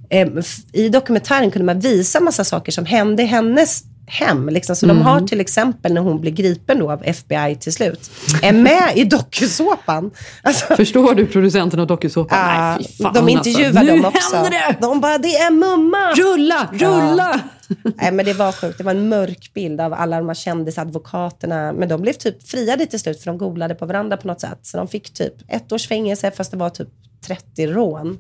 eh, 0.10 0.28
i 0.74 0.89
dokumentären 0.89 1.52
kunde 1.52 1.65
man 1.65 1.80
visa 1.80 2.19
massa 2.19 2.43
saker 2.43 2.71
som 2.71 2.86
hände 2.86 3.24
i 3.24 3.26
hennes 3.26 3.84
hem. 4.08 4.50
Liksom. 4.50 4.76
Så 4.76 4.86
Mm. 4.86 4.98
de 4.98 5.04
har 5.04 5.22
till 5.22 5.42
exempel 5.42 5.94
när 5.94 6.02
hon 6.02 6.22
blir 6.22 6.32
gripen 6.32 6.80
då 6.80 6.92
av 6.92 7.02
FBI 7.06 7.56
till 7.60 7.74
slut, 7.74 8.12
är 8.42 8.52
med 8.54 8.92
i 8.96 9.04
dokusåpan. 9.04 10.12
Alltså, 10.42 10.76
Förstår 10.76 11.16
du 11.16 11.26
producenten 11.26 11.80
av 11.80 11.88
dokusåpan? 11.88 12.38
Ja, 12.40 12.76
Nej, 12.76 12.88
fy 12.98 13.04
fan 13.04 13.14
de 13.14 13.30
intervjuar 13.30 13.68
alltså. 13.70 13.86
dem 13.86 14.00
Nu 14.00 14.08
också. 14.08 14.36
händer 14.36 14.52
det! 14.52 14.78
De 14.82 15.02
bara, 15.02 15.18
det 15.18 15.36
är 15.38 15.52
mumma! 15.52 16.14
Rulla, 16.16 16.70
rulla! 16.74 17.40
Nej, 17.96 18.12
men 18.12 18.26
det 18.26 18.34
var 18.34 18.52
sjukt. 18.52 18.78
Det 18.78 18.84
var 18.84 18.92
en 18.92 19.10
mörk 19.10 19.52
bild 19.54 19.82
av 19.82 19.94
alla 19.94 20.18
de 20.18 20.28
här 20.28 20.36
kändisadvokaterna. 20.36 21.74
Men 21.74 21.90
de 21.90 22.02
blev 22.02 22.14
typ 22.14 22.48
friade 22.50 22.86
till 22.86 23.00
slut 23.00 23.20
för 23.20 23.26
de 23.32 23.38
golade 23.38 23.76
på 23.76 23.86
varandra 23.86 24.18
på 24.18 24.28
något 24.28 24.42
sätt. 24.42 24.60
Så 24.62 24.78
de 24.78 24.88
fick 24.88 25.14
typ 25.14 25.34
ett 25.48 25.72
års 25.72 25.88
fängelse 25.88 26.32
fast 26.32 26.52
det 26.52 26.58
var 26.58 26.70
typ 26.70 26.88
30 27.28 27.68
rån. 27.68 28.18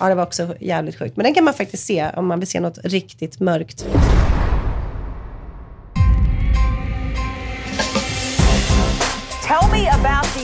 Ja, 0.00 0.08
det 0.08 0.14
var 0.14 0.22
också 0.22 0.54
jävligt 0.60 0.98
sjukt. 0.98 1.16
Men 1.16 1.24
den 1.24 1.34
kan 1.34 1.44
man 1.44 1.54
faktiskt 1.54 1.86
se 1.86 2.10
om 2.16 2.26
man 2.26 2.38
vill 2.40 2.48
se 2.48 2.60
något 2.60 2.78
riktigt 2.84 3.40
mörkt. 3.40 3.86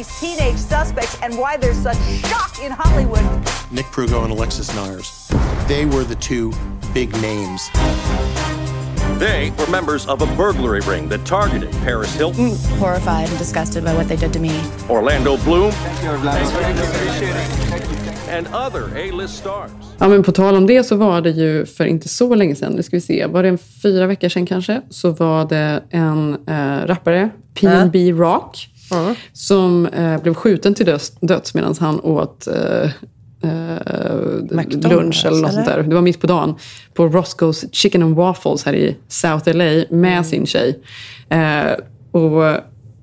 These 0.00 0.20
teenage 0.20 0.56
suspects 0.56 1.18
and 1.22 1.36
why 1.36 1.56
there's 1.58 1.76
such 1.76 1.98
shock 2.26 2.62
in 2.62 2.72
Hollywood. 2.72 3.22
Nick 3.70 3.86
Prugo 3.86 4.24
and 4.24 4.32
Alexis 4.32 4.74
Nyers. 4.74 5.28
They 5.68 5.84
were 5.84 6.04
the 6.04 6.14
two 6.14 6.52
big 6.94 7.12
names. 7.20 7.70
They 9.18 9.52
were 9.58 9.66
members 9.70 10.06
of 10.06 10.22
a 10.22 10.26
burglary 10.36 10.80
ring 10.80 11.08
that 11.10 11.26
targeted 11.26 11.70
Paris 11.84 12.14
Hilton, 12.14 12.56
horrified 12.78 13.28
and 13.28 13.38
disgusted 13.38 13.84
by 13.84 13.94
what 13.94 14.08
they 14.08 14.16
did 14.16 14.32
to 14.32 14.40
me. 14.40 14.58
Orlando 14.88 15.36
Bloom, 15.44 15.72
and 18.30 18.46
other 18.54 18.84
A-list 18.96 19.38
stars. 19.38 19.70
Ja, 19.98 20.08
men 20.08 20.22
på 20.22 20.32
tal 20.32 20.56
om 20.56 20.66
det 20.66 20.84
så 20.84 20.96
var 20.96 21.20
det 21.20 21.30
ju 21.30 21.66
för 21.66 21.84
inte 21.84 22.08
så 22.08 22.34
länge 22.34 22.54
sedan, 22.54 22.72
nu 22.72 22.82
ska 22.82 22.96
vi 22.96 23.00
se, 23.00 23.26
var 23.26 23.42
det 23.42 23.48
en 23.48 23.58
fyra 23.58 24.06
veckor 24.06 24.28
sedan 24.28 24.46
kanske, 24.46 24.80
så 24.90 25.10
var 25.10 25.44
det 25.44 25.82
en 25.90 26.36
eh, 26.46 26.86
rappare, 26.86 27.30
PNB 27.54 28.12
Rock, 28.12 28.69
som 29.32 29.86
eh, 29.86 30.22
blev 30.22 30.34
skjuten 30.34 30.74
till 30.74 30.86
döds, 30.86 31.12
döds 31.20 31.54
medan 31.54 31.74
han 31.80 32.00
åt 32.00 32.46
eh, 32.46 32.90
eh, 33.42 34.90
lunch 34.90 35.24
eller 35.26 35.42
något 35.42 35.52
sånt 35.52 35.66
där. 35.66 35.82
Det 35.82 35.94
var 35.94 36.02
mitt 36.02 36.20
på 36.20 36.26
dagen. 36.26 36.54
På 36.94 37.08
Roscoe's 37.08 37.68
Chicken 37.72 38.02
and 38.02 38.16
Waffles 38.16 38.64
här 38.64 38.74
i 38.74 38.96
South 39.08 39.56
LA 39.56 39.84
med 39.90 40.26
sin 40.26 40.46
tjej. 40.46 40.78
Eh, 41.28 41.72
och 42.12 42.54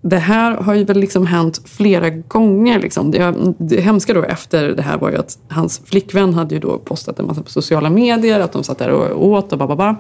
det 0.02 0.18
här 0.18 0.56
har 0.56 0.74
ju 0.74 0.84
väl 0.84 1.00
liksom 1.00 1.26
hänt 1.26 1.62
flera 1.66 2.10
gånger. 2.10 2.80
Liksom. 2.80 3.12
Det, 3.12 3.36
det 3.58 3.82
hemska 3.82 4.14
då 4.14 4.24
efter 4.24 4.68
det 4.68 4.82
här 4.82 4.98
var 4.98 5.10
ju 5.10 5.18
att 5.18 5.38
hans 5.48 5.82
flickvän 5.86 6.34
hade 6.34 6.56
ju 6.56 6.62
då 6.62 6.78
postat 6.78 7.20
en 7.20 7.26
massa 7.26 7.44
på 7.44 7.50
sociala 7.52 7.90
medier, 7.90 8.40
att 8.40 8.54
de 8.54 8.64
satt 8.64 8.78
där 8.78 8.90
och 8.90 9.28
åt 9.28 9.54
och 9.54 9.60
bababa. 9.60 9.96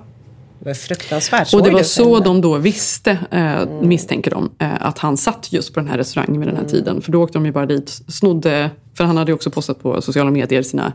Det 0.59 0.65
var 0.65 0.73
fruktansvärt. 0.73 1.53
Och 1.53 1.63
det 1.63 1.69
var 1.69 1.83
så 1.83 2.19
de 2.19 2.41
då 2.41 2.57
visste, 2.57 3.17
eh, 3.31 3.81
misstänker 3.81 4.31
de, 4.31 4.49
eh, 4.59 4.85
att 4.85 4.97
han 4.97 5.17
satt 5.17 5.53
just 5.53 5.73
på 5.73 5.79
den 5.79 5.89
här 5.89 5.97
restaurangen 5.97 6.39
vid 6.39 6.49
den 6.49 6.57
här 6.57 6.65
tiden. 6.65 7.01
För 7.01 7.11
då 7.11 7.23
åkte 7.23 7.37
de 7.37 7.45
ju 7.45 7.51
bara 7.51 7.65
dit, 7.65 8.01
snodde, 8.07 8.69
för 8.97 9.03
han 9.03 9.17
hade 9.17 9.31
ju 9.31 9.35
också 9.35 9.51
postat 9.51 9.83
på 9.83 10.01
sociala 10.01 10.31
medier 10.31 10.61
sina 10.61 10.93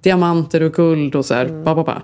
diamanter 0.00 0.62
och 0.62 0.72
guld 0.72 1.14
och 1.14 1.24
så 1.24 1.34
här, 1.34 1.62
ba, 1.64 1.74
ba, 1.74 1.84
ba. 1.84 2.02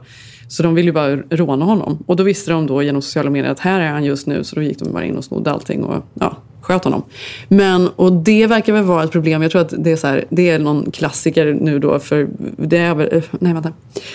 Så 0.49 0.63
de 0.63 0.75
ville 0.75 0.87
ju 0.87 0.93
bara 0.93 1.17
råna 1.17 1.65
honom. 1.65 2.05
Och 2.07 2.17
då 2.17 2.23
visste 2.23 2.51
de 2.51 2.67
då 2.67 2.83
genom 2.83 3.03
sociala 3.03 3.31
medier 3.31 3.51
att 3.51 3.61
här 3.61 3.81
är 3.81 3.89
han 3.89 4.05
just 4.05 4.27
nu. 4.27 4.45
Så 4.45 4.57
då 4.57 4.63
gick 4.63 4.79
de 4.79 4.93
bara 4.93 5.05
in 5.05 5.17
och 5.17 5.25
snodde 5.25 5.51
allting 5.51 5.85
och 5.85 6.05
ja, 6.15 6.37
sköt 6.61 6.85
honom. 6.85 7.03
Men, 7.49 7.89
och 7.89 8.13
det 8.13 8.47
verkar 8.47 8.73
väl 8.73 8.85
vara 8.85 9.05
ett 9.05 9.11
problem. 9.11 9.43
Jag 9.43 9.51
tror 9.51 9.61
att 9.61 9.75
det 9.79 9.93
är, 9.93 9.97
så 9.97 10.07
här, 10.07 10.25
det 10.29 10.51
är 10.51 10.59
någon 10.59 10.91
klassiker 10.91 11.59
nu 11.61 11.79
då. 11.79 11.99
För 11.99 12.29
det 12.57 12.79
är 12.79 12.95
väl, 12.95 13.23
nej 13.41 13.53
vänta. 13.53 13.73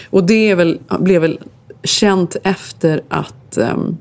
Och 0.10 0.24
det 0.24 0.50
är 0.50 0.56
väl, 0.56 0.80
blev 1.00 1.22
väl 1.22 1.40
känt 1.84 2.36
efter 2.44 3.02
att 3.10 3.58
ehm, 3.58 3.98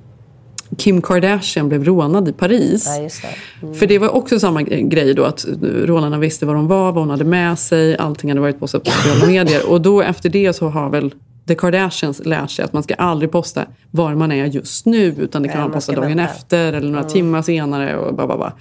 Kim 0.76 1.02
Kardashian 1.02 1.68
blev 1.68 1.84
rånad 1.84 2.28
i 2.28 2.32
Paris. 2.32 2.84
Ja, 2.86 3.02
det. 3.02 3.66
Mm. 3.66 3.74
För 3.74 3.86
det 3.86 3.98
var 3.98 4.08
också 4.08 4.40
samma 4.40 4.62
grej 4.62 5.14
då 5.14 5.24
att 5.24 5.44
rånarna 5.62 6.18
visste 6.18 6.46
var 6.46 6.54
de 6.54 6.68
var, 6.68 6.92
vad 6.92 7.02
hon 7.02 7.10
hade 7.10 7.24
med 7.24 7.58
sig, 7.58 7.96
allting 7.96 8.30
hade 8.30 8.40
varit 8.40 8.60
på 8.60 8.66
sociala 8.68 9.26
medier. 9.26 9.70
Och 9.70 9.80
då 9.80 10.02
efter 10.02 10.28
det 10.28 10.52
så 10.52 10.68
har 10.68 10.90
väl 10.90 11.14
The 11.48 11.54
Kardashians 11.54 12.24
lärt 12.24 12.50
sig 12.50 12.64
att 12.64 12.72
man 12.72 12.82
ska 12.82 12.94
aldrig 12.94 13.30
posta 13.30 13.64
var 13.90 14.14
man 14.14 14.32
är 14.32 14.46
just 14.46 14.86
nu 14.86 15.04
utan 15.18 15.42
det 15.42 15.48
kan 15.48 15.58
Nej, 15.58 15.68
man 15.68 15.72
posta 15.74 15.92
dagen 15.92 16.08
vänta. 16.16 16.24
efter 16.24 16.72
eller 16.72 16.88
några 16.88 17.00
Mm. 17.00 17.12
timmar 17.12 17.42
senare. 17.42 17.96
Och 17.96 18.14
bla, 18.14 18.26
bla, 18.26 18.36
bla. 18.36 18.52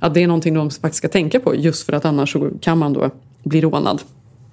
Att 0.00 0.14
det 0.14 0.22
är 0.22 0.26
någonting 0.26 0.54
de 0.54 0.70
faktiskt 0.70 0.98
ska 0.98 1.08
tänka 1.08 1.40
på 1.40 1.54
just 1.54 1.86
för 1.86 1.92
att 1.92 2.04
annars 2.04 2.32
så 2.32 2.50
kan 2.60 2.78
man 2.78 2.92
då 2.92 3.10
bli 3.44 3.60
rånad. 3.60 4.02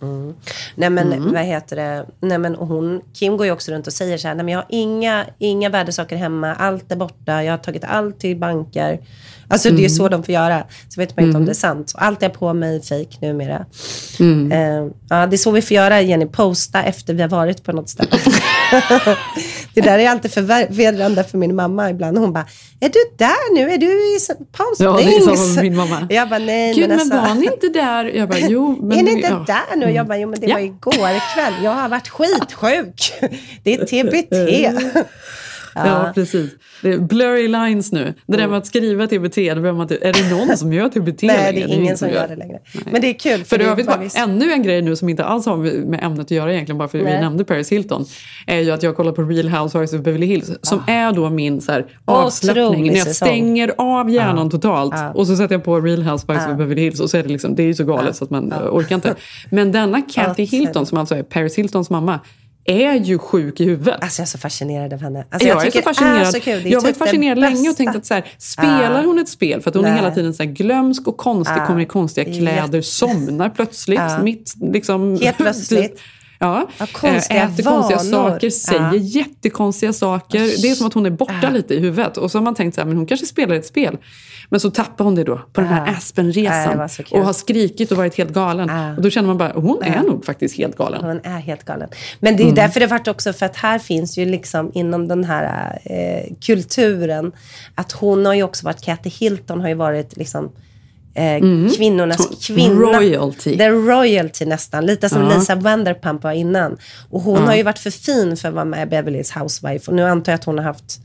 Mm. 0.02 0.36
Nej 0.76 0.90
men 0.90 1.14
Mm. 1.14 1.34
vad 1.34 1.44
heter 1.44 1.76
det? 1.76 2.06
Nej 2.20 2.38
men 2.38 2.56
hon, 2.56 3.02
Kim 3.14 3.38
går 3.38 3.46
ju 3.46 3.52
också 3.52 3.72
runt 3.72 3.88
och 3.88 3.94
säger 3.94 4.18
så 4.18 4.28
här, 4.28 4.36
nej 4.36 4.46
men 4.46 4.52
jag 4.52 4.60
har 4.60 4.66
inga, 4.70 5.26
inga 5.38 5.70
värdesaker 5.70 6.16
hemma, 6.16 6.56
allt 6.56 6.92
är 6.92 6.96
borta, 6.96 7.44
jag 7.44 7.54
har 7.54 7.58
tagit 7.58 7.84
allt 7.84 8.20
till 8.20 8.38
banker. 8.38 9.00
Alltså 9.50 9.70
det 9.70 9.76
är 9.76 9.80
Mm. 9.80 9.90
så 9.90 10.10
de 10.10 10.24
får 10.24 10.34
göra. 10.34 10.64
Så 10.90 11.00
vet 11.02 11.16
man 11.18 11.26
inte 11.26 11.36
om 11.38 11.42
Mm. 11.42 11.46
det 11.46 11.52
är 11.52 11.54
sant. 11.54 11.90
Så 11.90 11.98
allt 11.98 12.24
är 12.24 12.30
på 12.30 12.54
mig 12.54 12.82
fake 12.82 13.18
numera. 13.22 13.66
Mm. 14.20 14.52
Eh, 14.52 14.92
ja, 15.10 15.26
det 15.28 15.36
är 15.36 15.38
så 15.38 15.52
vi 15.52 15.62
får 15.62 15.76
göra, 15.76 16.02
Jenny. 16.02 16.26
Posta 16.26 16.84
efter 16.84 17.14
vi 17.14 17.22
har 17.22 17.30
varit 17.30 17.64
på 17.64 17.72
något 17.72 17.90
ställe. 17.90 18.10
det 19.74 19.82
där 19.82 20.00
är 20.00 20.10
alltid 20.10 20.32
förvirrande 20.32 21.24
för 21.24 21.38
min 21.38 21.56
mamma 21.56 21.90
ibland. 21.90 22.18
Hon 22.18 22.34
bara, 22.34 22.46
är 22.80 22.90
du 22.90 23.00
där 23.18 23.56
nu? 23.56 23.72
Är 23.72 23.78
du 23.78 23.86
i 23.88 24.20
Palm 24.52 24.68
Ja, 24.80 24.98
Springs? 24.98 25.26
det 25.26 25.32
är 25.32 25.36
så 25.36 25.56
med 25.56 25.64
min 25.64 25.76
mamma. 25.76 26.08
Jag 26.10 26.30
bara, 26.30 26.40
nej 26.40 26.74
Gud, 26.76 26.90
men, 26.90 27.00
alltså. 27.00 27.16
var 27.18 27.36
ni 27.36 27.46
inte 27.46 27.68
där? 27.70 28.06
Jag 28.06 28.30
bara, 28.30 28.40
jo. 28.40 28.78
Men 28.82 28.92
är 29.00 29.04
ni 29.04 29.12
det- 29.12 29.18
inte 29.18 29.28
ja. 29.28 29.46
där 29.48 29.76
nu? 29.78 29.92
Jag 29.92 30.08
bara, 30.08 30.18
jo 30.18 30.30
men 30.30 30.40
det 30.40 30.48
Ja. 30.48 30.54
var 30.56 30.62
igår 30.62 31.34
kväll. 31.34 31.54
Jag 31.64 31.72
har 31.72 31.90
varit 31.90 32.08
skitsjuk. 32.08 33.14
Det 33.64 33.74
är 33.74 33.86
TBT. 33.86 34.74
Ja, 35.86 36.12
precis. 36.16 36.52
Det 36.82 36.94
är 36.94 37.00
blurry 37.00 37.48
lines 37.48 37.92
nu. 37.92 38.14
Det 38.28 38.38
där 38.38 38.48
med 38.48 38.58
att 38.58 38.66
skriva 38.66 39.08
TBT, 39.08 39.36
det 39.36 39.56
behöver 39.56 39.72
man 39.72 39.82
inte, 39.82 39.98
är 40.08 40.14
det 40.14 40.30
någon 40.36 40.58
som 40.58 40.74
gör 40.74 40.90
TBT 40.90 41.22
Nej, 41.22 41.54
längre? 41.54 41.68
det 41.68 41.74
är 41.74 41.78
ingen 41.78 41.98
som 41.98 42.10
gör 42.10 42.28
det 42.28 42.36
längre. 42.36 42.60
Men 42.92 43.02
det 43.02 43.08
är 43.08 43.14
kul. 43.14 43.44
För 43.44 43.58
det 43.58 43.64
är 43.66 43.70
övrigt, 43.70 43.90
visst- 44.02 44.18
ännu 44.18 44.52
en 44.52 44.64
grej 44.64 44.82
nu 44.82 44.96
som 44.96 45.10
inte 45.10 45.24
alls 45.24 45.46
har 45.46 45.58
med 45.86 46.04
ämnet 46.04 46.20
att 46.20 46.32
göra 46.32 46.54
egentligen, 46.54 46.78
bara 46.78 46.88
för 46.88 46.98
att 46.98 47.06
vi 47.06 47.10
Nej. 47.10 47.22
nämnde 47.22 47.46
Paris 47.46 47.72
Hilton, 47.72 48.06
är 48.48 48.60
ju 48.60 48.72
att 48.72 48.84
jag 48.84 48.96
kollar 48.96 49.12
på 49.12 49.22
Real 49.22 49.50
Housewives 49.50 49.94
of 49.94 50.02
Beverly 50.02 50.26
Hills, 50.26 50.52
som 50.62 50.84
är 50.88 51.12
då 51.12 51.30
min 51.30 51.62
så 51.62 51.72
här, 51.72 51.86
avslappning. 52.06 52.66
Ah. 52.90 52.92
När 52.92 52.98
jag 52.98 53.08
säsong. 53.08 53.28
stänger 53.28 53.72
av 53.78 54.10
hjärnan 54.10 54.46
Ja. 54.46 54.52
totalt 54.52 54.94
Ja. 54.96 55.12
och 55.12 55.28
så 55.28 55.36
sätter 55.36 55.56
jag 55.56 55.64
på 55.64 55.80
Real 55.82 56.04
Housewives 56.04 56.48
of 56.48 56.58
Beverly 56.58 56.82
Hills 56.82 57.00
och 57.00 57.10
så 57.10 57.18
är 57.18 57.24
det 57.24 57.30
liksom, 57.30 57.56
det 57.56 57.64
är 57.64 57.68
ju 57.68 57.74
så 57.74 57.84
galet 57.84 58.16
så 58.16 58.24
att 58.24 58.30
man 58.30 58.52
eh, 58.52 58.58
orkar 58.72 58.96
inte. 58.96 59.16
Men 59.50 59.72
denna 59.72 60.02
Kathy 60.02 60.44
Hilton, 60.44 60.86
som 60.86 60.98
alltså 60.98 61.16
är 61.16 61.24
Paris 61.24 61.56
Hiltons 61.58 61.90
mamma, 61.90 62.20
är 62.68 62.94
ju 62.94 63.18
sjuk 63.18 63.60
i 63.60 63.64
huvudet. 63.66 63.98
Alltså 64.02 64.22
jag 64.22 64.26
är 64.26 64.30
så 64.30 64.38
fascinerad 64.38 64.94
av 64.94 65.02
henne. 65.02 65.26
Alltså, 65.32 65.48
jag, 65.48 65.56
är 65.58 65.60
så 65.60 65.66
tycker 65.66 65.80
det 65.80 65.84
fascinerad. 65.84 66.28
så 66.28 66.40
kul. 66.40 66.64
Det 66.64 66.70
är 66.70 66.72
jag 66.72 66.78
har 66.80 66.84
varit 66.84 66.96
typ 66.96 67.04
fascinerad 67.08 67.38
länge 67.40 67.70
och 67.70 67.78
tänkt 67.78 67.96
att 67.96 68.06
så 68.06 68.14
här, 68.14 68.26
spelar 68.38 69.00
Ah. 69.00 69.06
hon 69.06 69.20
ett 69.20 69.30
spel? 69.30 69.62
För 69.62 69.70
att 69.70 69.76
hon 69.76 69.86
är 69.86 69.90
Nej. 69.90 70.00
hela 70.00 70.12
tiden 70.16 70.34
så 70.34 70.44
här 70.44 70.50
glömsk 70.52 71.08
och 71.08 71.18
konstig, 71.18 71.56
Ah. 71.62 71.66
kommer 71.68 71.82
i 71.82 71.86
konstiga 71.86 72.34
kläder, 72.34 72.82
somnar 72.82 73.50
plötsligt 73.50 74.00
Ah. 74.00 74.22
mitt 74.24 74.54
liksom... 74.62 75.20
Helt 75.22 75.38
plötsligt. 75.38 76.00
Ja, 76.40 76.68
Ja, 76.78 76.86
konstiga 76.94 77.40
Eh, 77.40 77.54
äter 77.54 77.64
konstiga 77.64 77.98
vanor. 77.98 78.30
saker, 78.32 78.50
säger 78.50 78.82
Ja. 78.82 78.96
jättekonstiga 78.96 79.94
saker. 79.94 80.40
Det 80.62 80.70
är 80.70 80.76
som 80.76 80.88
att 80.88 80.94
hon 80.94 81.06
är 81.06 81.10
borta 81.10 81.50
lite 81.50 81.74
i 81.74 81.80
huvudet. 81.80 82.18
Och 82.18 82.32
så 82.32 82.38
har 82.38 82.44
man 82.44 82.56
tänkt 82.56 82.76
så 82.76 82.82
här, 82.82 82.86
men 82.86 82.98
hon 82.98 83.06
kanske 83.06 83.26
spelar 83.26 83.56
ett 83.56 83.66
spel. 83.66 83.98
Men 84.50 84.60
så 84.60 84.72
tappar 84.72 85.06
hon 85.06 85.16
det 85.16 85.24
då 85.24 85.38
på 85.54 85.62
den 85.62 85.70
här 85.70 85.80
Ja. 85.86 85.92
Ja, 85.92 85.98
Aspen-resan. 85.98 86.90
och 87.12 87.26
har 87.26 87.34
skrikit 87.34 87.92
och 87.92 87.98
varit 87.98 88.16
helt 88.18 88.34
galen. 88.34 88.70
Och 88.98 89.02
då 89.02 89.10
känner 89.10 89.28
man 89.28 89.38
bara, 89.38 89.52
hon 89.56 89.84
är 89.84 90.04
nog 90.04 90.26
faktiskt 90.26 90.58
helt 90.58 90.78
galen. 90.78 91.04
Hon 91.04 91.20
är 91.24 91.40
helt 91.40 91.64
galen. 91.64 91.90
Men 92.20 92.38
det 92.38 92.44
är 92.44 92.46
Mm. 92.46 92.56
därför 92.56 92.80
det 92.80 92.88
vart 92.88 93.08
också, 93.08 93.34
för 93.34 93.46
att 93.46 93.56
här 93.56 93.80
finns 93.80 94.18
ju 94.18 94.26
liksom 94.26 94.72
inom 94.74 95.08
den 95.08 95.24
här 95.24 95.80
eh, 95.86 96.34
kulturen, 96.42 97.32
att 97.76 97.92
hon 97.92 98.26
har 98.26 98.34
ju 98.34 98.44
också 98.44 98.66
varit, 98.66 98.82
Kathy 98.82 99.10
Hilton 99.10 99.62
har 99.62 99.68
ju 99.68 99.76
varit 99.76 100.18
liksom 100.18 100.52
eh, 101.18 101.36
Mm. 101.36 101.70
kvinnornas 101.78 102.28
kvinna. 102.48 102.76
Royalty. 103.00 103.58
The 103.58 103.70
royalty 103.70 104.46
nästan. 104.46 104.86
Lite 104.86 105.10
som 105.10 105.22
Ja. 105.30 105.38
Lisa 105.38 105.56
Vanderpump 105.56 106.24
var 106.24 106.32
innan. 106.32 106.78
Och 107.10 107.22
hon 107.22 107.36
Ja. 107.40 107.46
har 107.46 107.56
ju 107.56 107.64
varit 107.64 107.80
för 107.80 107.90
fin 107.92 108.38
för 108.38 108.48
att 108.48 108.54
vara 108.54 108.66
med 108.66 108.88
i 108.88 108.90
Beverly 108.90 109.18
Hills 109.18 109.32
Housewife. 109.32 109.92
Och 109.92 109.96
nu 109.96 110.04
antar 110.04 110.32
jag 110.32 110.38
att 110.40 110.46
hon 110.46 110.58
har 110.58 110.66
haft 110.66 111.00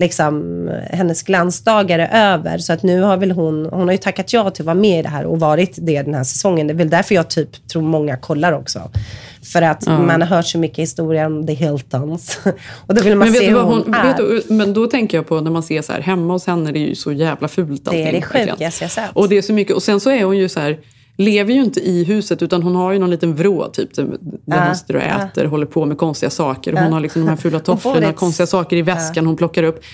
liksom, 0.00 0.70
hennes 0.90 1.22
glansdagar 1.22 1.98
är 1.98 2.32
över. 2.34 2.58
Så 2.58 2.72
att 2.72 2.82
nu 2.82 3.00
har 3.02 3.16
väl 3.16 3.30
hon, 3.30 3.66
hon 3.72 3.82
har 3.82 3.92
ju 3.92 3.98
tackat 3.98 4.32
ja 4.32 4.50
till 4.50 4.62
att 4.62 4.66
vara 4.66 4.74
med 4.74 4.98
i 4.98 5.02
det 5.02 5.08
här 5.08 5.24
och 5.24 5.40
varit 5.40 5.74
det 5.76 6.02
den 6.02 6.14
här 6.14 6.24
säsongen. 6.24 6.66
Det 6.66 6.72
är 6.72 6.76
väl 6.76 6.90
därför 6.90 7.14
jag 7.14 7.30
typ 7.30 7.68
tror 7.68 7.82
många 7.82 8.16
kollar 8.16 8.52
också. 8.52 8.90
För 9.52 9.62
att 9.62 9.82
Ja. 9.86 9.98
man 9.98 10.20
har 10.22 10.28
hört 10.28 10.46
så 10.46 10.58
mycket 10.58 10.78
historia 10.78 11.26
om 11.26 11.46
The 11.46 11.52
Hiltons. 11.54 12.38
och 12.86 12.94
då 12.94 13.02
vill 13.02 13.16
man 13.16 13.28
Men 13.30 13.34
se 13.40 13.48
hur 13.50 13.60
hon, 13.60 13.82
hon, 13.86 13.94
är. 13.94 14.22
vet 14.34 14.50
men 14.50 14.72
då 14.74 14.86
tänker 14.86 15.18
jag 15.18 15.26
på 15.26 15.40
när 15.40 15.50
man 15.50 15.62
ser 15.62 15.82
så 15.82 15.92
här, 15.92 16.00
hemma 16.00 16.32
hos 16.32 16.46
henne, 16.46 16.72
det 16.72 16.78
är 16.78 16.88
ju 16.88 16.94
så 16.94 17.12
jävla 17.12 17.48
fult 17.48 17.84
det 17.84 17.90
allting. 17.90 18.06
är 18.06 18.12
det 18.12 18.22
sjukaste 18.22 18.84
jag 18.84 18.90
sett. 18.90 19.10
Och 19.12 19.28
det 19.28 19.36
är 19.38 19.42
så 19.42 19.52
mycket. 19.52 19.76
Och 19.76 19.82
sen 19.82 20.00
så 20.00 20.10
är 20.10 20.24
hon 20.24 20.38
ju 20.38 20.48
så 20.48 20.60
här, 20.60 20.78
lever 21.16 21.52
ju 21.52 21.64
inte 21.64 21.80
i 21.80 22.04
huset 22.04 22.42
utan 22.42 22.62
hon 22.62 22.74
har 22.74 22.92
ju 22.92 22.98
någon 22.98 23.10
liten 23.10 23.34
vrå 23.34 23.68
typ. 23.68 23.94
Där 23.94 24.18
Ja, 24.44 24.64
hon 24.66 24.76
sitter 24.76 24.96
och 24.96 25.02
äter, 25.02 25.44
håller 25.44 25.66
på 25.66 25.84
med 25.84 25.98
konstiga 25.98 26.30
saker. 26.30 26.72
Hon 26.72 26.82
Ja. 26.82 26.90
har 26.90 27.00
liksom 27.00 27.22
de 27.22 27.28
här 27.28 27.36
fula 27.36 27.60
tofflorna, 27.60 28.12
konstiga 28.12 28.46
saker 28.46 28.76
i 28.76 28.82
väskan 28.82 29.26
hon 29.26 29.36
plockar 29.36 29.62
upp. 29.62 29.84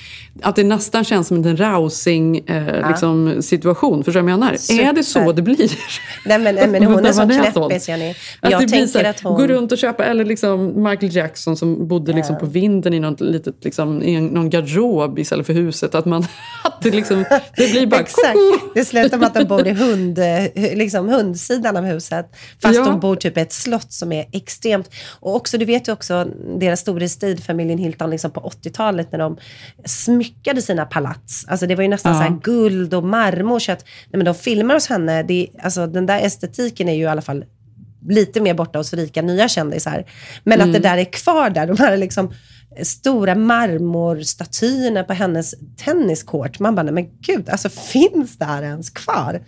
Att 0.43 0.57
det 0.57 0.65
nästan 0.65 1.05
känns 1.05 1.29
som 1.29 1.37
en 1.37 1.57
rousing 1.57 2.39
eh, 2.39 2.89
liksom, 2.89 3.43
situation. 3.43 4.05
Förstår 4.05 4.21
du 4.21 4.25
vad 4.25 4.33
jag 4.33 4.41
menar? 4.41 4.57
Super. 4.57 4.85
Är 4.85 4.93
det 4.93 5.05
så 5.05 5.33
det 5.33 5.43
blir? 5.43 5.57
Nej 6.27 6.39
men, 6.39 6.55
nej, 6.55 6.69
men 6.69 6.85
hon 6.85 7.07
är 7.07 7.13
så 7.13 7.23
knäppis. 7.23 7.89
Jenny. 7.89 8.15
Att 8.41 8.51
jag 8.51 8.61
det 8.61 8.67
blir 8.67 8.87
så 8.87 8.99
här, 8.99 9.11
att 9.11 9.21
hon... 9.21 9.35
Gå 9.35 9.47
runt 9.47 9.73
och 9.73 9.79
köpa, 9.79 10.05
eller 10.05 10.25
liksom 10.25 10.83
Michael 10.83 11.17
Jackson 11.17 11.57
som 11.57 11.89
bodde 11.89 12.13
liksom 12.13 12.39
på 12.39 12.47
vinden 12.47 12.95
i, 12.95 13.01
något 13.01 13.21
litet, 13.21 13.55
liksom, 13.65 14.03
i 14.03 14.21
någon 14.21 14.51
garderob 14.51 15.19
istället 15.19 15.47
för 15.47 15.53
huset. 15.53 15.95
Att, 15.95 16.05
man, 16.05 16.23
att 16.65 16.83
det, 16.83 16.91
liksom, 16.91 17.25
det 17.57 17.71
blir 17.73 17.87
bara 17.87 18.01
Exakt. 18.01 18.33
koko. 18.33 18.71
Det 18.75 18.85
slutar 18.85 19.19
med 19.19 19.27
att 19.27 19.35
de 19.35 19.45
bor 19.45 19.67
i 19.67 19.73
hund, 19.73 20.19
eh, 20.19 20.77
liksom 20.77 21.10
hundsidan 21.11 21.77
av 21.77 21.85
huset. 21.85 22.31
Fast 22.63 22.75
Ja. 22.79 22.85
de 22.85 23.01
bor 23.01 23.17
typ 23.17 23.37
i 23.39 23.41
ett 23.41 23.53
slott 23.53 23.93
som 23.93 24.13
är 24.13 24.27
extremt... 24.33 24.91
Och 25.21 25.37
också, 25.37 25.59
du 25.59 25.65
vet 25.65 25.89
ju 25.89 25.93
också 25.93 26.25
deras 26.61 26.81
storhetstid, 26.81 27.45
familjen 27.45 27.79
Hilton, 27.79 28.11
liksom 28.11 28.31
på 28.31 28.41
80-talet 28.41 29.13
när 29.13 29.19
de 29.19 29.37
smyckade 29.85 30.63
sina 30.63 30.85
palats. 30.87 31.45
Alltså 31.49 31.67
det 31.67 31.75
var 31.75 31.83
ju 31.83 31.89
nästan 31.89 32.13
Ja. 32.13 32.19
så 32.19 32.23
här 32.25 32.41
guld 32.43 32.95
och 32.95 33.05
marmor. 33.05 33.59
Så 33.59 33.73
att, 33.73 33.85
nej, 33.85 34.19
men 34.19 34.25
de 34.25 34.35
filmar 34.35 34.75
hos 34.75 34.87
henne. 34.89 35.23
Det, 35.23 35.47
alltså, 35.63 35.87
den 35.87 36.07
där 36.07 36.21
estetiken 36.21 36.89
är 36.89 36.95
ju 36.95 37.03
i 37.03 37.07
alla 37.07 37.23
fall 37.23 37.45
lite 38.09 38.41
mer 38.41 38.55
borta 38.55 38.79
hos 38.79 38.93
rika 38.95 39.23
nya 39.23 39.49
kändisar. 39.49 40.05
Men 40.45 40.61
Mm. 40.61 40.69
att 40.69 40.83
det 40.83 40.89
där 40.89 40.99
är 40.99 41.05
kvar 41.13 41.51
där. 41.51 41.67
De 41.67 41.77
här 41.79 41.97
liksom 41.97 42.33
stora 42.83 43.35
marmorstatyerna 43.35 45.05
på 45.05 45.13
hennes 45.13 45.55
tenniskort. 45.77 46.59
Man 46.59 46.75
bara, 46.75 46.83
nej 46.83 46.95
men 46.95 47.09
gud, 47.21 47.49
alltså 47.49 47.69
finns 47.69 48.39
det 48.39 48.45
här 48.45 48.63
ens 48.63 48.91
kvar? 48.91 49.41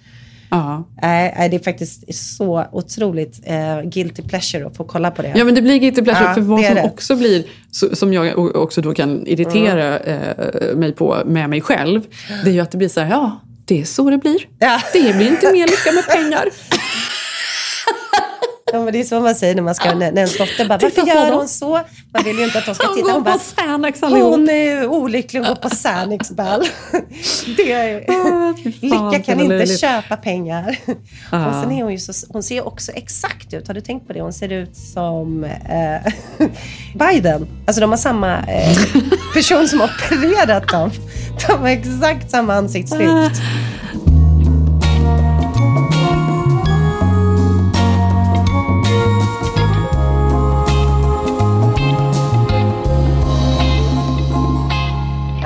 Ja. 0.53 0.89
Nej, 1.03 1.49
det 1.51 1.57
är 1.57 1.65
faktiskt 1.65 2.15
så 2.15 2.65
otroligt 2.73 3.41
eh, 3.45 3.83
guilty 3.83 4.23
pleasure 4.23 4.67
att 4.67 4.77
få 4.77 4.85
kolla 4.85 5.11
på 5.11 5.23
det. 5.23 5.33
Ja, 5.37 5.45
men 5.45 5.55
det 5.55 5.63
blir 5.63 5.79
guilty 5.79 6.03
pleasure. 6.03 6.29
Ja, 6.29 6.35
för 6.35 6.41
vad 6.41 6.65
som 6.65 6.75
det. 6.75 6.83
också 6.83 7.17
blir, 7.17 7.45
som 7.93 8.13
jag 8.13 8.57
också 8.57 8.81
då 8.81 8.95
kan 8.95 9.27
irritera 9.27 9.99
eh, 9.99 10.77
mig 10.77 10.93
på 10.93 11.23
med 11.27 11.51
mig 11.51 11.61
själv, 11.61 12.01
det 12.45 12.51
är 12.51 12.55
ju 12.55 12.61
att 12.61 12.71
det 12.71 12.79
blir 12.79 12.89
så 12.89 13.01
här, 13.01 13.11
ja, 13.11 13.41
det 13.65 13.81
är 13.81 13.85
så 13.85 14.11
det 14.11 14.19
blir. 14.19 14.47
Det 14.93 15.17
blir 15.17 15.29
inte 15.29 15.53
mer 15.53 15.67
lycka 15.67 15.93
med 15.93 16.07
pengar. 16.07 16.45
Ja, 18.73 18.85
men 18.85 18.93
det 18.93 19.01
är 19.01 19.05
så 19.05 19.21
man 19.21 19.35
säger 19.35 19.55
när, 19.55 19.63
man 19.63 19.75
ska, 19.75 19.95
när, 19.95 20.07
ens 20.07 20.39
dotter 20.39 20.69
bara, 20.69 20.79
varför 20.79 21.07
gör 21.07 21.27
dem." 21.27 21.39
hon 21.39 21.49
så? 21.49 21.81
Man 22.15 22.25
vill 22.25 22.39
ju 22.39 22.45
inte 22.45 22.59
att 22.59 22.67
de 22.67 22.75
ska 22.75 22.87
titta. 22.87 23.13
Hon 23.13 23.25
på 23.25 23.31
bara, 23.31 23.39
Xanax 23.39 24.03
allihop. 24.03 24.31
hon 24.31 24.49
är 24.51 24.87
olycklig 24.87 25.43
och 25.43 25.49
går 25.49 25.55
på 25.55 25.69
Xanax 25.69 26.31
ball. 26.31 26.63
Det 27.57 27.73
är, 27.73 27.95
lycka 28.81 29.25
kan 29.25 29.41
inte 29.41 29.55
löjligt. 29.57 29.81
köpa 29.81 30.17
pengar. 30.17 30.79
Ja. 31.33 31.47
Och 31.47 31.63
sen 31.63 31.73
är 31.73 31.83
hon 31.83 31.93
ju 31.93 31.99
så, 31.99 32.13
hon 32.29 32.43
ser 32.43 32.67
också 32.67 32.93
exakt 32.93 33.55
ut. 33.55 33.67
Har 33.67 33.75
du 33.75 33.81
tänkt 33.81 34.07
på 34.07 34.13
det? 34.13 34.21
Hon 34.21 34.33
ser 34.33 34.53
ut 34.53 34.77
som 34.77 35.45
eh, 35.45 36.13
Biden. 36.95 37.49
Alltså 37.67 37.81
de 37.81 37.91
har 37.91 37.97
samma 37.97 38.39
eh, 38.39 38.77
person 39.35 39.69
som 39.69 39.81
opererat 39.81 40.69
dem. 40.69 40.91
De 41.47 41.53
har 41.61 41.69
exakt 41.69 42.31
samma 42.31 42.55
ansiktslyft. 42.55 43.41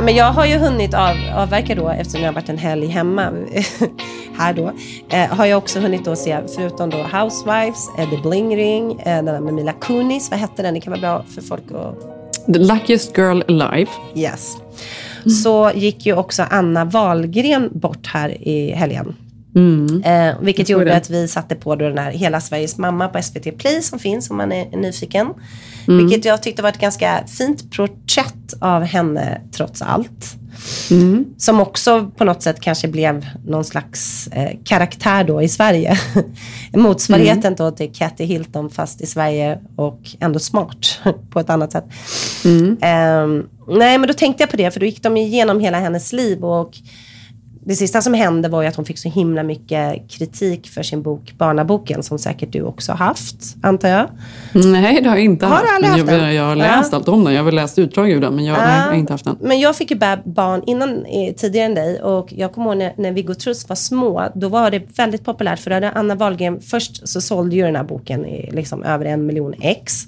Men 0.06 0.16
jag 0.16 0.32
har 0.32 0.46
ju 0.46 0.56
hunnit 0.56 0.94
av, 0.94 1.16
avverka 1.34 1.74
då, 1.74 1.88
eftersom 1.88 2.20
jag 2.20 2.28
har 2.28 2.34
varit 2.34 2.48
en 2.48 2.58
helg 2.58 2.86
hemma 2.86 3.32
här 4.38 4.54
då, 4.54 4.72
eh, 5.08 5.26
har 5.26 5.46
jag 5.46 5.58
också 5.58 5.80
hunnit 5.80 6.04
då 6.04 6.16
se, 6.16 6.38
förutom 6.56 6.90
då 6.90 6.96
Housewives, 6.96 7.88
eh, 7.98 8.10
The 8.10 8.16
Bling 8.16 8.56
Ring, 8.56 9.00
eh, 9.00 9.04
den 9.04 9.24
där 9.24 9.40
med 9.40 9.54
Mila 9.54 9.72
Kunis, 9.72 10.30
vad 10.30 10.40
hette 10.40 10.62
den? 10.62 10.74
Det 10.74 10.80
kan 10.80 10.90
vara 10.90 11.00
bra 11.00 11.24
för 11.34 11.42
folk 11.42 11.62
att... 11.74 12.46
The 12.52 12.58
luckiest 12.58 13.18
girl 13.18 13.42
alive. 13.48 13.90
Yes. 14.14 14.56
Så 15.42 15.70
gick 15.74 16.06
ju 16.06 16.14
också 16.14 16.44
Anna 16.50 16.84
Wahlgren 16.84 17.70
bort 17.72 18.06
här 18.06 18.48
i 18.48 18.70
helgen. 18.70 19.14
Mm. 19.56 20.02
Eh, 20.02 20.34
vilket 20.40 20.68
gjorde 20.68 20.84
det. 20.84 20.96
att 20.96 21.10
vi 21.10 21.28
satte 21.28 21.54
på 21.54 21.76
då 21.76 21.88
den 21.88 21.98
här 21.98 22.10
Hela 22.10 22.40
Sveriges 22.40 22.78
mamma 22.78 23.08
på 23.08 23.22
SVT 23.22 23.58
Play 23.58 23.82
som 23.82 23.98
finns 23.98 24.30
om 24.30 24.36
man 24.36 24.52
är 24.52 24.76
nyfiken. 24.76 25.34
Mm. 25.88 26.06
Vilket 26.06 26.24
jag 26.24 26.42
tyckte 26.42 26.62
var 26.62 26.68
ett 26.68 26.80
ganska 26.80 27.24
fint 27.38 27.76
porträtt 27.76 28.54
av 28.60 28.82
henne 28.82 29.40
trots 29.52 29.82
allt. 29.82 30.34
Mm. 30.90 31.24
Som 31.38 31.60
också 31.60 32.10
på 32.16 32.24
något 32.24 32.42
sätt 32.42 32.60
kanske 32.60 32.88
blev 32.88 33.26
någon 33.46 33.64
slags 33.64 34.28
eh, 34.32 34.50
karaktär 34.64 35.24
då 35.24 35.42
i 35.42 35.48
Sverige. 35.48 35.98
Motsvarigheten 36.72 37.40
Mm. 37.46 37.56
då 37.56 37.70
till 37.70 37.92
Kathy 37.92 38.24
Hilton 38.24 38.70
fast 38.70 39.00
i 39.00 39.06
Sverige 39.06 39.58
och 39.76 40.00
ändå 40.20 40.38
smart 40.38 41.00
på 41.30 41.40
ett 41.40 41.50
annat 41.50 41.72
sätt. 41.72 41.84
Mm. 42.44 42.76
Ehm, 42.80 43.46
nej, 43.68 43.98
men 43.98 44.08
då 44.08 44.14
tänkte 44.14 44.42
jag 44.42 44.50
på 44.50 44.56
det, 44.56 44.70
för 44.70 44.80
då 44.80 44.86
gick 44.86 45.02
de 45.02 45.16
igenom 45.16 45.60
hela 45.60 45.80
hennes 45.80 46.12
liv 46.12 46.44
och 46.44 46.72
det 47.68 47.74
sista 47.76 48.02
som 48.02 48.14
hände 48.14 48.48
var 48.48 48.62
ju 48.62 48.68
att 48.68 48.76
hon 48.76 48.84
fick 48.84 48.98
så 48.98 49.08
himla 49.08 49.42
mycket 49.42 50.10
kritik 50.10 50.68
för 50.68 50.82
sin 50.82 51.02
bok 51.02 51.32
Barnaboken, 51.38 52.02
som 52.02 52.18
säkert 52.18 52.52
du 52.52 52.62
också 52.62 52.92
har 52.92 52.98
haft, 53.06 53.36
antar 53.62 53.88
jag. 53.88 54.06
Nej, 54.52 55.00
det 55.02 55.08
har 55.08 55.16
jag 55.16 55.24
inte 55.24 55.46
Har 55.46 55.52
du 55.52 55.56
haft. 55.68 55.72
aldrig 55.74 55.90
Men 55.90 56.00
haft 56.00 56.12
jag, 56.12 56.20
den? 56.20 56.34
jag 56.34 56.42
har 56.44 56.56
Ja. 56.56 56.76
läst 56.78 56.94
allt 56.94 57.08
om 57.08 57.24
den. 57.24 57.32
Jag 57.34 57.40
har 57.40 57.44
väl 57.44 57.54
läst 57.54 57.78
utdrag 57.78 58.10
ur 58.10 58.20
den, 58.20 58.34
men 58.36 58.44
jag, 58.44 58.58
nej, 58.58 58.78
jag 58.78 58.84
har 58.86 58.94
inte 58.94 59.12
haft 59.12 59.24
den. 59.24 59.36
Men 59.40 59.60
jag 59.60 59.76
fick 59.76 59.90
ju 59.90 59.96
barn 60.24 60.62
innan, 60.66 61.04
eh, 61.06 61.34
tidigare 61.34 61.66
än 61.66 61.74
dig 61.74 62.02
och 62.02 62.32
jag 62.32 62.52
kommer 62.52 62.66
ihåg 62.70 62.76
när, 62.78 62.92
när 62.96 63.12
Viggo 63.12 63.34
Truss 63.34 63.68
var 63.68 63.76
små, 63.76 64.28
då 64.34 64.48
var 64.48 64.70
det 64.70 64.98
väldigt 64.98 65.24
populärt 65.24 65.58
för 65.60 65.70
då 65.70 65.76
hade 65.76 65.90
Anna 65.90 66.14
Wahlgren, 66.14 66.60
först 66.60 67.08
så 67.08 67.20
sålde 67.20 67.56
ju 67.56 67.62
den 67.62 67.76
här 67.76 67.84
boken 67.84 68.26
i 68.26 68.50
liksom 68.52 68.82
över 68.82 69.04
en 69.04 69.26
miljon 69.26 69.54
ex. 69.60 70.02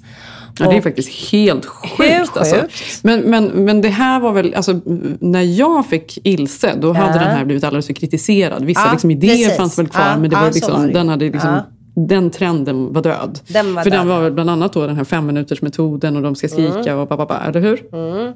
Ja, 0.59 0.69
det 0.71 0.77
är 0.77 0.81
faktiskt 0.81 1.31
helt 1.31 1.65
sjukt. 1.65 1.99
Hur 1.99 2.19
Alltså. 2.39 2.55
sjukt? 2.55 2.99
Men, 3.03 3.19
men, 3.21 3.45
men 3.45 3.81
det 3.81 3.89
här 3.89 4.19
var 4.19 4.31
väl, 4.33 4.53
alltså, 4.53 4.81
när 5.19 5.41
jag 5.41 5.85
fick 5.85 6.17
Ilse, 6.23 6.73
då 6.81 6.93
hade 6.93 7.07
Ja. 7.17 7.19
den 7.23 7.35
här 7.37 7.45
blivit 7.45 7.63
alldeles 7.63 7.87
för 7.87 7.93
kritiserad. 7.93 8.65
Vissa 8.65 8.81
Ja, 8.85 8.91
liksom, 8.91 9.11
idéer 9.11 9.29
precis. 9.35 9.57
fanns 9.57 9.79
väl 9.79 9.87
kvar, 9.87 10.05
Ja, 10.09 10.17
men 10.17 10.29
det 10.29 10.35
var 10.35 10.51
liksom, 10.51 10.73
var 10.81 10.87
det. 10.87 10.93
den, 10.93 11.09
hade 11.09 11.25
liksom, 11.25 11.59
den 12.07 12.29
trenden 12.29 12.93
var 12.93 13.01
död. 13.01 13.39
Den 13.47 13.73
var 13.75 13.83
för 13.83 13.89
död. 13.91 13.99
den 13.99 14.07
var 14.07 14.21
väl 14.21 14.31
bland 14.33 14.49
annat 14.49 14.73
då 14.73 14.87
den 14.87 14.95
här 14.95 15.03
femminutersmetoden 15.03 16.15
och 16.15 16.21
de 16.21 16.35
ska 16.35 16.47
skrika 16.47 16.79
Mm. 16.91 16.97
och 16.99 17.07
bababa, 17.07 17.39
eller 17.47 17.59
hur? 17.61 17.93
Mm. 17.95 18.33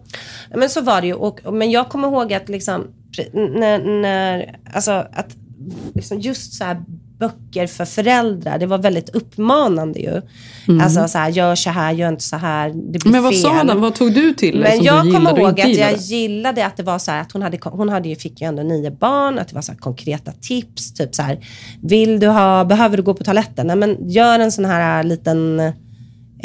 Men 0.55 0.69
så 0.69 0.82
var 0.82 1.01
det 1.01 1.07
ju. 1.07 1.13
Och, 1.13 1.39
men 1.53 1.71
jag 1.71 1.89
kommer 1.89 2.07
ihåg 2.07 2.34
att 2.34 2.49
liksom, 2.49 2.82
när, 3.34 4.01
när, 4.01 4.55
alltså 4.74 4.91
att 4.91 5.36
liksom 5.95 6.19
just 6.19 6.53
så 6.53 6.63
här 6.63 6.82
böcker 7.20 7.68
för 7.68 7.86
föräldrar, 7.86 8.59
det 8.59 8.66
var 8.66 8.78
väldigt 8.78 9.09
uppmanande 9.09 9.99
ju. 9.99 10.22
Mm. 10.68 10.82
Alltså 10.82 11.07
så 11.07 11.18
här, 11.18 11.30
gör 11.30 11.55
så 11.55 11.70
här, 11.70 11.91
gör 11.91 12.09
inte 12.09 12.24
så 12.24 12.36
här, 12.36 12.70
det 12.70 12.99
blir 12.99 13.11
Men 13.11 13.24
vad 13.24 13.34
fel. 13.34 13.41
sa 13.41 13.64
den? 13.64 13.82
Vad 13.82 13.95
tog 13.95 14.14
du 14.14 14.34
till 14.34 14.59
dig 14.59 14.70
Men 14.70 14.78
som 14.78 14.86
jag 14.86 15.05
du 15.05 15.14
kommer 15.14 15.39
ihåg 15.39 15.61
att 15.61 15.78
jag 15.78 15.97
gillade? 15.97 16.66
att 16.66 16.78
det 16.78 16.84
var 16.84 16.99
så 16.99 17.11
här 17.11 17.22
att 17.22 17.32
hon, 17.32 17.41
hade, 17.41 17.57
hon 17.64 17.89
hade 17.89 18.09
ju, 18.09 18.16
fick 18.16 18.41
ju 18.41 18.47
ändå 18.47 18.64
nio 18.64 18.91
barn, 18.91 19.39
att 19.39 19.47
det 19.47 19.55
var 19.55 19.61
så 19.61 19.72
här 19.72 19.80
konkreta 19.80 20.32
tips. 20.32 20.93
Typ 20.93 21.16
så 21.16 21.22
här, 21.22 21.39
vill 21.82 22.20
du 22.20 22.28
ha, 22.28 22.66
behöver 22.66 22.97
du 22.97 23.03
gå 23.03 23.14
på 23.14 23.24
toaletten? 23.24 23.68
Nej, 23.68 23.76
men 23.76 24.09
gör 24.09 24.39
en 24.39 24.51
sån 24.51 24.66
här 24.66 25.03
liten, 25.03 25.59
eh, 25.59 25.74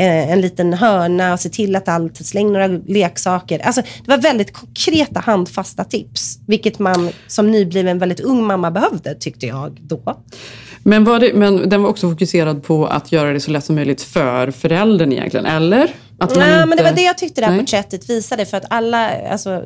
en 0.04 0.40
liten 0.40 0.74
hörna 0.74 1.32
och 1.32 1.40
se 1.40 1.48
till 1.48 1.76
att 1.76 1.88
allt, 1.88 2.26
släng 2.26 2.52
några 2.52 2.66
leksaker. 2.66 3.58
Alltså, 3.58 3.80
det 3.80 4.10
var 4.10 4.18
väldigt 4.18 4.52
konkreta 4.52 5.20
handfasta 5.20 5.84
tips, 5.84 6.38
vilket 6.46 6.78
man 6.78 7.10
som 7.26 7.50
nybliven 7.50 7.98
väldigt 7.98 8.20
ung 8.20 8.44
mamma 8.44 8.70
behövde 8.70 9.14
tyckte 9.14 9.46
jag 9.46 9.78
då. 9.80 10.22
Men, 10.82 11.04
var 11.04 11.20
det, 11.20 11.34
men 11.34 11.68
den 11.68 11.82
var 11.82 11.90
också 11.90 12.10
fokuserad 12.10 12.62
på 12.62 12.86
att 12.86 13.12
göra 13.12 13.32
det 13.32 13.40
så 13.40 13.50
lätt 13.50 13.64
som 13.64 13.74
möjligt 13.74 14.02
för 14.02 14.50
föräldern 14.50 15.12
egentligen, 15.12 15.46
eller? 15.46 15.94
Att 16.18 16.36
Nej, 16.36 16.54
inte... 16.54 16.66
men 16.66 16.76
det 16.76 16.82
var 16.82 16.92
det 16.92 17.02
jag 17.02 17.18
tyckte 17.18 17.40
det 17.40 17.44
här 17.44 17.52
Nej. 17.52 17.60
porträttet 17.60 18.10
visade. 18.10 18.46
För 18.46 18.56
att 18.56 18.64
alla, 18.70 19.10
alltså, 19.30 19.62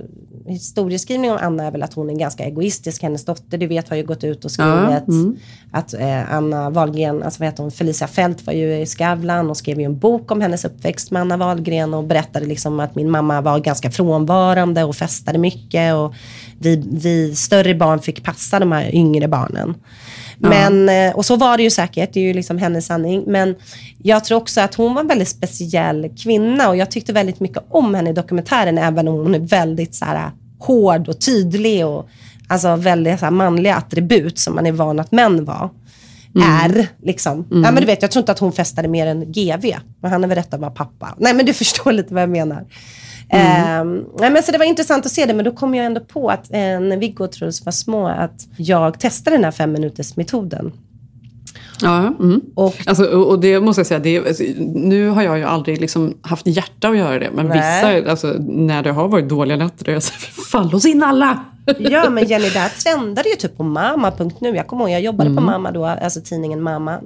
historieskrivningen 0.46 1.36
om 1.36 1.42
Anna 1.42 1.64
är 1.64 1.70
väl 1.70 1.82
att 1.82 1.94
hon 1.94 2.10
är 2.10 2.14
ganska 2.14 2.44
egoistisk. 2.44 3.02
Hennes 3.02 3.24
dotter, 3.24 3.58
du 3.58 3.66
vet, 3.66 3.88
har 3.88 3.96
ju 3.96 4.04
gått 4.04 4.24
ut 4.24 4.44
och 4.44 4.50
skrivit 4.50 4.72
Ja, 4.72 5.00
mm. 5.08 5.36
att 5.72 5.94
eh, 5.94 6.34
Anna 6.34 6.70
Wahlgren, 6.70 7.22
alltså 7.22 7.40
vad 7.40 7.48
heter 7.48 7.62
hon, 7.62 7.72
Felicia 7.72 8.08
Fält 8.08 8.46
var 8.46 8.52
ju 8.52 8.76
i 8.76 8.86
Skavlan 8.86 9.50
och 9.50 9.56
skrev 9.56 9.80
ju 9.80 9.84
en 9.84 9.98
bok 9.98 10.30
om 10.30 10.40
hennes 10.40 10.64
uppväxt 10.64 11.10
med 11.10 11.20
Anna 11.22 11.36
Wahlgren 11.36 11.94
och 11.94 12.04
berättade 12.04 12.46
liksom 12.46 12.80
att 12.80 12.94
min 12.94 13.10
mamma 13.10 13.40
var 13.40 13.58
ganska 13.58 13.90
frånvarande 13.90 14.84
och 14.84 14.96
festade 14.96 15.38
mycket 15.38 15.94
och 15.94 16.14
vi, 16.58 16.82
vi 16.92 17.34
större 17.36 17.74
barn 17.74 17.98
fick 17.98 18.22
passa 18.22 18.58
de 18.58 18.72
här 18.72 18.94
yngre 18.94 19.28
barnen. 19.28 19.74
Men, 20.38 20.88
eh, 20.88 21.16
och 21.16 21.26
så 21.26 21.36
var 21.36 21.56
det 21.56 21.62
ju 21.62 21.70
säkert, 21.70 22.12
det 22.12 22.20
är 22.20 22.24
ju 22.24 22.34
liksom 22.34 22.58
hennes 22.58 22.86
sanning. 22.86 23.24
Men 23.26 23.54
jag 24.02 24.24
tror 24.24 24.38
också 24.38 24.60
att 24.60 24.74
hon 24.74 24.94
var 24.94 25.00
en 25.00 25.08
väldigt 25.08 25.28
speciell 25.28 26.10
kvinna 26.22 26.68
och 26.68 26.76
jag 26.76 26.90
tyckte 26.90 27.12
väldigt 27.12 27.40
mycket 27.40 27.62
om 27.70 27.94
henne 27.94 28.10
i 28.10 28.12
dokumentären, 28.12 28.78
även 28.78 29.08
om 29.08 29.14
hon 29.14 29.34
är 29.34 29.38
väldigt 29.38 29.94
så 29.94 30.04
här, 30.04 30.30
hård 30.58 31.08
och 31.08 31.20
tydlig 31.20 31.86
och 31.86 32.08
alltså 32.48 32.76
väldigt 32.76 33.18
så 33.18 33.24
här, 33.24 33.32
manliga 33.32 33.74
attribut 33.74 34.38
som 34.38 34.54
man 34.54 34.66
är 34.66 34.72
van 34.72 35.00
att 35.00 35.12
män 35.12 35.44
var. 35.44 35.70
Är 36.34 36.86
liksom. 37.02 37.46
Mm. 37.50 37.64
Ja, 37.64 37.70
men 37.70 37.80
du 37.80 37.86
vet, 37.86 38.02
jag 38.02 38.10
tror 38.10 38.20
inte 38.20 38.32
att 38.32 38.38
hon 38.38 38.52
festade 38.52 38.88
mer 38.88 39.06
än 39.06 39.32
GV. 39.32 39.74
Men 40.02 40.10
han 40.10 40.24
är 40.24 40.28
väl 40.28 40.38
rätt 40.38 40.54
att 40.54 40.60
vara 40.60 40.70
pappa. 40.70 41.14
Nej 41.18 41.34
men 41.34 41.46
du 41.46 41.52
förstår 41.62 41.92
lite 41.92 42.14
vad 42.14 42.22
jag 42.22 42.30
menar. 42.30 42.64
Mm. 43.32 44.06
Eh, 44.22 44.30
men 44.30 44.42
så 44.42 44.52
det 44.52 44.58
var 44.58 44.64
intressant 44.64 45.06
att 45.06 45.12
se 45.12 45.26
det, 45.26 45.34
men 45.34 45.44
då 45.44 45.52
kom 45.52 45.74
jag 45.74 45.86
ändå 45.86 46.00
på 46.00 46.30
att 46.30 46.50
eh, 46.50 46.58
när 46.58 46.96
Viggo 46.96 47.24
och 47.24 47.32
Truls 47.32 47.64
var 47.64 47.72
små, 47.72 48.08
att 48.08 48.48
jag 48.56 49.00
testade 49.00 49.36
den 49.36 49.44
här 49.44 49.50
fem 49.50 49.72
minuters 49.72 50.16
metoden. 50.16 50.72
Ja, 51.82 52.14
mm. 52.20 52.40
och, 52.54 52.74
alltså, 52.86 53.04
och 53.04 53.38
det 53.40 53.60
måste 53.60 53.80
jag 53.80 53.86
säga, 53.86 54.00
det, 54.00 54.18
alltså, 54.18 54.42
nu 54.74 55.08
har 55.08 55.22
jag 55.22 55.38
ju 55.38 55.44
aldrig 55.44 55.80
liksom 55.80 56.14
haft 56.22 56.46
hjärta 56.46 56.88
att 56.88 56.96
göra 56.96 57.18
det. 57.18 57.30
Men 57.34 57.46
Nej. 57.46 57.56
vissa, 57.56 58.10
alltså, 58.10 58.26
när 58.40 58.82
det 58.82 58.92
har 58.92 59.08
varit 59.08 59.28
dåliga 59.28 59.56
nätter, 59.56 59.86
jag 59.86 59.94
här, 59.94 60.50
fall 60.50 60.74
oss 60.74 60.84
in 60.84 61.02
alla! 61.02 61.44
Ja, 61.78 62.10
men 62.10 62.26
Jenny, 62.26 62.48
det 62.48 62.58
här 62.58 62.68
trendade 62.68 63.28
ju 63.28 63.36
typ 63.36 63.56
på 63.56 63.64
mamma.nu. 63.64 64.56
Jag 64.56 64.66
kommer 64.66 64.84
ihåg, 64.84 64.90
jag 64.90 65.00
jobbade 65.00 65.30
på 65.30 65.32
Mm. 65.32 65.44
Mamma 65.44 65.70
då, 65.70 65.84
alltså 65.84 66.20
tidningen 66.20 66.62
Mamma, 66.62 67.00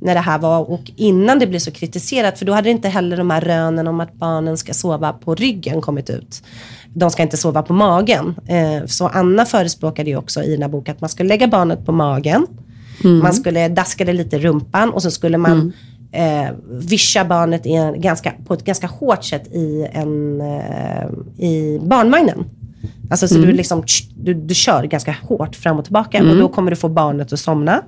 när 0.00 0.14
det 0.14 0.20
här 0.20 0.38
var. 0.38 0.70
Och 0.70 0.90
innan 0.96 1.38
det 1.38 1.46
blev 1.46 1.58
så 1.58 1.70
kritiserat, 1.70 2.38
för 2.38 2.46
då 2.46 2.52
hade 2.52 2.70
inte 2.70 2.88
heller 2.88 3.16
de 3.16 3.30
här 3.30 3.40
rönen 3.40 3.88
om 3.88 4.00
att 4.00 4.14
barnen 4.14 4.56
ska 4.56 4.74
sova 4.74 5.12
på 5.12 5.34
ryggen 5.34 5.80
kommit 5.80 6.10
ut. 6.10 6.42
De 6.94 7.10
ska 7.10 7.22
inte 7.22 7.36
sova 7.36 7.62
på 7.62 7.72
magen. 7.72 8.34
Eh, 8.46 8.86
så 8.86 9.08
Anna 9.08 9.44
förespråkade 9.44 10.10
ju 10.10 10.16
också 10.16 10.42
i 10.42 10.52
den 10.52 10.62
här 10.62 10.68
boken 10.68 10.94
att 10.94 11.00
man 11.00 11.10
skulle 11.10 11.28
lägga 11.28 11.46
barnet 11.46 11.86
på 11.86 11.92
magen. 11.92 12.46
Mm. 13.04 13.18
Man 13.18 13.34
skulle 13.34 13.68
daska 13.68 14.04
det 14.04 14.12
lite 14.12 14.36
i 14.36 14.38
rumpan 14.38 14.90
och 14.90 15.02
så 15.02 15.10
skulle 15.10 15.38
man 15.38 15.72
eh, 16.12 16.50
vischa 16.70 17.24
barnet 17.24 17.66
i 17.66 17.72
en 17.72 18.00
ganska, 18.00 18.32
på 18.46 18.54
ett 18.54 18.64
ganska 18.64 18.86
hårt 18.86 19.24
sätt 19.24 19.46
i, 19.46 19.88
en, 19.92 20.40
eh, 20.40 21.06
i 21.38 21.80
barnvagnen. 21.82 22.44
Alltså 23.10 23.28
så 23.28 23.34
Mm. 23.34 23.46
du, 23.46 23.52
liksom, 23.56 23.84
du, 24.16 24.34
du 24.34 24.54
kör 24.54 24.82
ganska 24.84 25.16
hårt 25.22 25.56
fram 25.56 25.78
och 25.78 25.84
tillbaka 25.84 26.18
Mm. 26.18 26.30
och 26.30 26.36
då 26.36 26.48
kommer 26.48 26.70
du 26.70 26.76
få 26.76 26.88
barnet 26.88 27.32
att 27.32 27.40
somna. 27.40 27.82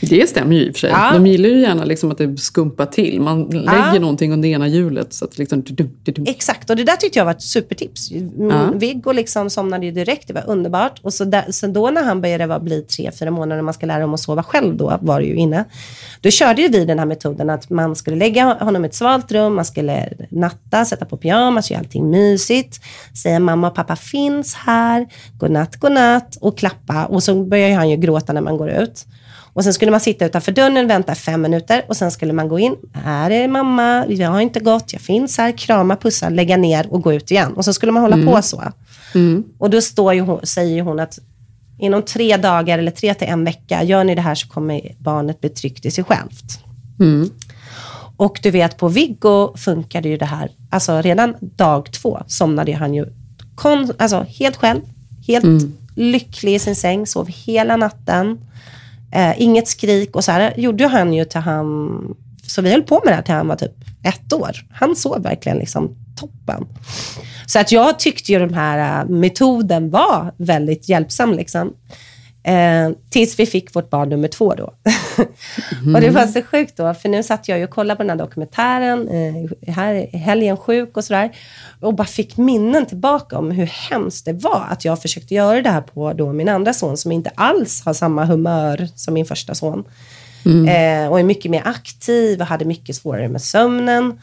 Det 0.00 0.28
stämmer 0.28 0.56
ju 0.56 0.62
i 0.66 0.70
och 0.70 0.74
för 0.74 0.80
sig. 0.80 0.90
Ja. 0.90 1.10
De 1.12 1.26
gillar 1.26 1.48
ju 1.48 1.60
gärna 1.60 1.84
liksom 1.84 2.10
att 2.10 2.18
det 2.18 2.36
skumpar 2.36 2.86
till. 2.86 3.20
Man 3.20 3.44
lägger 3.44 3.94
Ja. 3.94 3.98
någonting 4.00 4.32
under 4.32 4.48
ena 4.48 4.68
hjulet. 4.68 5.12
Så 5.14 5.24
att 5.24 5.38
liksom, 5.38 5.62
dudum, 5.62 5.90
dudum. 6.04 6.24
Exakt, 6.28 6.70
och 6.70 6.76
det 6.76 6.84
där 6.84 6.96
tyckte 6.96 7.18
jag 7.18 7.24
var 7.24 7.32
ett 7.32 7.42
supertips. 7.42 8.10
Mm, 8.10 8.50
Ja. 8.50 8.70
Viggo 8.74 9.12
liksom 9.12 9.50
somnade 9.50 9.86
ju 9.86 9.92
direkt, 9.92 10.28
det 10.28 10.34
var 10.34 10.44
underbart. 10.46 11.00
Och 11.02 11.14
så, 11.14 11.24
där, 11.24 11.44
så 11.50 11.66
då 11.66 11.90
när 11.90 12.02
han 12.04 12.20
började 12.20 12.46
vara- 12.46 12.60
bli 12.60 12.82
tre, 12.82 13.10
fyra 13.18 13.30
månader, 13.30 13.56
när 13.56 13.62
man 13.62 13.74
ska 13.74 13.86
lära 13.86 13.98
dem 14.00 14.14
att 14.14 14.20
sova 14.20 14.42
själv 14.42 14.76
då, 14.76 14.98
var 15.02 15.20
det 15.20 15.26
ju 15.26 15.34
inne. 15.34 15.64
Då 16.20 16.30
körde 16.30 16.62
ju 16.62 16.68
vi 16.68 16.84
den 16.84 16.98
här 16.98 17.06
metoden 17.06 17.50
att 17.50 17.70
man 17.70 17.96
skulle 17.96 18.16
lägga 18.16 18.44
honom 18.60 18.84
i 18.84 18.88
ett 18.88 18.94
svalt 18.94 19.32
rum, 19.32 19.54
man 19.54 19.64
skulle 19.64 20.08
natta, 20.30 20.84
sätta 20.84 21.04
på 21.04 21.16
pyjamas, 21.16 21.70
göra 21.70 21.80
allting 21.80 22.10
mysigt, 22.10 22.80
säga 23.22 23.38
mamma 23.38 23.68
och 23.68 23.74
pappa 23.74 23.96
finns 23.96 24.55
här, 24.64 25.06
godnatt, 25.38 25.76
godnatt 25.76 26.36
och 26.40 26.58
klappa. 26.58 27.06
Och 27.06 27.22
så 27.22 27.44
börjar 27.44 27.76
han 27.76 27.90
ju 27.90 27.96
gråta 27.96 28.32
när 28.32 28.40
man 28.40 28.56
går 28.56 28.70
ut. 28.70 29.06
Och 29.52 29.64
sen 29.64 29.72
skulle 29.74 29.90
man 29.90 30.00
sitta 30.00 30.24
utanför 30.26 30.52
dörren, 30.52 30.88
vänta 30.88 31.14
fem 31.14 31.42
minuter 31.42 31.82
och 31.88 31.96
sen 31.96 32.10
skulle 32.10 32.32
man 32.32 32.48
gå 32.48 32.58
in. 32.58 32.76
Här 32.92 33.30
är 33.30 33.48
mamma, 33.48 34.06
jag 34.08 34.30
har 34.30 34.40
inte 34.40 34.60
gått, 34.60 34.92
jag 34.92 35.02
finns 35.02 35.38
här, 35.38 35.58
krama, 35.58 35.96
pussa, 35.96 36.28
lägga 36.28 36.56
ner 36.56 36.86
och 36.92 37.02
gå 37.02 37.12
ut 37.12 37.30
igen. 37.30 37.52
Och 37.52 37.64
så 37.64 37.72
skulle 37.72 37.92
man 37.92 38.02
hålla 38.02 38.16
Mm. 38.16 38.26
på 38.26 38.42
så. 38.42 38.62
Och 39.58 39.70
då 39.70 39.80
står 39.80 40.14
ju 40.14 40.20
hon, 40.20 40.40
säger 40.46 40.82
hon 40.82 41.00
att 41.00 41.18
inom 41.78 42.02
tre 42.02 42.36
dagar 42.36 42.78
eller 42.78 42.90
tre 42.90 43.14
till 43.14 43.28
en 43.28 43.44
vecka, 43.44 43.82
gör 43.82 44.04
ni 44.04 44.14
det 44.14 44.20
här 44.20 44.34
så 44.34 44.48
kommer 44.48 44.80
barnet 44.98 45.40
bli 45.40 45.50
tryggt 45.50 45.86
i 45.86 45.90
sig 45.90 46.04
självt. 46.04 46.58
Mm. 47.00 47.30
Och 48.16 48.38
du 48.42 48.50
vet, 48.50 48.76
på 48.76 48.88
Viggo 48.88 49.56
funkade 49.56 50.08
ju 50.08 50.16
det 50.16 50.24
här. 50.24 50.50
Alltså 50.70 51.00
redan 51.02 51.34
dag 51.40 51.92
två 51.92 52.18
somnade 52.26 52.72
han 52.72 52.94
ju 52.94 53.06
kon, 53.56 53.92
alltså, 53.98 54.26
helt 54.28 54.56
själv, 54.56 54.80
helt 55.26 55.44
Mm. 55.44 55.72
lycklig 55.94 56.54
i 56.54 56.58
sin 56.58 56.76
säng, 56.76 57.06
sov 57.06 57.28
hela 57.28 57.76
natten. 57.76 58.38
Eh, 59.12 59.42
inget 59.42 59.68
skrik 59.68 60.16
och 60.16 60.24
så 60.24 60.32
här 60.32 60.54
gjorde 60.60 60.86
han 60.86 61.12
ju 61.12 61.24
till 61.24 61.40
han, 61.40 62.14
så 62.46 62.62
vi 62.62 62.70
höll 62.70 62.82
på 62.82 63.00
med 63.04 63.12
det 63.12 63.16
här 63.16 63.22
till 63.22 63.34
han 63.34 63.48
var 63.48 63.56
typ 63.56 63.72
ett 64.02 64.32
år. 64.32 64.66
Han 64.70 64.96
sov 64.96 65.22
verkligen 65.22 65.58
liksom 65.58 65.96
toppen. 66.16 66.66
Så 67.46 67.58
att 67.58 67.72
jag 67.72 67.98
tyckte 67.98 68.32
ju 68.32 68.38
den 68.38 68.54
här 68.54 69.02
eh, 69.02 69.08
metoden 69.08 69.90
var 69.90 70.32
väldigt 70.36 70.88
hjälpsam. 70.88 71.32
Liksom. 71.32 71.72
Eh, 72.46 72.90
tills 73.10 73.38
vi 73.38 73.46
fick 73.46 73.76
vårt 73.76 73.90
barn 73.90 74.08
nummer 74.08 74.28
två 74.28 74.54
då. 74.54 74.64
och 75.94 76.00
det 76.00 76.10
var 76.10 76.26
så 76.26 76.42
sjukt 76.42 76.76
då, 76.76 76.94
för 76.94 77.08
nu 77.08 77.22
satt 77.22 77.48
jag 77.48 77.58
ju 77.58 77.64
och 77.64 77.70
kollade 77.70 77.96
på 77.96 78.02
den 78.02 78.10
här 78.10 78.26
dokumentären, 78.26 79.08
eh, 79.08 79.72
här 79.74 79.94
i 79.94 80.16
helgen 80.16 80.56
sjuk 80.56 80.96
och 80.96 81.04
sådär. 81.04 81.30
Och 81.80 81.94
bara 81.94 82.06
fick 82.06 82.36
minnen 82.36 82.86
tillbaka 82.86 83.38
om 83.38 83.50
hur 83.50 83.66
hemskt 83.66 84.24
det 84.24 84.32
var 84.32 84.66
att 84.70 84.84
jag 84.84 85.02
försökte 85.02 85.34
göra 85.34 85.62
det 85.62 85.70
här 85.70 85.80
på 85.80 86.12
då 86.12 86.32
min 86.32 86.48
andra 86.48 86.72
son, 86.72 86.96
som 86.96 87.12
inte 87.12 87.30
alls 87.34 87.82
har 87.84 87.92
samma 87.92 88.24
humör 88.24 88.88
som 88.94 89.14
min 89.14 89.26
första 89.26 89.54
son. 89.54 89.84
Eh, 90.46 91.08
och 91.10 91.20
är 91.20 91.24
mycket 91.24 91.50
mer 91.50 91.62
aktiv 91.64 92.40
och 92.40 92.46
hade 92.46 92.64
mycket 92.64 92.96
svårare 92.96 93.28
med 93.28 93.42
sömnen. 93.42 94.20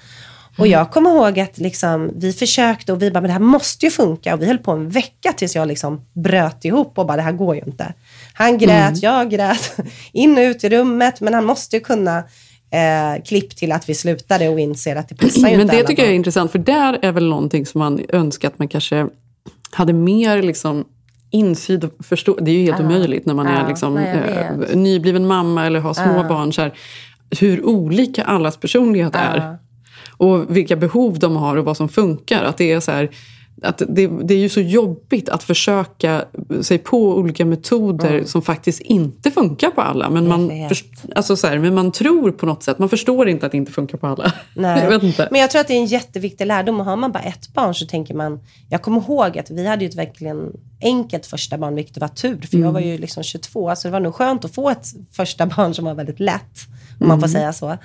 Och 0.58 0.68
jag 0.68 0.92
kommer 0.92 1.10
ihåg 1.10 1.40
att 1.40 1.58
liksom, 1.58 2.12
vi 2.16 2.34
försökte 2.34 2.94
och 2.94 3.02
vi 3.02 3.12
bara, 3.12 3.22
men 3.22 3.28
det 3.28 3.34
här 3.34 3.40
måste 3.40 3.86
ju 3.86 3.92
funka. 3.92 4.34
Och 4.34 4.42
vi 4.42 4.46
höll 4.46 4.58
på 4.58 4.72
en 4.72 4.90
vecka 4.90 5.34
tills 5.34 5.56
jag 5.56 5.68
liksom 5.68 6.02
bröt 6.14 6.66
ihop 6.66 6.98
och 6.98 7.06
bara, 7.06 7.18
det 7.18 7.24
här 7.24 7.32
går 7.32 7.56
ju 7.56 7.62
inte. 7.66 7.94
Han 8.34 8.58
grät, 8.58 8.70
Mm. 8.90 9.00
jag 9.02 9.30
grät, 9.30 9.76
in 10.12 10.32
och 10.38 10.42
ut 10.42 10.64
i 10.64 10.70
rummet, 10.70 11.22
men 11.22 11.34
han 11.34 11.46
måste 11.46 11.76
ju 11.76 11.80
kunna 11.80 12.18
eh, 12.72 13.24
klipp 13.26 13.56
till 13.56 13.72
att 13.72 13.90
vi 13.90 13.94
slutade 13.96 14.50
och 14.50 14.60
inser 14.60 14.96
att 14.96 15.10
det 15.10 15.16
passar 15.16 15.38
ju 15.38 15.44
Men 15.58 15.62
inte 15.62 15.74
det 15.74 15.78
alla 15.80 15.88
tycker 15.88 16.04
jag 16.04 16.12
är 16.12 16.16
intressant, 16.16 16.52
för 16.52 16.60
där 16.60 17.00
är 17.02 17.12
väl 17.12 17.30
någonting 17.30 17.66
som 17.66 17.80
man 17.80 18.00
önskar 18.10 18.48
att 18.48 18.60
man 18.60 18.68
kanske 18.68 19.08
hade 19.72 19.94
mer 19.94 20.42
liksom 20.42 20.86
insyn 21.32 21.84
och 21.84 22.06
förstå. 22.06 22.36
Det 22.42 22.52
är 22.52 22.56
ju 22.56 22.64
helt 22.64 22.80
Ja. 22.80 22.86
omöjligt 22.86 23.26
när 23.26 23.34
man 23.34 23.46
Ja, 23.46 23.52
är 23.52 23.68
liksom, 23.68 23.98
eh, 23.98 24.76
nybliven 24.76 25.28
mamma 25.28 25.66
eller 25.66 25.80
har 25.80 25.94
små 25.94 26.14
Ja. 26.16 26.24
barn. 26.30 26.54
Så 26.54 26.62
här, 26.62 26.74
hur 27.40 27.66
olika 27.66 28.24
allas 28.24 28.58
personlighet 28.58 29.16
är. 29.16 29.58
Och 30.18 30.56
vilka 30.58 30.76
behov 30.76 31.20
de 31.20 31.36
har 31.36 31.58
och 31.58 31.66
vad 31.66 31.78
som 31.78 31.90
funkar. 31.90 32.44
Att 32.44 32.58
det 32.58 32.72
är 32.72 32.80
så 32.80 32.92
här, 32.92 33.10
att 33.62 33.82
det, 33.90 34.08
det 34.24 34.34
är 34.34 34.38
ju 34.38 34.50
så 34.50 34.60
jobbigt 34.62 35.30
att 35.30 35.44
försöka 35.44 36.26
sig 36.62 36.78
på 36.78 37.18
olika 37.18 37.46
metoder 37.46 38.10
Mm. 38.14 38.26
som 38.26 38.42
faktiskt 38.42 38.82
inte 38.82 39.32
funkar 39.32 39.70
på 39.70 39.82
alla. 39.82 40.10
Men 40.10 40.28
man, 40.28 40.52
först, 40.70 40.86
alltså 41.16 41.36
så 41.36 41.48
här, 41.48 41.60
men 41.60 41.76
man 41.76 41.92
tror 41.92 42.32
på 42.32 42.46
något 42.46 42.64
sätt. 42.64 42.80
Man 42.80 42.90
förstår 42.90 43.30
inte 43.30 43.46
att 43.46 43.52
det 43.52 43.58
inte 43.58 43.72
funkar 43.72 43.98
på 43.98 44.08
alla. 44.08 44.34
Nej. 44.56 44.88
Jag. 44.92 45.04
Men 45.32 45.42
jag 45.42 45.52
tror 45.52 45.62
att 45.62 45.68
det 45.68 45.74
är 45.74 45.78
en 45.78 45.86
jätteviktig 45.86 46.46
lärdom. 46.48 46.80
Och 46.80 46.86
har 46.86 46.96
man 46.96 47.12
bara 47.12 47.24
ett 47.24 47.54
barn 47.54 47.76
så 47.76 47.86
tänker 47.86 48.14
man... 48.14 48.40
Jag 48.70 48.82
kommer 48.82 49.02
ihåg 49.02 49.38
att 49.38 49.50
vi 49.52 49.68
hade 49.68 49.84
ju 49.86 49.90
ett 49.90 49.96
verkligen 49.98 50.52
enkelt 50.82 51.26
första 51.26 51.58
barn, 51.58 51.76
vilket 51.76 51.98
var 51.98 52.08
tur. 52.08 52.42
För 52.42 52.58
jag 52.58 52.62
Mm. 52.62 52.74
var 52.74 52.80
ju 52.82 52.98
liksom 52.98 53.24
22, 53.24 53.76
så 53.76 53.88
det 53.88 53.92
var 53.92 54.00
nog 54.00 54.16
skönt 54.16 54.46
att 54.46 54.56
få 54.56 54.70
ett 54.70 54.88
första 55.12 55.46
barn 55.46 55.74
som 55.74 55.86
var 55.86 55.94
väldigt 55.94 56.20
lätt. 56.20 56.60
Om 57.00 57.08
man 57.08 57.20
får 57.20 57.28
Mm. 57.28 57.34
säga 57.40 57.54
så. 57.54 57.78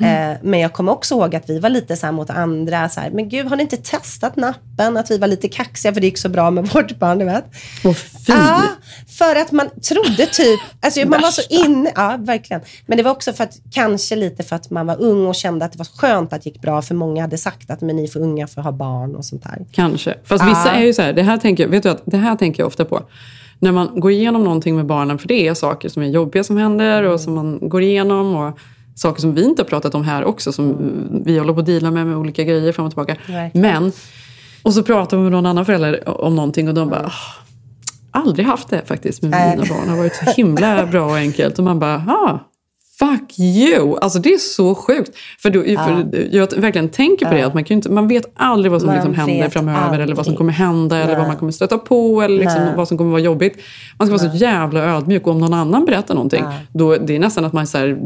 Eh, 0.00 0.36
men 0.42 0.60
jag 0.60 0.72
kommer 0.72 0.92
också 0.92 1.14
ihåg 1.14 1.36
att 1.36 1.50
vi 1.50 1.58
var 1.58 1.70
lite 1.70 1.96
så 1.96 2.12
mot 2.12 2.30
andra, 2.30 2.88
så 2.88 3.00
här, 3.00 3.10
men 3.10 3.28
gud 3.28 3.46
har 3.46 3.56
ni 3.56 3.62
inte 3.62 3.76
testat 3.76 4.36
nappen? 4.36 4.96
Att 4.96 5.10
vi 5.10 5.18
var 5.18 5.28
lite 5.28 5.48
kaxiga 5.48 5.94
för 5.94 6.00
det 6.00 6.06
gick 6.06 6.18
så 6.18 6.28
bra 6.28 6.50
med 6.50 6.66
vårt 6.74 6.98
barn, 6.98 7.18
du 7.18 7.24
vet. 7.24 7.44
Och 7.84 7.96
fy. 7.96 8.32
Ja, 8.32 8.62
för 9.18 9.36
att 9.36 9.52
man 9.52 9.70
trodde 9.82 10.26
typ, 10.26 10.60
alltså 10.80 11.00
man 11.08 11.20
var 11.20 11.30
så 11.30 11.42
inne, 11.50 11.92
ja 11.94 12.16
verkligen. 12.18 12.62
Men 12.86 12.96
det 12.96 13.02
var 13.02 13.10
också 13.10 13.32
för 13.32 13.44
att, 13.44 13.58
kanske 13.70 14.16
lite 14.16 14.42
för 14.42 14.56
att 14.56 14.70
man 14.70 14.86
var 14.86 15.02
ung 15.02 15.26
och 15.26 15.34
kände 15.34 15.64
att 15.64 15.72
det 15.72 15.78
var 15.78 15.88
skönt 15.96 16.32
att 16.32 16.42
det 16.42 16.50
gick 16.50 16.60
bra, 16.62 16.82
för 16.82 16.94
många 16.94 17.22
hade 17.22 17.38
sagt 17.38 17.70
att 17.70 17.80
men 17.80 17.96
ni 17.96 18.02
är 18.04 18.08
för 18.08 18.20
unga 18.20 18.46
för 18.46 18.60
att 18.60 18.64
ha 18.64 18.72
barn 18.72 19.16
och 19.16 19.24
sånt 19.24 19.42
där. 19.42 19.58
Kanske. 19.72 20.14
Fast 20.24 20.44
vissa 20.44 20.66
Ja. 20.66 20.70
är 20.70 20.84
ju 20.84 20.92
så 20.94 21.02
här, 21.02 21.12
det 21.12 21.22
här 21.22 21.36
tänker 21.36 21.62
jag, 21.62 21.70
vet 21.70 21.82
du 21.82 21.88
att 21.88 22.02
det 22.04 22.16
här 22.16 22.36
tänker 22.36 22.60
jag 22.62 22.66
ofta 22.66 22.84
på. 22.84 23.02
När 23.58 23.72
man 23.72 24.00
går 24.00 24.10
igenom 24.10 24.44
någonting 24.44 24.76
med 24.76 24.86
barnen, 24.86 25.18
för 25.18 25.28
det 25.28 25.48
är 25.48 25.54
saker 25.54 25.88
som 25.88 26.02
är 26.02 26.06
jobbiga 26.06 26.44
som 26.44 26.56
händer 26.56 27.02
och 27.02 27.20
som 27.20 27.34
man 27.34 27.68
går 27.68 27.82
igenom. 27.82 28.34
Och 28.36 28.58
saker 28.94 29.20
som 29.20 29.34
vi 29.34 29.44
inte 29.44 29.62
har 29.62 29.66
pratat 29.68 29.94
om 29.94 30.04
här 30.04 30.24
också, 30.24 30.52
som 30.52 30.76
vi 31.24 31.38
håller 31.38 31.52
på 31.52 31.60
att 31.60 31.66
deala 31.66 31.90
med 31.90 32.06
med 32.06 32.16
olika 32.16 32.44
grejer 32.44 32.72
fram 32.72 32.86
och 32.86 32.90
tillbaka. 32.92 33.16
Verkligen. 33.28 33.62
Men, 33.62 33.92
och 34.62 34.74
så 34.74 34.82
pratar 34.82 35.16
man 35.16 35.24
med 35.24 35.32
någon 35.32 35.46
annan 35.46 35.66
förälder 35.66 36.08
om 36.24 36.36
någonting 36.36 36.68
och 36.68 36.74
de 36.74 36.88
bara, 36.90 37.06
"Ah, 37.06 37.12
aldrig 38.10 38.46
haft 38.46 38.68
det 38.70 38.82
faktiskt 38.86 39.22
med 39.22 39.30
mina 39.30 39.68
barn. 39.68 39.84
Det 39.84 39.90
har 39.90 39.96
varit 39.96 40.14
så 40.16 40.24
himla 40.24 40.86
bra 40.86 41.04
och 41.06 41.16
enkelt. 41.16 41.58
Och 41.58 41.64
man 41.64 41.78
bara, 41.78 41.94
ah, 41.94 42.38
fuck 43.04 43.38
you! 43.38 43.98
Alltså 44.00 44.18
det 44.18 44.34
är 44.34 44.38
så 44.38 44.74
sjukt. 44.74 45.10
För, 45.38 45.50
då, 45.50 45.62
för 45.62 46.06
jag 46.36 46.52
verkligen 46.56 46.88
tänker 46.88 47.26
på 47.26 47.34
det, 47.34 47.42
att 47.42 47.54
man, 47.54 47.64
kan 47.64 47.74
inte, 47.74 47.90
man 47.90 48.08
vet 48.08 48.26
aldrig 48.34 48.72
vad 48.72 48.80
som 48.80 48.86
Man 48.86 48.96
liksom 48.96 49.14
händer 49.14 49.48
framöver 49.48 49.98
eller 49.98 50.14
vad 50.14 50.24
som 50.24 50.32
aldrig. 50.32 50.38
kommer 50.38 50.52
hända 50.52 50.96
eller 50.96 51.08
vad 51.08 51.18
Nej. 51.18 51.28
man 51.28 51.36
kommer 51.36 51.52
stöta 51.52 51.78
på 51.78 52.22
eller 52.22 52.38
liksom 52.38 52.62
Nej. 52.62 52.72
vad 52.76 52.88
som 52.88 52.98
kommer 52.98 53.10
vara 53.10 53.20
jobbigt. 53.20 53.58
Man 53.98 54.08
ska 54.08 54.16
vara 54.18 54.30
så 54.30 54.36
jävla 54.36 54.80
ödmjuk 54.80 55.26
och 55.26 55.32
om 55.32 55.38
någon 55.40 55.54
annan 55.54 55.84
berättar 55.84 56.14
någonting, 56.14 56.44
då, 56.72 56.96
det 56.96 57.14
är 57.16 57.18
nästan 57.18 57.44
att 57.44 57.52
man 57.52 57.66
så 57.66 57.78
här, 57.78 57.98